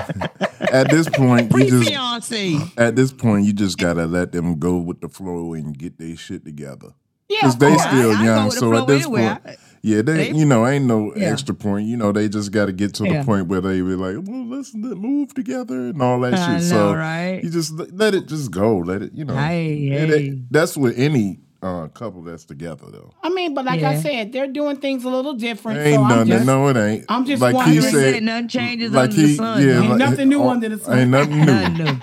[0.72, 2.58] At this point, you pre just fiance.
[2.78, 6.16] at this point you just gotta let them go with the flow and get their
[6.16, 6.90] shit together.
[7.30, 9.28] yeah, Because they still I- I young, with so at this anyway.
[9.28, 9.56] point, I-
[9.86, 11.32] yeah, they, they- you know ain't no Yeah.
[11.32, 11.88] extra point.
[11.88, 14.46] You know, they just got to get to the point where they be like, well,
[14.48, 16.72] let's move together and all that I shit.
[16.72, 17.40] know, so right?
[17.44, 18.78] you just let, let it just go.
[18.78, 19.36] Let it, you know.
[19.36, 20.08] Hey, hey.
[20.08, 23.12] it- that's with any uh, couple that's together though.
[23.24, 25.80] I mean, but like I said, they're doing things a little different.
[25.80, 26.28] Ain't so nothing.
[26.28, 27.06] just, no, it ain't.
[27.10, 28.14] I'm just like wondering- he said.
[28.16, 29.62] said nothing changes like under the he, sun.
[29.68, 30.98] yeah, Ain't like- nothing new oh, under the sun.
[31.00, 31.84] Ain't nothing Nothing new.
[31.86, 32.00] new.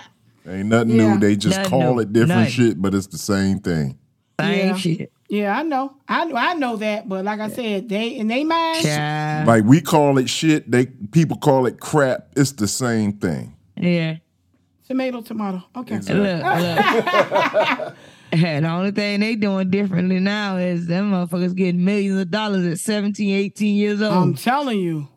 [0.48, 1.14] Ain't nothing Yeah.
[1.14, 1.20] new.
[1.20, 2.00] They just Nothing call new.
[2.00, 2.52] it different Nothing.
[2.52, 3.98] shit, but it's the same thing.
[4.40, 4.76] Same Yeah.
[4.76, 5.11] shit.
[5.32, 5.96] Yeah, I know.
[6.06, 8.84] I I know that, but like I said, they in they mind.
[8.84, 9.46] Child.
[9.46, 12.28] Like we call it shit, they people call it crap.
[12.36, 13.56] It's the same thing.
[13.74, 14.16] Yeah.
[14.86, 15.64] Tomato, tomato.
[15.74, 16.00] Okay.
[16.00, 16.44] Look, look.
[18.30, 22.78] the only thing they doing differently now is them motherfuckers getting millions of dollars at
[22.78, 24.12] 17, 18 years old.
[24.12, 25.08] I'm telling you.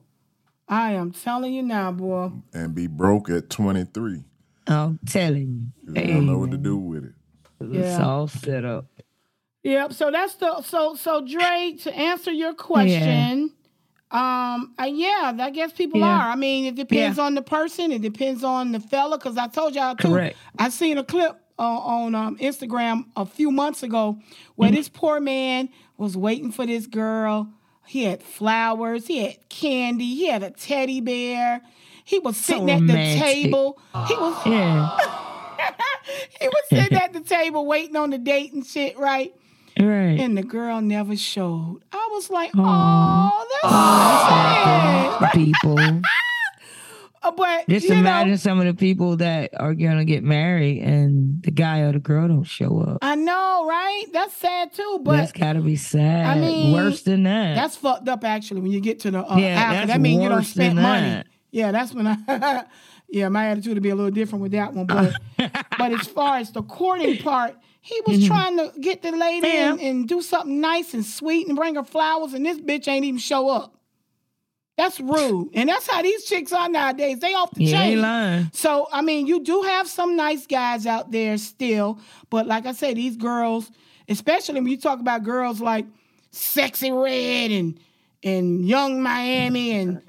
[0.70, 2.32] I am telling you now, boy.
[2.54, 4.24] And be broke at 23.
[4.68, 5.94] I'm telling you.
[5.94, 7.14] They don't know what to do with it.
[7.60, 8.86] It's all set up.
[9.66, 9.94] Yep.
[9.94, 11.76] So that's the so so Dre.
[11.84, 13.52] To answer your question,
[14.14, 14.54] Yeah.
[14.56, 16.08] um, uh, yeah, I guess people Yeah.
[16.08, 16.30] are.
[16.32, 17.92] I mean, it depends on the person.
[17.92, 19.18] It depends on the fella.
[19.18, 20.10] Because I told y'all too.
[20.10, 20.38] Correct.
[20.60, 24.20] I seen a clip uh, on um, Instagram a few months ago
[24.56, 24.76] where Mm-hmm.
[24.76, 27.48] this poor man was waiting for this girl.
[27.88, 29.08] He had flowers.
[29.08, 30.06] He had candy.
[30.16, 31.62] He had a teddy bear.
[32.04, 33.80] He was So sitting at the table.
[34.08, 34.96] He was Yeah.
[36.40, 39.34] he was sitting at the table waiting on the date and shit, right?
[39.80, 40.20] Right.
[40.20, 41.82] And the girl never showed.
[41.92, 43.46] I was like, oh,
[45.20, 45.32] that's sad.
[45.34, 46.02] people.
[47.24, 51.42] Uh, But Just imagine know, some of the people that are gonna get married and
[51.42, 53.00] the guy or the girl don't show up.
[53.02, 54.06] I know, right?
[54.14, 55.02] That's sad too.
[55.04, 56.38] that's But gotta be sad.
[56.38, 57.56] I mean, worse than that.
[57.56, 58.62] that's fucked up actually.
[58.62, 61.08] When you get to the uh, Yeah, after, that's that means you don't spend money.
[61.10, 61.28] that.
[61.50, 62.66] Yeah, that's when I.
[63.10, 64.86] Yeah, my attitude would be a little different with that one.
[64.88, 65.14] But
[65.80, 67.56] but as far as the courting part,
[67.86, 68.28] he was Mm-hmm.
[68.28, 71.84] trying to get the lady and, and do something nice and sweet and bring her
[71.84, 73.74] flowers, and this bitch ain't even show up.
[74.78, 75.52] That's rude.
[75.54, 77.20] And that's how these chicks are nowadays.
[77.20, 77.92] They off the You chain.
[77.94, 78.50] ain't lying.
[78.54, 82.00] So, I mean, you do have some nice guys out there still,
[82.30, 83.70] but like I say, these girls,
[84.10, 85.86] especially when you talk about girls like
[86.34, 87.80] Sexyy Red and
[88.24, 90.02] and Young Miami and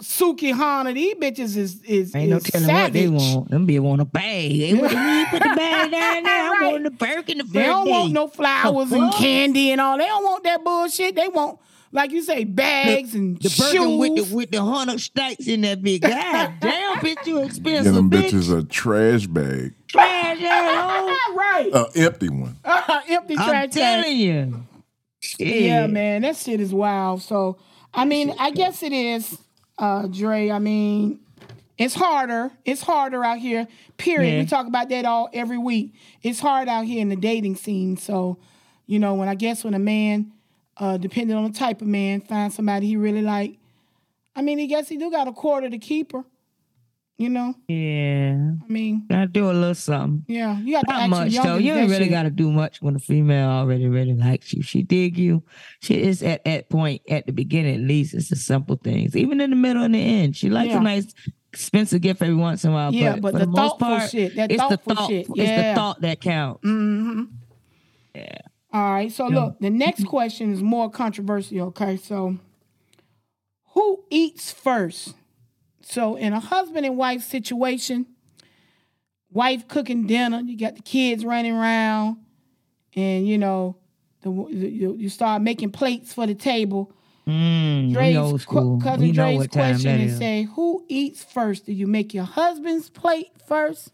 [0.00, 2.82] Sukihana, these bitches is is, Ain't no telling savage.
[2.84, 3.50] what they want.
[3.50, 4.58] Them be want a bag.
[4.58, 6.52] They want to put the bag down there.
[6.52, 9.96] I'm wanting the Birkin, the They don't want no flowers and candy and all.
[9.98, 11.14] They don't want that bullshit.
[11.14, 11.60] They want,
[11.92, 13.72] like you say, bags and The shoes.
[13.72, 16.02] Birkin with the with the hundred stacks in that big.
[16.02, 18.30] God damn, bitch, you Yeah, expensive, them bitch.
[18.30, 21.08] bitches a trash bag, Trash asshole.
[21.36, 21.70] right.
[21.72, 22.56] a empty one.
[22.64, 24.18] Uh, uh, empty I'm trash telling can.
[24.18, 24.64] you.
[25.38, 27.22] Yeah, man, that shit is wild.
[27.22, 27.58] So,
[27.94, 29.38] I mean, I guess it is,
[29.78, 30.50] uh, Dre.
[30.50, 31.20] I mean,
[31.76, 32.50] it's harder.
[32.64, 33.66] It's harder out here.
[33.96, 34.32] Period.
[34.32, 34.40] Yeah.
[34.40, 35.94] We talk about that all every week.
[36.22, 37.96] It's hard out here in the dating scene.
[37.96, 38.38] So,
[38.86, 40.32] you know, when I guess when a man,
[40.76, 43.58] uh, depending on the type of man, finds somebody he really like,
[44.36, 46.24] I mean, he guess he do got a quarter to keep her.
[47.16, 48.54] You know, Yeah.
[48.60, 50.24] I mean, Gotta do a little something.
[50.26, 51.56] yeah, you got to Not much though.
[51.58, 54.62] You ain't really got to do much when a female already really likes you.
[54.62, 55.44] She dig you.
[55.80, 57.76] She is at that point at the beginning.
[57.76, 59.16] At least it's the simple things.
[59.16, 60.80] Even in the middle and the end, she likes Yeah.
[60.80, 61.14] a nice
[61.52, 62.92] expensive gift every once in a while.
[62.92, 65.08] Yeah, but, but for the the, most thoughtful part, shit, that it's the thoughtful thought.
[65.08, 65.36] shit, It's
[65.68, 66.64] the thought that counts.
[66.66, 67.22] Mm-hmm.
[68.16, 68.38] Yeah.
[68.72, 69.12] All right.
[69.12, 71.68] So look, the next question is more controversial.
[71.68, 71.96] Okay.
[71.96, 72.38] So
[73.74, 75.14] who eats first?
[75.84, 78.06] So in a husband and wife situation,
[79.30, 82.16] wife cooking dinner, you got the kids running around,
[82.94, 83.76] and you know,
[84.22, 86.92] the, you, you start making plates for the table.
[87.26, 88.80] Mm, Dre's qu- school.
[88.82, 91.66] cousin we know Dre's question that is say, who eats first?
[91.66, 93.92] Do you make your husband's plate first,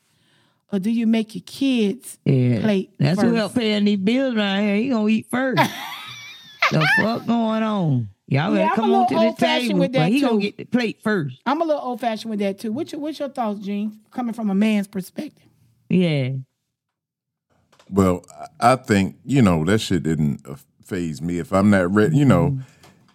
[0.73, 2.61] or do you make your kids' Yeah.
[2.61, 3.29] plate That's first?
[3.29, 4.77] who help paying these bills right here.
[4.77, 5.63] He gonna eat first.
[6.71, 8.09] the fuck going on?
[8.31, 9.79] Y'all Yeah, better I'm come on to the table.
[9.81, 10.27] with that, but he too.
[10.29, 11.41] gonna get the plate first.
[11.47, 12.73] I'm a little old fashioned with that too.
[12.73, 14.01] What's your, what's your thoughts, Gene?
[14.13, 15.49] Coming from a man's perspective.
[15.89, 16.31] Yeah.
[17.91, 18.25] Well,
[18.61, 20.47] I I think you know that shit didn't
[20.85, 21.39] phase me.
[21.39, 22.61] If I'm not ready, you know, mm-hmm.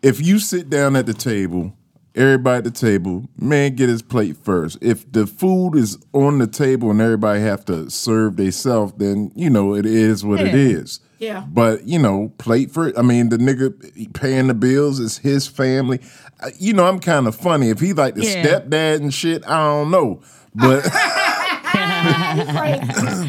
[0.02, 1.74] if you sit down at the table,
[2.14, 4.78] everybody at the table, man, get his plate first.
[4.82, 9.50] If the food is on the table and everybody have to serve themselves, then you
[9.50, 10.80] know it is what it Yeah.
[10.80, 11.00] is.
[11.20, 11.46] Yeah.
[11.48, 12.98] But you know, plate first.
[12.98, 16.00] I mean, the nigga paying the bills is his family.
[16.42, 17.70] Uh, You know, I'm kind of funny.
[17.70, 18.44] If he like the Yeah.
[18.46, 20.22] stepdad and shit, I don't know,
[20.54, 20.84] but.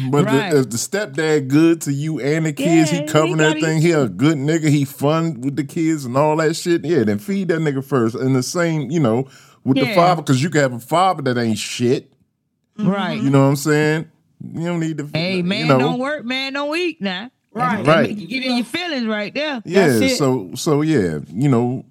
[0.09, 0.51] But Right.
[0.51, 3.49] the, if the stepdad good to you and the kids, Yeah, he he covering gotta
[3.49, 3.81] everything.
[3.81, 4.69] He a good nigga.
[4.69, 6.85] He fun with the kids and all that shit.
[6.85, 8.15] Yeah, then feed that nigga first.
[8.15, 9.27] And the same, you know,
[9.63, 12.13] with the father, because you can have a father that ain't shit.
[12.77, 13.21] Right.
[13.21, 14.09] You know what I'm saying?
[14.53, 15.09] You don't need to.
[15.13, 17.31] Hey, man, you know, don't work, man, don't eat now.
[17.57, 17.85] Right.
[17.85, 18.17] Right.
[18.17, 19.61] You get in your feelings right there.
[19.65, 19.87] Yeah.
[19.87, 20.17] That's it.
[20.17, 21.85] So so yeah, you know,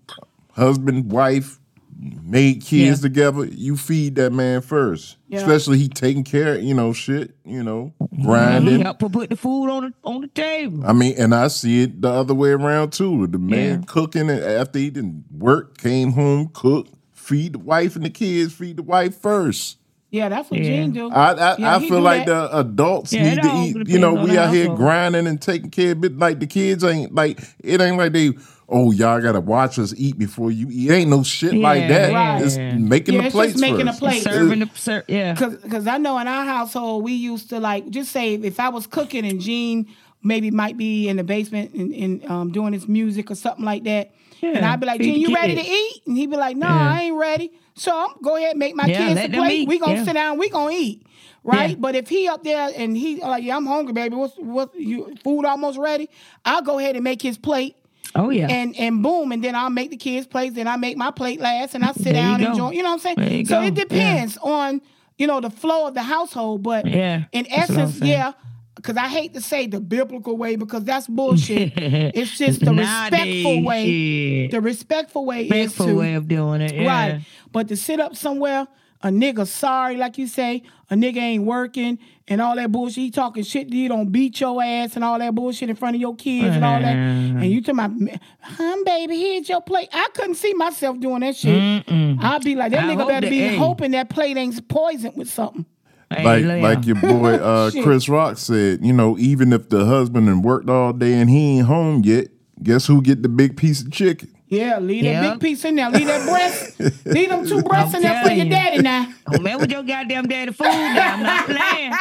[0.53, 1.59] husband, wife,
[1.99, 3.09] made kids Yeah.
[3.09, 3.45] together.
[3.47, 5.39] You feed that man first, Yeah.
[5.39, 7.35] especially he taking care, you know, shit.
[7.45, 8.15] You know, mm-hmm.
[8.15, 8.81] And he grinding.
[8.83, 10.85] help her put the food on the on the table.
[10.87, 13.27] I mean, and I see it the other way around too.
[13.27, 13.85] The man Yeah.
[13.87, 18.53] cooking and after he didn't work, came home, cooked, feed the wife and the kids,
[18.53, 19.79] feed the wife first.
[20.11, 20.67] Yeah, that's what Yeah.
[20.67, 21.11] Gene do.
[21.11, 22.51] I I, Yeah, I feel like that.
[22.53, 23.89] the adults Yeah, need to eat.
[23.89, 26.17] You know, we the out here grinding and taking care of it.
[26.19, 28.33] Like the kids ain't like it ain't like they.
[28.69, 30.91] Oh, y'all gotta watch us eat before you eat.
[30.91, 32.13] Ain't no shit like that.
[32.13, 32.43] right.
[32.43, 33.99] It's making Yeah, the it's plates just making first.
[33.99, 34.23] a plate.
[34.23, 35.37] Serving the ser- yeah.
[35.37, 38.69] Cause, cause I know in our household we used to like just say if I
[38.71, 39.87] was cooking and Gene
[40.23, 43.85] maybe might be in the basement and, and um, doing his music or something like
[43.85, 44.11] that,
[44.43, 46.03] and I'd be like, Gene, you ready to eat?
[46.09, 46.91] And he'd be like, No, Yeah.
[46.95, 47.53] I ain't ready.
[47.77, 49.53] So I'm go ahead and make my Yeah, kids a plate.
[49.61, 50.05] eat, We gonna yeah.
[50.05, 50.39] sit down.
[50.39, 51.07] We gonna eat.
[51.45, 51.77] Right, Yeah.
[51.79, 54.17] but if he up there and he like, yeah, I'm hungry, baby.
[54.17, 54.75] What's what?
[54.75, 56.09] You food almost ready?
[56.45, 57.77] I'll go ahead and make his plate,
[58.17, 58.49] Oh yeah.
[58.49, 60.57] and and boom, and then I'll make the kids' plates.
[60.57, 62.71] Then I make my plate last, and I sit There down and enjoy.
[62.73, 63.47] You know what I'm saying?
[63.47, 63.67] So go.
[63.67, 64.81] it depends on
[65.19, 68.33] you know the flow of the household, but Yeah, in that's what I'm essence, yeah.
[68.77, 71.73] Because I hate to say the biblical way because that's bullshit.
[71.77, 74.47] it's just the respectful way.
[74.49, 76.75] The respectful way is Respectful to way of doing it.
[76.75, 76.87] Yeah.
[76.87, 77.23] Right.
[77.53, 78.69] But to sit up somewhere,
[79.03, 81.99] a nigga sorry, like you say, a nigga ain't working
[82.29, 82.97] and all that bullshit.
[82.97, 85.97] He talking shit to you, don't beat your ass and all that bullshit in front
[85.97, 86.97] of your kids and all that.
[86.97, 87.79] And you talking
[88.09, 89.89] about, hum, baby, here's your plate.
[89.93, 91.85] I couldn't see myself doing that shit.
[91.89, 95.65] I'd be like, that I nigga better be hoping that plate ain't poisoned with something.
[96.11, 100.45] Like like your boy uh, Chris Rock said, you know, even if the husband and
[100.45, 102.29] worked all day and he ain't home yet,
[102.63, 104.33] guess who get the big piece of chicken?
[104.49, 105.91] Yeah, leave that big piece in there.
[105.91, 106.79] Leave that breast.
[107.07, 109.13] leave them two breasts in there for your daddy now.
[109.31, 111.15] Don't mess with your goddamn daddy food now.
[111.15, 111.93] I'm not playing.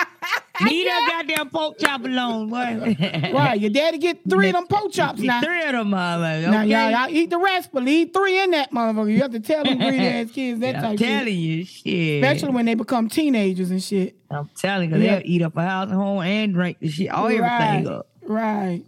[0.62, 2.96] Leave that goddamn pork chop alone, boy.
[3.34, 5.42] Right, your daddy get three of them pork chops now.
[5.42, 6.52] Three of them, motherfuckers.
[6.52, 9.12] Now, y'all, y'all eat the rest, but leave three in that motherfucker.
[9.12, 11.34] You have to tell them greedy ass kids that I'm type telling shit.
[11.36, 12.24] you, shit.
[12.24, 14.16] Especially when they become teenagers and shit.
[14.30, 15.16] I'm telling you, Yeah.
[15.20, 18.08] they'll eat up a house and home and drink the shit, all right, everything up.
[18.22, 18.84] Right.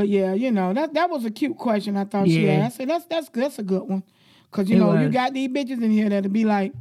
[0.00, 2.64] But yeah, you know, that that was a cute question I thought she Yeah.
[2.64, 2.80] asked.
[2.80, 4.02] And that's that's that's a good one.
[4.50, 6.72] Cause you It know, you got these bitches in here that'll be like,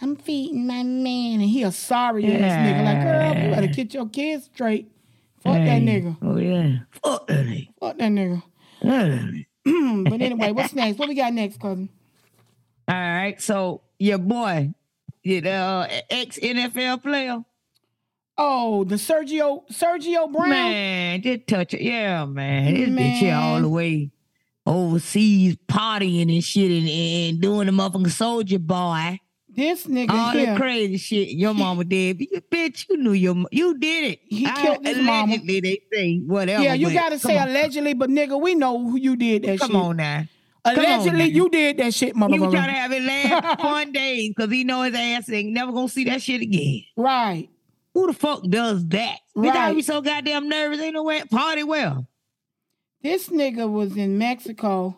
[0.00, 2.84] I'm feeding my man, and he a sorry ass nigga.
[2.86, 4.90] Like, girl, you better get your kids straight.
[5.42, 6.16] Fuck that nigga.
[6.22, 6.78] Oh, yeah.
[7.02, 7.68] Fuck that nigga.
[7.78, 8.42] Fuck that nigga.
[8.80, 9.20] Yeah.
[10.10, 10.98] but anyway, what's next?
[10.98, 11.90] What we got next, cousin?
[12.88, 14.72] All right, so your boy,
[15.22, 17.44] the uh, ex NFL player,
[18.36, 20.48] Oh, the Sergio Sergio Brown.
[20.50, 21.82] man, just touch it.
[21.82, 24.10] Yeah, man, this bitch here all the way
[24.66, 29.20] overseas partying and shit and, and doing the motherfucking soldier boy.
[29.48, 30.46] This nigga All here.
[30.46, 32.20] that crazy shit your mama did.
[32.20, 34.20] You, bitch, you knew your you did it.
[34.26, 35.34] He I- killed his mama.
[35.34, 36.62] allegedly, They say whatever.
[36.64, 37.48] Yeah, you gotta say on.
[37.50, 39.76] allegedly, but nigga, we know who you did that Come shit.
[39.76, 40.24] on now.
[40.64, 43.92] Come on Allegedly, you did that shit, He was trying to have it last fun
[43.92, 46.82] days because he know his ass ain't never gonna see that shit again.
[46.96, 47.48] Right.
[47.94, 49.18] Who the fuck does that?
[49.36, 49.76] Bitch, I Right.
[49.76, 50.80] be so goddamn nervous.
[50.80, 52.06] Ain't no way party well.
[53.02, 54.96] This nigga was in Mexico,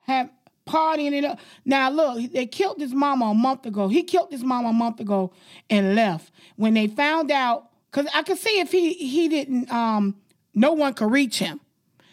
[0.00, 0.30] have
[0.66, 1.38] partying it up.
[1.64, 3.88] Now look, they killed his mama a month ago.
[3.88, 5.32] He killed his mama a month ago
[5.68, 6.32] and left.
[6.56, 10.16] When they found out, because I could see if he he didn't, um,
[10.54, 11.60] no one could reach him.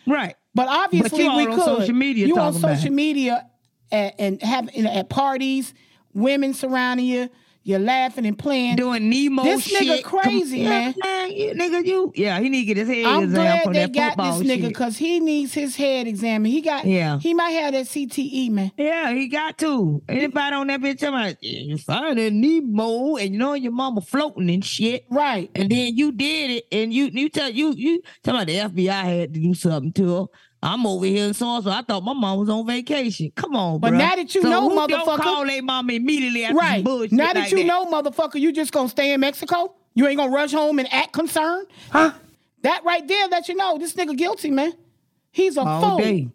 [0.07, 0.35] Right.
[0.55, 1.63] But obviously you all we on could.
[1.63, 3.47] social media You on social media
[3.91, 5.73] at, and have you know, at parties,
[6.13, 7.29] women surrounding you,
[7.69, 8.75] you're laughing and playing.
[8.75, 10.03] Doing Nemo This nigga shit.
[10.03, 10.93] crazy, Come- man.
[10.97, 12.11] Yeah, man, you, nigga, you.
[12.15, 14.67] Yeah, he need to get his head I'm examined glad they that football this nigga
[14.67, 16.53] because he needs his head examined.
[16.53, 17.19] He got Yeah.
[17.19, 18.71] He might have that CTE, man.
[18.77, 20.01] Yeah, he got to.
[20.09, 24.01] Anybody on that bitch talking about you find a Nemo and you know your mama
[24.01, 25.05] floating and shit.
[25.09, 25.49] Right.
[25.55, 29.03] And then you did it and you you tell you you talking about the FBI
[29.19, 30.25] had to do something to her.
[30.61, 33.31] I'm over here in so so I thought my mom was on vacation.
[33.35, 33.97] Come on, But bruh.
[33.97, 36.83] now that you So know, who motherfucker- don't call their mama immediately after Right.
[36.83, 39.73] bullshit Now that like you know, motherfucker, you just gonna stay in Mexico?
[39.95, 41.67] You ain't gonna rush home and act concerned?
[41.91, 42.11] Huh?
[42.63, 44.73] That right there let you know this nigga guilty, man.
[45.31, 45.97] He's a All fool.
[45.99, 46.27] day.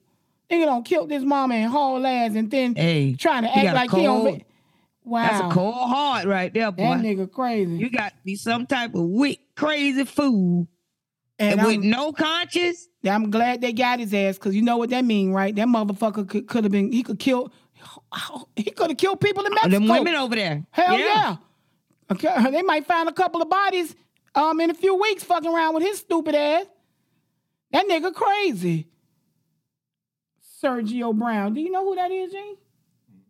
[0.51, 3.73] Nigga don't kill this mom and haul ass and then Hey, trying to act got
[3.75, 4.45] a like he on cold- va-
[5.07, 5.27] Wow.
[5.27, 6.83] That's a cold heart right there, boy.
[6.85, 7.77] That nigga crazy.
[7.77, 10.67] You got to be some type of wick crazy fool.
[11.39, 12.89] And And, with no conscience.
[13.05, 15.55] I'm glad they got his ass because you know what that mean, right?
[15.55, 17.53] That motherfucker could could have been he could kill
[18.57, 19.79] he could have killed people in Mexico.
[19.79, 20.65] Them women over there.
[20.71, 21.07] Hell Yeah.
[21.07, 21.37] yeah.
[22.13, 23.95] Okay, they might find a couple of bodies
[24.35, 26.67] um in a few weeks fucking around with his stupid ass.
[27.73, 28.87] That nigga crazy.
[30.63, 31.55] Sergio Brown.
[31.55, 32.57] Do you know who that is, Gene?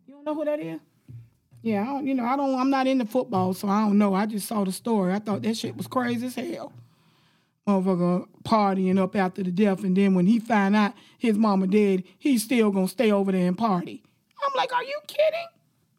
[0.07, 0.79] You don't know who that is?
[1.61, 4.13] Yeah, I don't, you know, I don't I'm not into football, so I don't know.
[4.13, 5.11] I just saw the story.
[5.13, 6.71] I thought that shit was crazy as hell.
[7.67, 12.03] Motherfucker partying up after the death, and then when he find out his mama dead,
[12.19, 14.03] he's still gonna stay over there and party.
[14.45, 15.47] I'm like, are you kidding?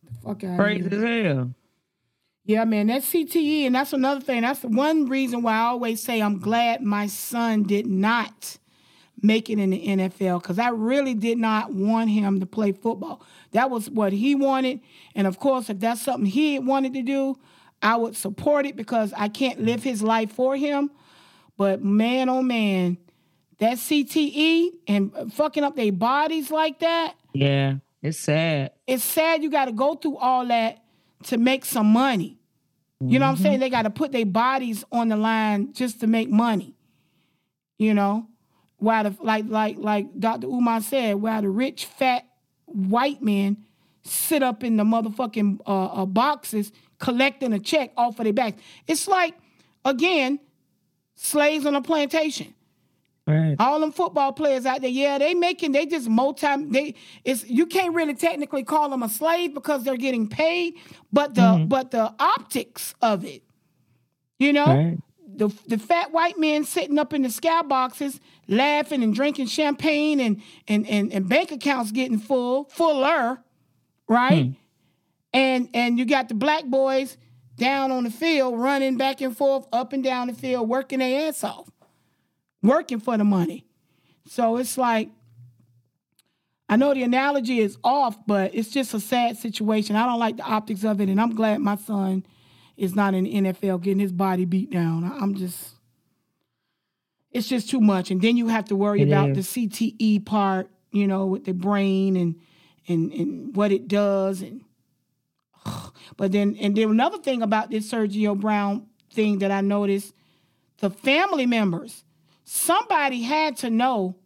[0.05, 1.55] The fuck out Crazy as hell.
[2.44, 4.43] yeah, man, that's CTE, and that's another thing.
[4.43, 8.59] That's the one reason why I always say I'm glad my son did not
[9.20, 13.22] make it in the NFL because I really did not want him to play football.
[13.52, 14.80] That was what he wanted,
[15.16, 17.36] and of course, if that's something he wanted to do,
[17.82, 20.93] I would support it because I can't live his life for him.
[21.57, 22.99] But man, oh man,
[23.59, 28.73] that CTE and fucking up their bodies like that Yeah, it's sad.
[28.87, 30.83] it's sad you got to go through all that
[31.24, 32.39] to make some money.
[33.01, 33.61] You know what I'm saying?
[33.61, 36.74] They got to put their bodies on the line just to make money.
[37.78, 38.27] You know,
[38.78, 40.47] while the like like like Dr.
[40.47, 42.24] Umar said, while the rich fat
[42.65, 43.59] white men
[44.03, 48.62] sit up in the motherfucking uh, uh, boxes collecting a check off of their backs.
[48.87, 49.35] It's like
[49.85, 50.39] again,
[51.16, 52.55] slaves on a plantation.
[53.26, 53.56] Right.
[53.59, 56.94] All them football players out there, yeah, they making they just multi they
[57.24, 60.74] it's you can't really technically call them a slave because they're getting paid,
[61.12, 61.66] but the mm-hmm.
[61.66, 63.43] but the optics of it,
[64.38, 64.98] you know, Right.
[65.26, 70.40] the the fat white men sitting up in the skyboxes laughing and drinking champagne and
[70.68, 73.43] and and, and bank accounts getting full, fuller,
[74.09, 74.44] right?
[74.47, 74.52] Hmm.
[75.32, 77.16] And and you got the black boys
[77.57, 81.28] down on the field running back and forth, up and down the field, working their
[81.28, 81.69] ass off
[82.62, 83.65] working for the money.
[84.28, 85.11] So it's like,
[86.69, 89.95] I know the analogy is off, but it's just a sad situation.
[89.95, 92.27] I don't like the optics of it, and I'm glad my son
[92.77, 95.05] is not in the NFL getting his body beat down.
[95.05, 95.74] I'm just,
[97.31, 98.11] it's just too much.
[98.11, 99.53] And then you have to worry It about is.
[99.55, 100.69] the CTE part.
[100.91, 102.35] you know, with the brain and
[102.89, 104.62] and and what it does and
[106.16, 110.14] but then and then another thing about this Sergio Brown thing that I noticed,
[110.78, 112.05] the family members,
[112.44, 114.16] somebody had to know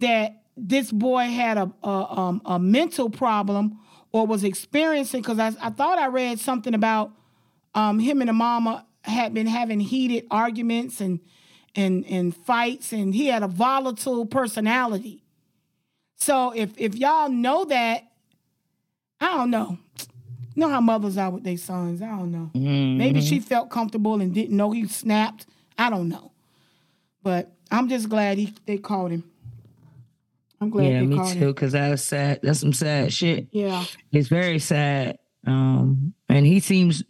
[0.00, 3.78] that this boy had a a, um, a mental problem
[4.12, 7.12] or was experiencing because I, I thought I read something about
[7.74, 11.20] um, him and the mama had been having heated arguments and
[11.74, 15.22] and and fights and he had a volatile personality.
[16.16, 18.04] So if if y'all know that,
[19.20, 19.78] I don't know.
[20.56, 22.00] You know how mothers are with their sons.
[22.02, 22.50] I don't know.
[22.54, 23.28] Maybe Mm-hmm.
[23.28, 25.46] she felt comfortable and didn't know he snapped.
[25.78, 26.32] I don't know.
[27.22, 29.24] But I'm just glad he they called him.
[30.60, 31.22] I'm glad Yeah, they me too.
[31.38, 31.48] him.
[31.48, 32.40] Because that's sad.
[32.42, 33.48] That's some sad shit.
[33.52, 33.84] Yeah.
[34.12, 35.18] It's very sad.
[35.46, 37.04] Um, and he seems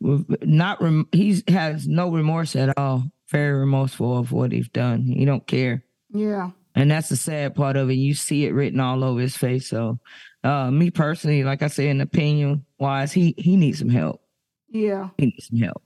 [0.00, 0.80] not.
[0.82, 3.10] Rem- he has no remorse at all.
[3.30, 5.02] Very remorseful of what he's done.
[5.02, 5.82] He don't care.
[6.10, 6.50] Yeah.
[6.74, 7.94] And that's the sad part of it.
[7.94, 9.68] You see it written all over his face.
[9.68, 9.98] So,
[10.44, 14.22] uh, me personally, like I said, in opinion wise, he he needs some help.
[14.68, 15.08] Yeah.
[15.18, 15.82] He needs some help.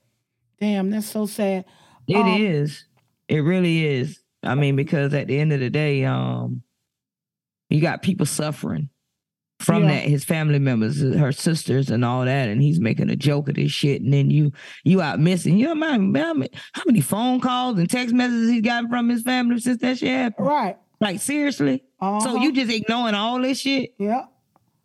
[0.60, 1.64] Damn, that's so sad.
[2.06, 2.84] It Um, is.
[3.28, 4.20] It really is.
[4.42, 6.62] I mean, because at the end of the day, um,
[7.70, 8.88] you got people suffering
[9.60, 9.90] from Yeah.
[9.92, 10.04] that.
[10.08, 13.70] His family members, her sisters, and all that, and he's making a joke of this
[13.70, 14.02] shit.
[14.02, 14.52] And then you,
[14.84, 15.56] you out missing.
[15.58, 19.22] You know, man, man, how many phone calls and text messages he's gotten from his
[19.22, 20.46] family since that shit happened?
[20.48, 20.76] Right.
[21.00, 21.82] Like seriously.
[22.00, 22.38] So Uh-huh.
[22.40, 23.94] you just ignoring all this shit?
[23.98, 24.24] Yeah.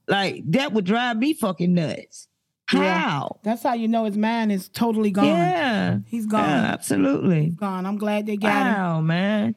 [0.07, 2.27] Like that would drive me fucking nuts.
[2.73, 2.99] Yeah.
[2.99, 3.39] How?
[3.43, 5.25] That's how you know his mind is totally gone.
[5.25, 5.99] Yeah.
[6.05, 6.41] He's gone.
[6.49, 7.51] Yeah, absolutely.
[7.51, 7.85] Gone.
[7.85, 8.73] I'm glad they got him.
[8.73, 9.55] Wow, man.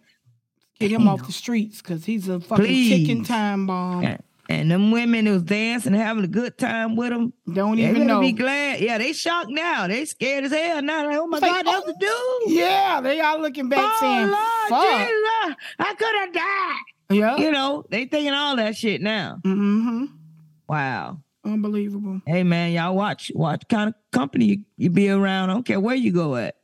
[0.78, 2.88] Get him off the streets because he's a fucking Please.
[2.88, 4.04] ticking time bomb.
[4.04, 7.32] And, and them women who's dancing, having a good time with him.
[7.52, 8.20] Don't even know.
[8.20, 8.80] Be glad.
[8.80, 9.86] Yeah, they shocked now.
[9.86, 11.06] They scared as hell now.
[11.06, 12.56] Like, oh my It's like, God, that's the dude.
[12.56, 14.98] Yeah, they all looking back Oh saying, Lord, fuck.
[14.98, 17.18] Jesus, I could have died.
[17.18, 17.36] Yeah.
[17.36, 19.40] You know, they thinking all that shit now.
[19.44, 20.04] Mm-hmm.
[20.70, 21.18] Wow.
[21.44, 22.20] Unbelievable.
[22.24, 25.50] Hey man, y'all watch watch kind of company you, you be around.
[25.50, 26.54] I don't care where you go at.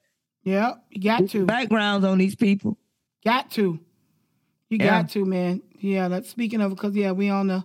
[0.45, 1.45] Yeah, you got to.
[1.45, 2.78] Backgrounds on these people.
[3.24, 3.81] Got to.
[4.70, 5.03] You Yeah.
[5.03, 5.61] got to, man.
[5.81, 7.65] Yeah, that's speaking of because yeah, we on the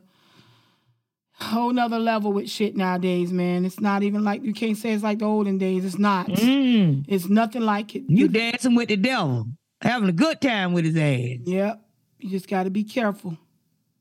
[1.34, 3.64] whole nother level with shit nowadays, man.
[3.64, 5.86] It's not even like you can't say it's like the olden days.
[5.86, 6.26] It's not.
[6.28, 7.06] Mm.
[7.08, 8.06] It's nothing like it.
[8.08, 9.46] You dancing with the devil,
[9.82, 11.38] having a good time with his ass.
[11.46, 11.82] Yep.
[12.18, 13.38] You just got to be careful.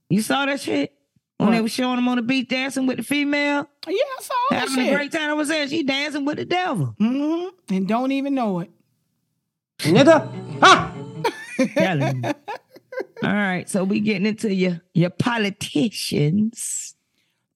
[0.09, 0.95] You saw that shit
[1.41, 1.63] when they What?
[1.65, 4.85] were showing him on the beach dancing with the female, Yeah, I saw that having
[4.85, 4.93] shit.
[4.93, 5.31] a great time.
[5.31, 5.67] I was there.
[5.69, 6.95] she dancing with the devil.
[7.01, 7.75] Mm-hmm.
[7.75, 8.71] And don't even know it.
[11.75, 12.31] Telling you.
[13.23, 16.95] All right, so we getting into your your politicians.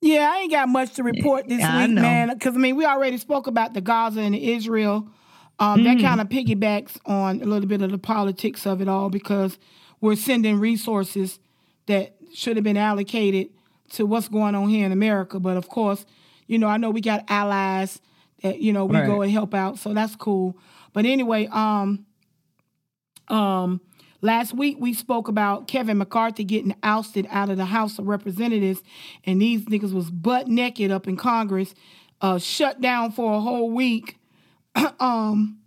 [0.01, 2.29] Yeah, I ain't got much to report this Yeah, week, man.
[2.29, 5.09] Because I mean, we already spoke about the Gaza and Israel.
[5.59, 5.85] Um, Mm.
[5.85, 9.59] That kind of piggybacks on a little bit of the politics of it all because
[10.01, 11.39] we're sending resources
[11.87, 13.49] that should have been allocated
[13.95, 15.41] to what's going on here in America.
[15.41, 16.05] But of course,
[16.47, 18.01] you know, I know we got allies
[18.43, 20.59] that you know we go and help out, so that's cool.
[20.93, 22.07] But anyway, um,
[23.29, 23.81] um,
[24.21, 28.83] last week we spoke about Kevin McCarthy getting ousted out of the House of Representatives,
[29.25, 31.75] and these niggas was butt naked up in Congress,
[32.21, 34.19] uh, shut down for a whole week,
[35.01, 35.59] um,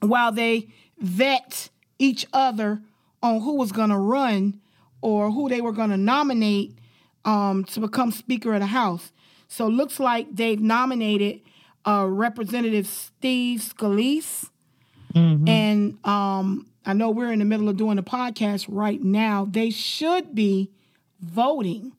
[0.00, 2.82] while they vet each other
[3.22, 4.60] on who was gonna run
[5.00, 6.77] or who they were gonna nominate
[7.24, 9.12] um, to become Speaker of the House.
[9.48, 11.40] So looks like they've nominated
[11.86, 14.50] uh, Representative Steve Scalise.
[15.48, 19.46] And um, I know we're in the middle of doing the podcast right now.
[19.50, 20.70] They should be
[21.20, 21.92] voting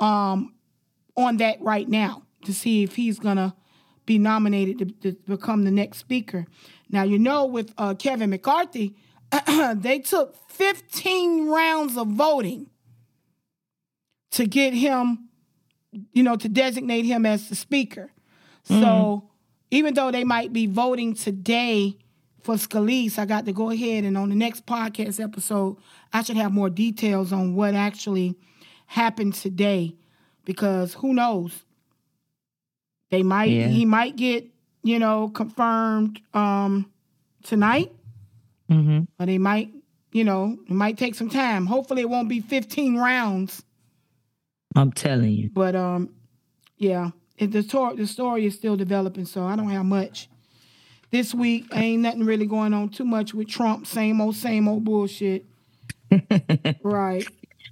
[0.00, 0.54] um,
[1.16, 3.54] on that right now to see if he's gonna
[4.06, 6.46] be nominated to, to become the next speaker.
[6.90, 8.96] Now you know with uh, Kevin McCarthy,
[9.74, 12.68] they took 15 rounds of voting
[14.32, 15.28] to get him,
[16.12, 18.10] you know, to designate him as the speaker.
[18.64, 19.28] So
[19.70, 21.96] even though they might be voting today
[22.42, 25.76] for Scalise, I got to go ahead and on the next podcast episode,
[26.12, 28.36] I should have more details on what actually
[28.86, 29.94] happened today
[30.44, 31.64] because who knows?
[33.10, 33.68] They might Yeah.
[33.68, 34.48] he might get,
[34.82, 36.90] you know, confirmed um
[37.42, 37.92] tonight,
[38.70, 39.00] Mm-hmm.
[39.20, 39.70] or they might,
[40.12, 41.66] you know, it might take some time.
[41.66, 43.62] Hopefully it won't be 15 rounds.
[44.74, 45.50] I'm telling you.
[45.52, 46.10] But um,
[46.78, 50.28] yeah, the story the story is still developing, so I don't have much.
[51.10, 53.86] This week ain't nothing really going on too much with Trump.
[53.86, 55.44] Same old, same old bullshit.
[56.82, 57.26] right.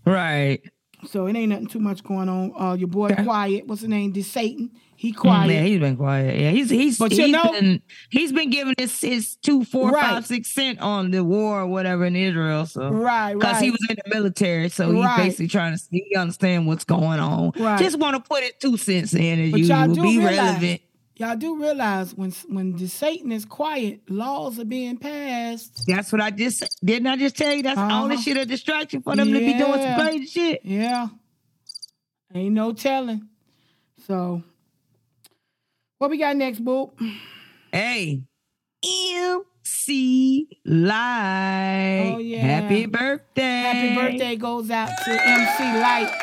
[0.05, 0.63] Right.
[1.07, 2.53] So it ain't nothing too much going on.
[2.59, 3.67] Uh, your boy quiet.
[3.67, 4.13] What's his name?
[4.13, 4.71] This Satan.
[4.97, 5.51] He Mm, quiet.
[5.51, 6.39] Yeah, he's been quiet.
[6.39, 9.91] Yeah, he's he's But you he's know- been, he's been giving his his two, four,
[9.93, 10.05] Right.
[10.05, 12.67] five, six cent on the war or whatever in Israel.
[12.67, 15.17] So Right, because he was in the military, so he's Right.
[15.25, 17.53] basically trying to see he understand what's going on.
[17.59, 17.79] Right.
[17.79, 20.37] Just want to put his two cents in as But y'all usual, do be realize,
[20.37, 20.81] relevant.
[21.21, 25.83] Y'all do realize when when the Satan is quiet, laws are being passed.
[25.87, 27.09] That's what I just didn't.
[27.09, 28.23] I just tell you that's all this Uh-huh.
[28.25, 29.97] shit a distraction for them to be doing Yeah.
[29.97, 30.61] some crazy shit.
[30.65, 31.09] Yeah,
[32.35, 33.29] ain't no telling.
[34.07, 34.43] So,
[35.99, 36.93] what we got next, Boop?
[37.71, 38.23] Hey,
[38.83, 42.15] MC Lyte.
[42.15, 42.41] Oh, yeah.
[42.41, 43.43] Happy birthday.
[43.61, 46.15] Happy birthday goes out to MC Lyte.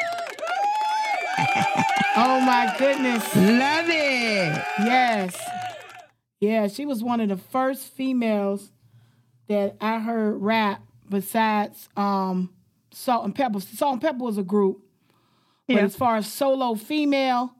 [2.17, 3.23] oh my goodness.
[3.35, 4.63] Love it.
[4.79, 5.37] Yes.
[6.39, 8.71] Yeah, she was one of the first females
[9.47, 12.53] that I heard rap besides um
[12.91, 13.61] Salt-N-Pepa.
[13.61, 14.81] Salt and Pepper was a group.
[15.67, 15.81] But Yeah.
[15.83, 17.53] as far as solo female,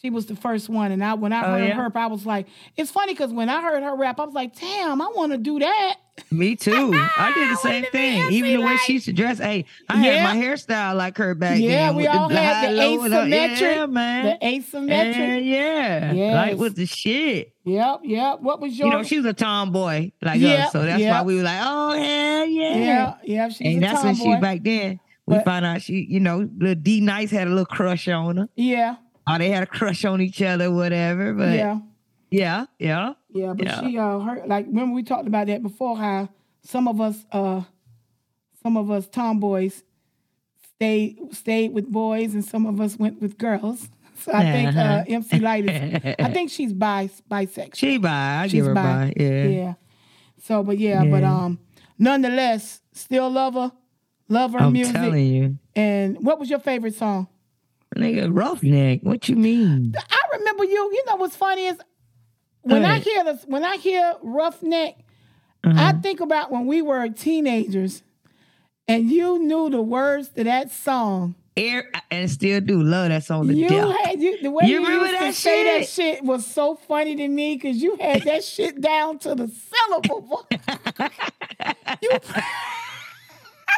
[0.00, 0.90] she was the first one.
[0.92, 1.74] And I when I Oh, heard yeah?
[1.74, 2.46] her, I was like,
[2.76, 5.38] it's funny because when I heard her rap, I was like, damn, I want to
[5.38, 5.96] do that.
[6.30, 6.92] Me too.
[6.94, 8.30] I did the same thing.
[8.32, 9.38] Even the way she used to dress.
[9.38, 10.12] Hey, I Yeah.
[10.26, 11.70] had my hairstyle like her back yeah, then.
[11.70, 13.60] Yeah, we all had the high-low and asymmetric.
[13.60, 14.24] Yeah, man.
[14.40, 15.16] The asymmetric.
[15.16, 16.12] Yeah, yeah.
[16.12, 16.34] Yes.
[16.34, 17.54] Like with the shit.
[17.64, 18.40] Yep, yep.
[18.40, 20.72] What was your You know, she was a tomboy like Yep, us.
[20.72, 21.12] So that's yep.
[21.12, 22.76] why we were like, oh, hell yeah.
[22.76, 25.00] Yeah, yeah, she's and a that's when she back then.
[25.26, 28.48] We But- found out she, you know, little D-Nice had a little crush on her.
[28.56, 28.96] Yeah,
[29.28, 31.32] Or they had a crush on each other, whatever.
[31.32, 31.78] But yeah.
[32.30, 33.12] yeah, yeah.
[33.30, 33.80] Yeah, but Yeah.
[33.80, 36.28] she uh her like remember we talked about that before how
[36.62, 37.62] some of us uh
[38.62, 39.82] some of us tomboys
[40.74, 43.88] stayed stayed with boys and some of us went with girls.
[44.22, 45.04] So I think uh Uh-huh.
[45.08, 47.74] MC Lyte is I think she's bi bisexual.
[47.74, 48.08] She bi.
[48.42, 48.82] I She's give her bi.
[48.82, 49.12] bi.
[49.16, 49.46] Yeah.
[49.46, 49.74] Yeah.
[50.42, 51.58] So but yeah, but um
[51.98, 53.72] nonetheless, still love her,
[54.28, 54.94] love her music.
[54.96, 55.10] I'm music.
[55.10, 55.58] telling you.
[55.74, 57.26] And what was your favorite song?
[57.96, 59.02] Nigga, Ruffneck.
[59.02, 59.94] What you mean?
[59.96, 60.90] I remember you.
[60.92, 61.76] You know what's funny is
[62.62, 64.94] when I hear this, when I hear Ruffneck,
[65.64, 65.92] I uh-huh.
[66.02, 68.02] think about when we were teenagers,
[68.88, 71.34] and you knew the words to that song.
[71.54, 73.94] Air and still do love that song to You death.
[74.04, 76.16] had you the way You you, remember used to that say that shit?
[76.16, 80.46] shit was so funny to me because you had that shit down to the syllable.
[82.02, 82.10] you,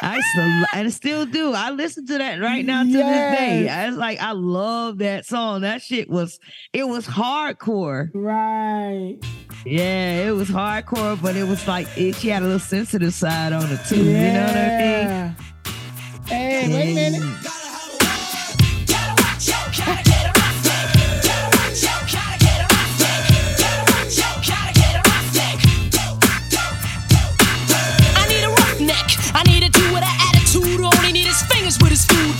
[0.03, 1.53] I still, and still do.
[1.53, 3.63] I listen to that right now to this day.
[3.63, 3.77] Yes.
[3.85, 5.61] I was like, I love that song.
[5.61, 6.39] That shit was,
[6.73, 8.09] it was hardcore.
[8.13, 9.17] right.
[9.65, 13.51] Yeah, it was hardcore, but it was like it, she had a little sensitive side
[13.51, 13.97] on it too.
[14.03, 15.07] You know what I mean?
[15.07, 15.33] Yeah.
[16.27, 17.44] Hey, wait a minute.
[31.95, 32.34] Fingers with his food.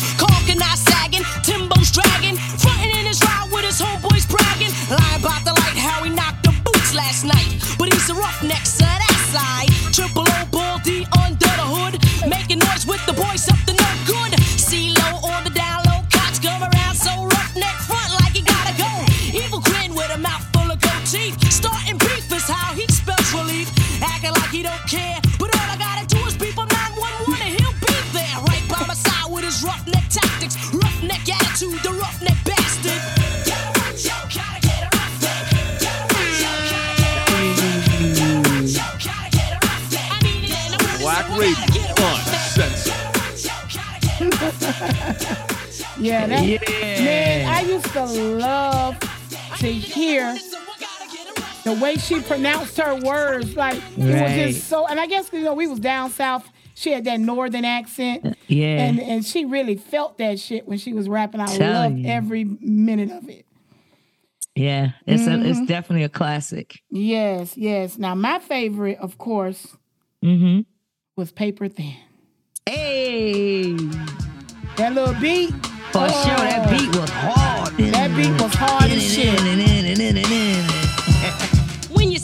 [46.05, 47.03] Yeah, that, Yeah.
[47.03, 48.99] man, I used to love
[49.59, 50.35] to hear
[51.63, 53.55] the way she pronounced her words.
[53.55, 54.85] Like it was just so.
[54.87, 56.47] And I guess you know we was down south.
[56.75, 58.37] She had that northern accent.
[58.47, 58.85] Yeah.
[58.85, 61.41] and and she really felt that shit when she was rapping.
[61.41, 62.09] I Telling loved you.
[62.11, 63.45] every minute of it.
[64.55, 65.67] Yeah, it's a, it's Mhm.
[65.67, 66.79] definitely a classic.
[66.89, 67.97] Yes, yes.
[67.97, 69.75] Now my favorite, of course,
[70.23, 70.61] Mm-hmm.
[71.17, 71.95] was Paper Thin.
[72.65, 73.73] Hey,
[74.77, 75.53] That little beat.
[75.91, 77.73] For sure, that oh, beat was hard.
[77.77, 80.74] That beat was hard as shit.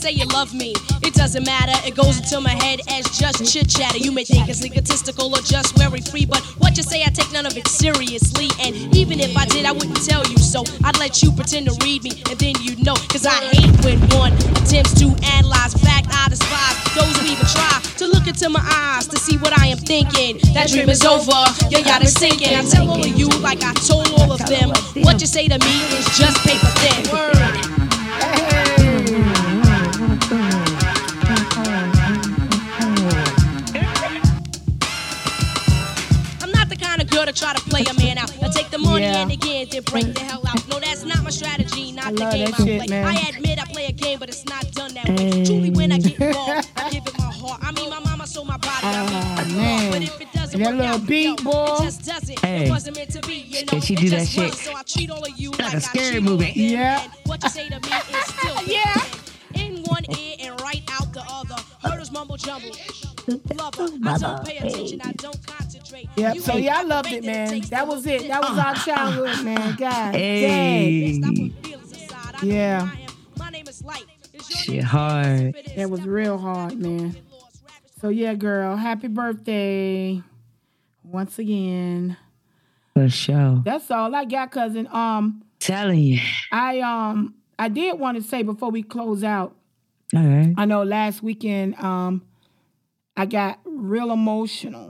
[0.01, 0.73] Say you love me,
[1.03, 1.77] it doesn't matter.
[1.87, 3.99] It goes into my head as just chit chatter.
[3.99, 7.31] You may think it's egotistical or just very free, but what you say, I take
[7.31, 8.49] none of it seriously.
[8.59, 10.63] And even if I did, I wouldn't tell you so.
[10.83, 12.95] I'd let you pretend to read me, and then you'd know.
[13.13, 15.77] Cause I hate when one attempts to analyze.
[15.77, 19.53] Fact, I despise those who even try to look into my eyes to see what
[19.53, 20.39] I am thinking.
[20.55, 21.45] That dream is over.
[21.69, 22.57] Your yacht is sinking.
[22.57, 24.73] I tell all of you, like I told all of them,
[25.05, 27.13] what you say to me is just paper thin.
[27.13, 27.70] Word.
[37.31, 38.31] to try to play a man out.
[38.43, 39.21] I take the money yeah.
[39.21, 40.67] and again, then break the hell out.
[40.67, 42.87] No, that's not my strategy, not I the game I shit, play.
[42.89, 43.07] Man.
[43.07, 45.15] I admit I play a game, but it's not done that way.
[45.15, 45.45] Mm.
[45.45, 47.59] Truly, when I get involved, I give it my heart.
[47.63, 48.83] I mean, my mama sold my body.
[48.83, 49.91] Uh, man.
[49.91, 51.75] But if it doesn't that work little out, beat, yo, boy.
[51.79, 52.39] it just doesn't.
[52.39, 52.65] Hey.
[52.65, 53.73] It wasn't meant to be, you know.
[53.73, 54.49] And she do that shit.
[54.49, 56.51] Was, so I treat all of you like, like a scary movie.
[56.55, 57.07] Yeah.
[57.25, 59.05] What you say to me is still yeah.
[59.55, 61.55] in one ear and right out the other.
[61.83, 62.71] Murders mumble jumble.
[63.55, 65.01] Lover, I don't pay attention.
[65.01, 65.70] I don't contact.
[66.15, 66.37] Yep.
[66.37, 67.61] So ain't yeah, I loved it, man.
[67.69, 68.27] That was it.
[68.27, 69.75] That was our childhood, man.
[69.77, 71.19] God Hey.
[71.19, 71.53] dang.
[72.43, 72.89] Yeah.
[73.37, 74.05] My name is Lyte.
[74.49, 75.55] Shit hard.
[75.75, 77.15] That was real hard, man.
[78.01, 80.21] So yeah, girl, happy birthday
[81.03, 82.17] once again.
[82.95, 83.61] For sure.
[83.63, 84.87] That's all I got, cousin.
[84.87, 86.19] Um, Telling you.
[86.51, 89.55] I um, I did want to say before we close out.
[90.15, 90.53] All right.
[90.57, 92.23] I know last weekend, um,
[93.15, 94.89] I got real emotional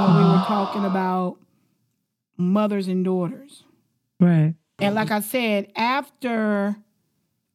[0.00, 1.38] when we were talking about
[2.36, 3.64] mothers and daughters.
[4.20, 4.54] Right.
[4.78, 6.76] And like I said, after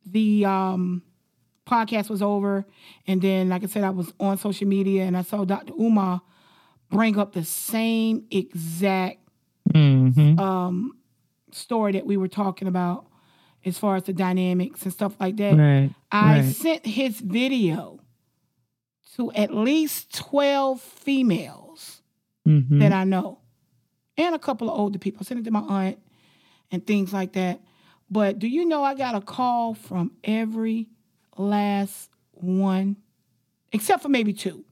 [0.05, 1.01] the um,
[1.65, 2.65] podcast was over,
[3.05, 5.73] and then like I said, I was on social media and I saw Dr.
[5.73, 6.21] Umar
[6.89, 9.19] bring up the same exact
[9.73, 10.39] Mm-hmm.
[10.39, 10.97] um,
[11.51, 13.05] story that we were talking about
[13.65, 15.57] as far as the dynamics and stuff like that.
[15.57, 16.55] Right, I right.
[16.55, 17.99] sent his video
[19.17, 21.66] to at least 12 females
[22.47, 22.79] Mhm.
[22.79, 23.39] that I know
[24.17, 25.19] and a couple of older people.
[25.21, 25.99] I sent it to my aunt
[26.71, 27.61] and things like that.
[28.09, 30.87] But do you know I got a call from every
[31.37, 32.95] last one,
[33.71, 34.63] except for maybe two.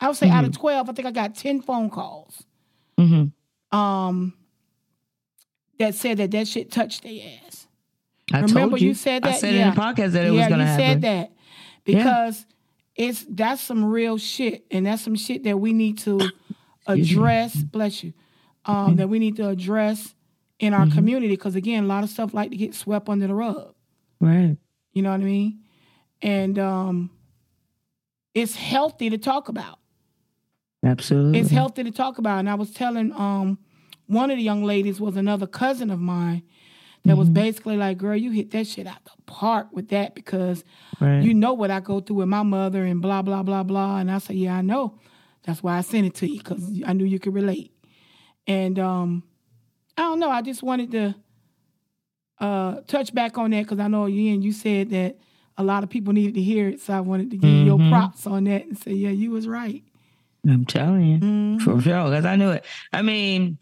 [0.00, 2.44] I would say out of 12, I think I got 10 phone calls
[2.98, 3.76] Mm-hmm.
[3.78, 4.34] um,
[5.78, 7.66] that said that that shit touched their ass.
[8.32, 8.88] I Remember told you.
[8.88, 9.40] you said I that?
[9.40, 9.68] said yeah.
[9.68, 10.84] in the podcast that it yeah, was gonna you happen.
[10.86, 11.32] said that
[11.84, 12.46] because
[12.94, 16.20] it's that's some real shit, and that's some shit that we need to
[16.86, 17.54] address.
[17.56, 18.12] bless you.
[18.66, 18.96] Um, Mm-hmm.
[18.96, 20.14] that we need to address
[20.58, 23.34] in our community because again, a lot of stuff like to get swept under the
[23.34, 23.74] rug.
[24.20, 24.56] Right.
[24.92, 25.60] You know what I mean?
[26.22, 27.10] And um,
[28.34, 29.78] it's healthy to talk about.
[30.82, 31.40] Absolutely.
[31.40, 32.38] It's healthy to talk about.
[32.38, 33.58] And I was telling um
[34.06, 36.42] one of the young ladies was another cousin of mine
[37.06, 40.64] that was basically like, girl, you hit that shit out the park with that because
[41.00, 41.22] Right.
[41.22, 43.98] you know what I go through with my mother and blah, blah, blah, blah.
[43.98, 44.98] And I said, yeah, I know.
[45.44, 47.72] That's why I sent it to you because I knew you could relate.
[48.46, 49.22] And um,
[49.96, 50.30] I don't know.
[50.30, 51.14] I just wanted to
[52.40, 55.18] uh, touch back on that because I know you and you said that
[55.56, 56.80] a lot of people needed to hear it.
[56.80, 59.46] So I wanted to give you your props on that and say, yeah, you was
[59.46, 59.82] right.
[60.48, 61.58] I'm telling you, Mm-hmm.
[61.58, 62.64] for sure, because I knew it.
[62.92, 63.56] I mean,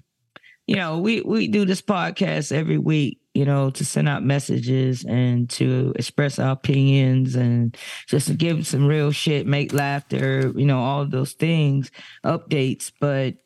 [0.67, 5.05] you know, we we do this podcast every week, you know, to send out messages
[5.05, 7.77] and to express our opinions and
[8.07, 11.91] just to give some real shit, make laughter, you know, all of those things,
[12.25, 12.93] updates.
[13.01, 13.37] But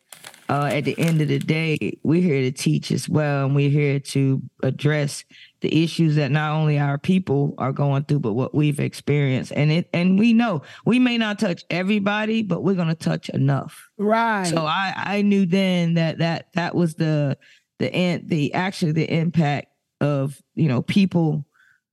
[0.49, 3.71] uh, at the end of the day, we're here to teach as well, and we're
[3.71, 5.25] here to address
[5.61, 9.53] the issues that not only our people are going through, but what we've experienced.
[9.53, 13.89] And it and we know we may not touch everybody, but we're gonna touch enough.
[13.99, 14.47] Right.
[14.47, 17.39] So I I knew then that that that was the
[17.79, 19.69] the end the actually the impact
[20.01, 21.45] of you know people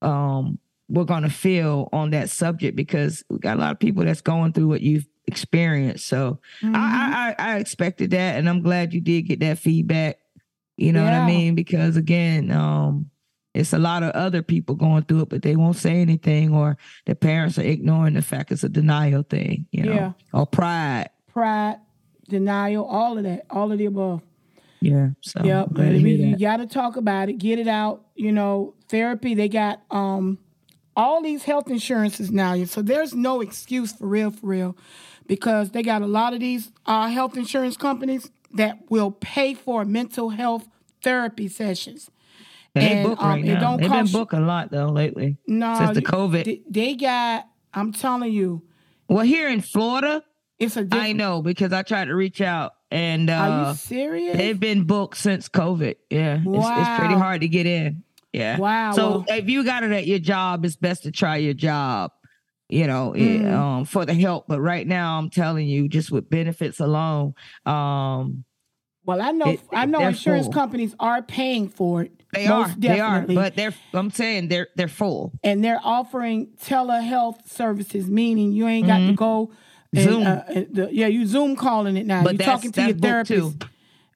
[0.01, 0.59] um
[0.89, 4.51] we're gonna feel on that subject because we got a lot of people that's going
[4.53, 6.05] through what you've experienced.
[6.07, 6.75] So Mm-hmm.
[6.75, 10.17] I, I I expected that, and I'm glad you did get that feedback.
[10.77, 11.55] You know what I mean?
[11.55, 13.09] Because again, um,
[13.53, 16.77] it's a lot of other people going through it, but they won't say anything, or
[17.05, 20.11] the parents are ignoring the fact it's a denial thing, you know, Yeah.
[20.33, 21.09] or pride.
[21.31, 21.77] Pride,
[22.27, 24.21] denial, all of that, all of the above.
[24.83, 25.09] Yeah.
[25.21, 25.67] So Yep.
[25.67, 28.05] I'm glad to and we- you got to talk about it, get it out.
[28.15, 29.33] You know, therapy.
[29.33, 30.39] They got um
[30.95, 34.77] all these health insurances now, so there's no excuse for real, for real,
[35.25, 39.85] because they got a lot of these uh, health insurance companies that will pay for
[39.85, 40.67] mental health
[41.01, 42.11] therapy sessions.
[42.75, 43.59] And they and, book um, right it now.
[43.59, 45.37] don't They've been booking a lot though lately.
[45.47, 46.45] No, since the COVID.
[46.45, 47.47] They, they got.
[47.73, 48.63] I'm telling you.
[49.07, 50.23] Well, here in Florida,
[50.59, 50.87] it's a a.
[50.91, 54.37] I know because I tried to reach out and uh, Are you serious?
[54.37, 55.95] They've been booked since COVID.
[56.11, 58.03] Yeah, it's, it's pretty hard to get in.
[58.31, 58.57] Yeah.
[58.57, 62.11] Wow, So if you got it at your job, it's best to try your job.
[62.69, 63.53] You know, it- Mhm.
[63.53, 64.45] um, for the help.
[64.47, 67.33] But right now, I'm telling you, just with benefits alone,
[67.65, 68.43] um,
[69.05, 69.45] Well, I know.
[69.51, 70.53] It- I know insurance full.
[70.53, 72.11] companies are paying for it.
[72.33, 73.21] they are, they are.
[73.27, 73.73] But they're.
[73.93, 75.33] I'm saying they're they're full.
[75.43, 79.51] and they're offering telehealth services, meaning you ain't got to go.
[79.93, 80.23] And, Zoom.
[80.23, 82.23] Uh, uh, the, yeah, you Zoom calling it now.
[82.23, 83.59] But You're that's- talking to your therapist.
[83.61, 83.67] too.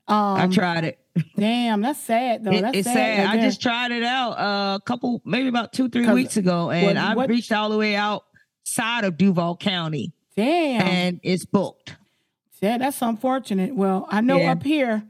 [0.07, 0.99] Um, I tried it.
[1.37, 2.51] Damn, that's sad though.
[2.51, 2.93] It- that's it's sad.
[2.95, 3.25] sad.
[3.25, 6.69] right I just tried it out uh, a couple, maybe about two, three weeks ago,
[6.71, 10.13] and what- I what- reached all the way outside of Duval County.
[10.35, 10.81] Damn.
[10.81, 11.95] And it's booked.
[12.61, 13.75] Yeah, that's unfortunate.
[13.75, 14.51] Well, I know Yeah.
[14.53, 15.03] up here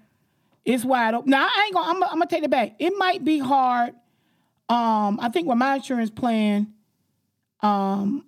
[0.65, 1.29] it's wide open.
[1.29, 1.87] Now I ain't gonna.
[1.87, 2.75] I'm, gonna- I'm gonna take it back.
[2.79, 3.93] It might be hard
[4.69, 6.73] um, I think with my insurance plan,
[7.61, 8.25] um,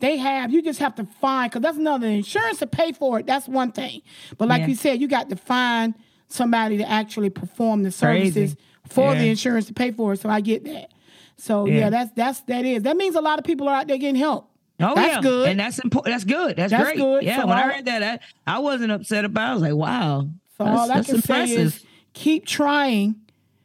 [0.00, 3.26] they have you just have to find because that's another insurance to pay for it.
[3.26, 4.02] That's one thing,
[4.38, 4.66] but like Yeah.
[4.68, 5.94] you said, you got to find
[6.28, 8.56] somebody to actually perform the services Crazy.
[8.88, 10.20] for the insurance to pay for it.
[10.20, 10.90] So I get that.
[11.36, 11.74] So yeah.
[11.80, 11.90] Yeah.
[11.90, 14.50] that's that's that is that means a lot of people are out there getting help.
[14.80, 15.48] Oh that's yeah, good.
[15.50, 16.12] and that's important.
[16.14, 16.56] That's good.
[16.56, 16.96] That's, That's great.
[16.96, 17.22] good.
[17.22, 19.44] Yeah, So when all- I heard that, I, I wasn't upset about.
[19.44, 19.50] it.
[19.50, 21.12] I was like, wow, So that's, all I can say
[21.42, 21.58] impressive.
[21.58, 23.14] is keep trying.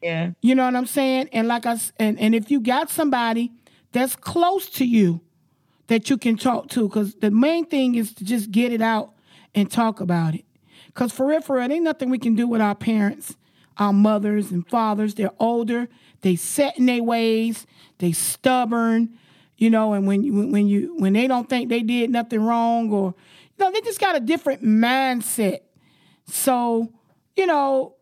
[0.03, 1.29] yeah, You know what I'm saying?
[1.33, 3.51] And like I and, and if you got somebody
[3.91, 5.21] that's close to you
[5.89, 9.11] that you can talk to, because the main thing is to just get it out
[9.55, 10.45] and talk about it.
[10.85, 13.35] Because for real, for real, ain't nothing we can do with our parents,
[13.77, 15.15] our mothers and fathers.
[15.15, 15.89] They're older,
[16.21, 17.65] they set in their ways,
[17.97, 19.17] they stubborn,
[19.57, 19.93] you know.
[19.93, 23.15] And when you when you when they don't think they did nothing wrong, or
[23.57, 25.61] you know, they just got a different mindset.
[26.27, 26.93] So
[27.35, 27.95] you know,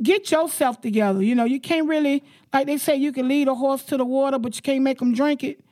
[0.00, 1.22] get yourself together.
[1.22, 4.04] You know, you can't really, like they say, you can lead a horse to the
[4.04, 5.64] water, but you can't make them drink it.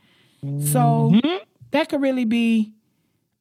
[0.59, 1.13] So
[1.73, 2.73] that could really be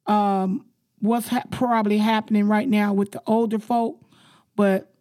[0.05, 0.65] um,
[0.99, 4.01] what's ha- probably happening right now with the older folk.
[4.55, 4.91] But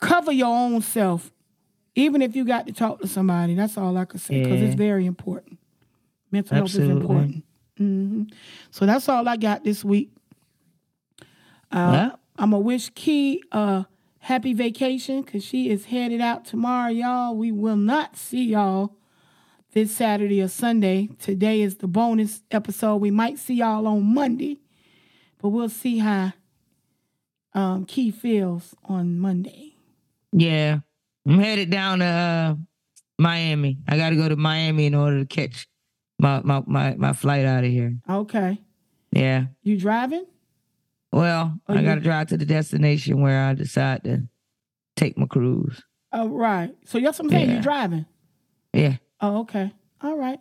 [0.00, 1.32] cover your own self,
[1.94, 3.54] even if you got to talk to somebody.
[3.54, 5.58] That's all I could say because it's very important.
[6.30, 7.02] Mental health is Absolutely.
[7.02, 7.44] important.
[7.78, 8.22] hmm
[8.70, 10.10] So that's all I got this week.
[11.70, 12.20] Uh, Well.
[12.40, 13.86] I'm gonna wish Key a
[14.20, 17.34] happy vacation because she is headed out tomorrow, y'all.
[17.34, 18.94] We will not see y'all
[19.72, 21.08] this Saturday or Sunday.
[21.18, 22.96] Today is the bonus episode.
[22.96, 24.58] We might see y'all on Monday,
[25.40, 26.32] but we'll see how
[27.54, 29.74] um, Key feels on Monday.
[30.32, 30.78] yeah.
[31.26, 32.54] I'm headed down to uh,
[33.18, 33.76] Miami.
[33.86, 35.68] I got to go to Miami in order to catch
[36.18, 37.98] my my my, my flight out of here.
[38.08, 38.58] Okay,
[39.12, 39.46] Yeah.
[39.62, 40.24] you driving?
[41.12, 44.22] Well, I you- got to drive to the destination where I decide to
[44.96, 45.82] take my cruise.
[46.14, 46.74] Oh, right.
[46.86, 47.48] So that's what I'm saying.
[47.48, 47.52] Yeah.
[47.54, 48.06] You're driving.
[48.72, 48.96] Yeah.
[49.20, 49.72] Oh, okay.
[50.00, 50.40] All right.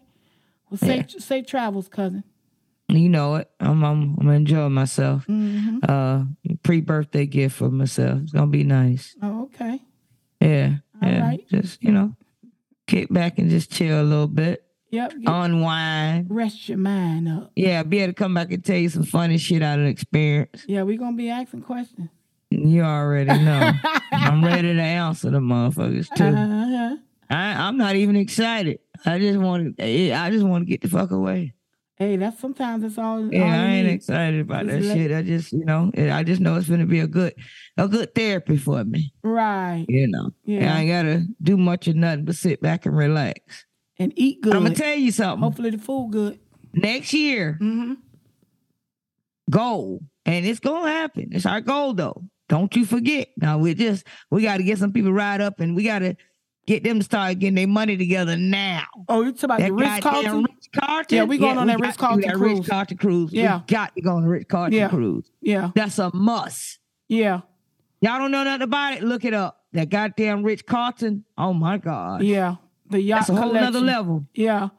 [0.69, 2.23] Well, safe safe travels, cousin.
[2.89, 3.49] You know it.
[3.59, 5.25] I'm I'm, I'm enjoying myself.
[5.25, 6.25] hmm Uh,
[6.63, 8.21] pre birthday gift for myself.
[8.23, 9.15] It's gonna be nice.
[9.21, 9.81] Oh, okay.
[10.39, 10.75] Yeah.
[11.01, 11.21] All yeah.
[11.27, 11.47] right.
[11.49, 12.15] Just you know,
[12.87, 15.13] kick back and just chill a little bit, Yep.
[15.25, 16.27] unwind.
[16.29, 17.51] rest your mind up.
[17.55, 19.91] Yeah, be able to come back and tell you some funny shit out of the
[19.91, 20.63] experience.
[20.67, 22.09] Yeah, we're gonna be asking questions.
[22.49, 23.71] You already know.
[24.13, 26.23] I'm ready to answer the motherfuckers too.
[26.23, 26.95] Uh-huh.
[27.29, 28.79] I, I'm not even excited.
[29.05, 30.11] I just want to.
[30.13, 31.53] I just want to get the fuck away.
[31.97, 33.33] Hey, that's sometimes it's all.
[33.33, 33.93] Yeah, all I ain't need.
[33.95, 35.11] excited about that shit.
[35.11, 37.33] I just, you know, I just know it's gonna be a good,
[37.75, 39.13] a good therapy for me.
[39.23, 39.83] Right.
[39.89, 40.75] You know, Yeah.
[40.75, 43.65] I ain't gotta do much or nothing but sit back and relax.
[43.97, 44.55] And eat good.
[44.55, 45.41] I'm gonna tell you something.
[45.43, 46.39] Hopefully the food good.
[46.73, 47.93] Next year, Mm-hmm.
[49.49, 51.29] goal, and it's gonna happen.
[51.31, 52.23] It's our goal, though.
[52.49, 53.29] Don't you forget.
[53.37, 56.15] Now we just we got to get some people right up, and we got to
[56.67, 58.83] get them to start getting their money together now.
[59.09, 60.43] Oh, you talking about That the Ritz Carlton?
[60.43, 61.15] Ritz Carlton.
[61.17, 62.57] Yeah, we going on that Ritz Carlton cruise.
[62.59, 63.33] Ritz Carlton cruise.
[63.33, 63.57] Yeah.
[63.57, 64.89] we got to go on the Ritz Carlton Yeah.
[64.89, 65.31] cruise.
[65.41, 65.71] Yeah.
[65.73, 66.77] That's a must.
[67.07, 67.41] Yeah.
[68.01, 69.03] Y'all don't know nothing about it.
[69.03, 69.63] Look it up.
[69.73, 71.23] That goddamn Ritz Carlton.
[71.37, 72.21] Oh my god.
[72.21, 72.55] Yeah.
[72.89, 73.73] The yacht That's a whole collection.
[73.73, 74.25] nother level.
[74.35, 74.69] Yeah.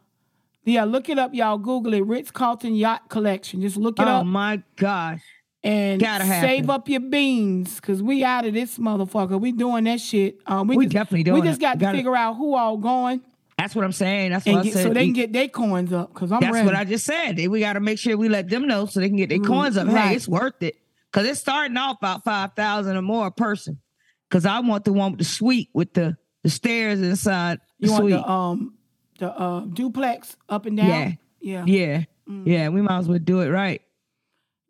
[0.65, 1.57] Yeah, look it up, y'all.
[1.57, 2.05] Google it.
[2.05, 3.63] Ritz Carlton Yacht Collection.
[3.63, 5.23] Just look it Oh up Oh my gosh.
[5.65, 6.33] And gotta save
[6.67, 6.71] happen.
[6.71, 7.81] up your beans.
[7.81, 9.41] Cause we out of this motherfucker.
[9.41, 10.39] We doing that shit.
[10.47, 11.63] Um, we, We just, definitely doing We just it.
[11.63, 13.21] got to Gotta- figure out who all going
[13.59, 14.31] That's what I'm saying.
[14.31, 14.83] That's what I said.
[14.85, 16.15] so they can get their coins up.
[16.15, 16.67] Cause I'm That's ready.
[16.67, 17.37] what I just said.
[17.49, 19.77] We got to make sure we let them know so they can get their coins
[19.77, 19.89] up.
[19.89, 20.09] Right.
[20.11, 20.77] Hey, it's worth it
[21.11, 23.81] because it's starting off about five thousand or more a person.
[24.29, 27.93] Because I want the one with the suite with the the stairs inside the you
[27.93, 28.13] want suite.
[28.13, 28.75] the um
[29.19, 30.87] the uh duplex up and down?
[30.87, 31.13] Yeah.
[31.41, 31.65] Yeah.
[31.67, 32.43] yeah, Mm.
[32.47, 32.69] yeah.
[32.69, 33.81] We might as well do it right.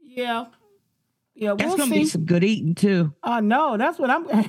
[0.01, 0.47] Yeah.
[1.40, 1.98] Yeah, That's we'll gonna see.
[2.01, 3.15] be some good eating too.
[3.23, 3.77] I know.
[3.77, 4.24] That's what I'm.
[4.28, 4.44] you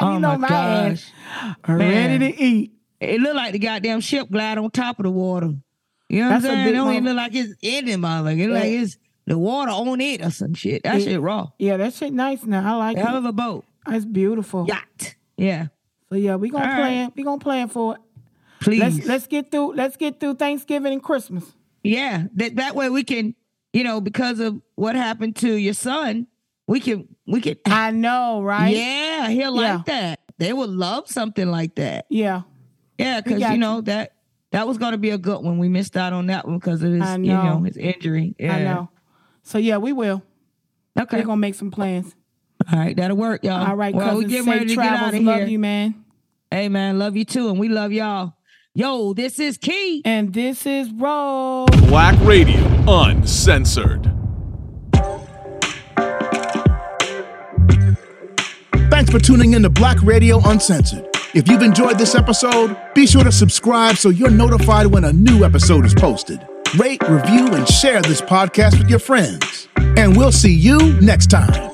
[0.00, 2.72] oh know my, my, gosh, ass ready to eat.
[3.00, 5.52] It looked like the goddamn ship glide on top of the water.
[6.08, 6.68] You know what That's I'm saying?
[6.68, 8.38] It don't even look like it's in it, motherfucker.
[8.40, 8.96] It look like it's
[9.26, 10.82] the water on it or some shit.
[10.84, 11.04] That Yeah.
[11.04, 11.48] shit raw.
[11.58, 12.74] Yeah, that shit nice now.
[12.74, 13.18] I like Hell it.
[13.18, 13.64] of a boat.
[13.88, 14.66] It's beautiful.
[14.66, 15.16] Yacht.
[15.36, 15.66] Yeah.
[16.08, 17.12] So yeah, we gonna All plan.
[17.14, 18.00] We gonna plan for it.
[18.60, 18.80] Please.
[18.80, 19.74] Let's let's get through.
[19.74, 21.44] Let's get through Thanksgiving and Christmas.
[21.82, 23.34] Yeah, that that way we can,
[23.74, 26.28] you know, because of what happened to your son,
[26.66, 27.56] we can we can.
[27.66, 28.74] I know, right?
[28.74, 29.76] Yeah, he'll Yeah.
[29.76, 30.20] like that.
[30.38, 32.06] They would love something like that.
[32.08, 32.42] Yeah.
[32.98, 33.58] Yeah, because you you.
[33.58, 34.12] know that
[34.52, 35.58] that was going to be a good one.
[35.58, 37.62] We missed out on that one because of his, I you know, know.
[37.64, 38.36] his injury.
[38.38, 38.54] Yeah.
[38.56, 38.90] I know.
[39.42, 40.22] So yeah, we will.
[40.98, 41.18] Okay.
[41.18, 42.14] We're gonna make some plans.
[42.72, 43.66] All right, that'll work, y'all.
[43.66, 45.22] All right, well, we Safe ready to get out of here.
[45.24, 46.04] Love you, man.
[46.50, 48.34] Hey, man, love you too, and we love y'all.
[48.76, 50.02] Yo, this is Key.
[50.04, 51.66] And this is Roll.
[51.86, 54.10] Black Radio Uncensored.
[58.90, 61.08] Thanks for tuning in to Black Radio Uncensored.
[61.34, 65.44] If you've enjoyed this episode, be sure to subscribe so you're notified when a new
[65.44, 66.44] episode is posted.
[66.76, 69.68] Rate, review, and share this podcast with your friends.
[69.76, 71.73] And we'll see you next time.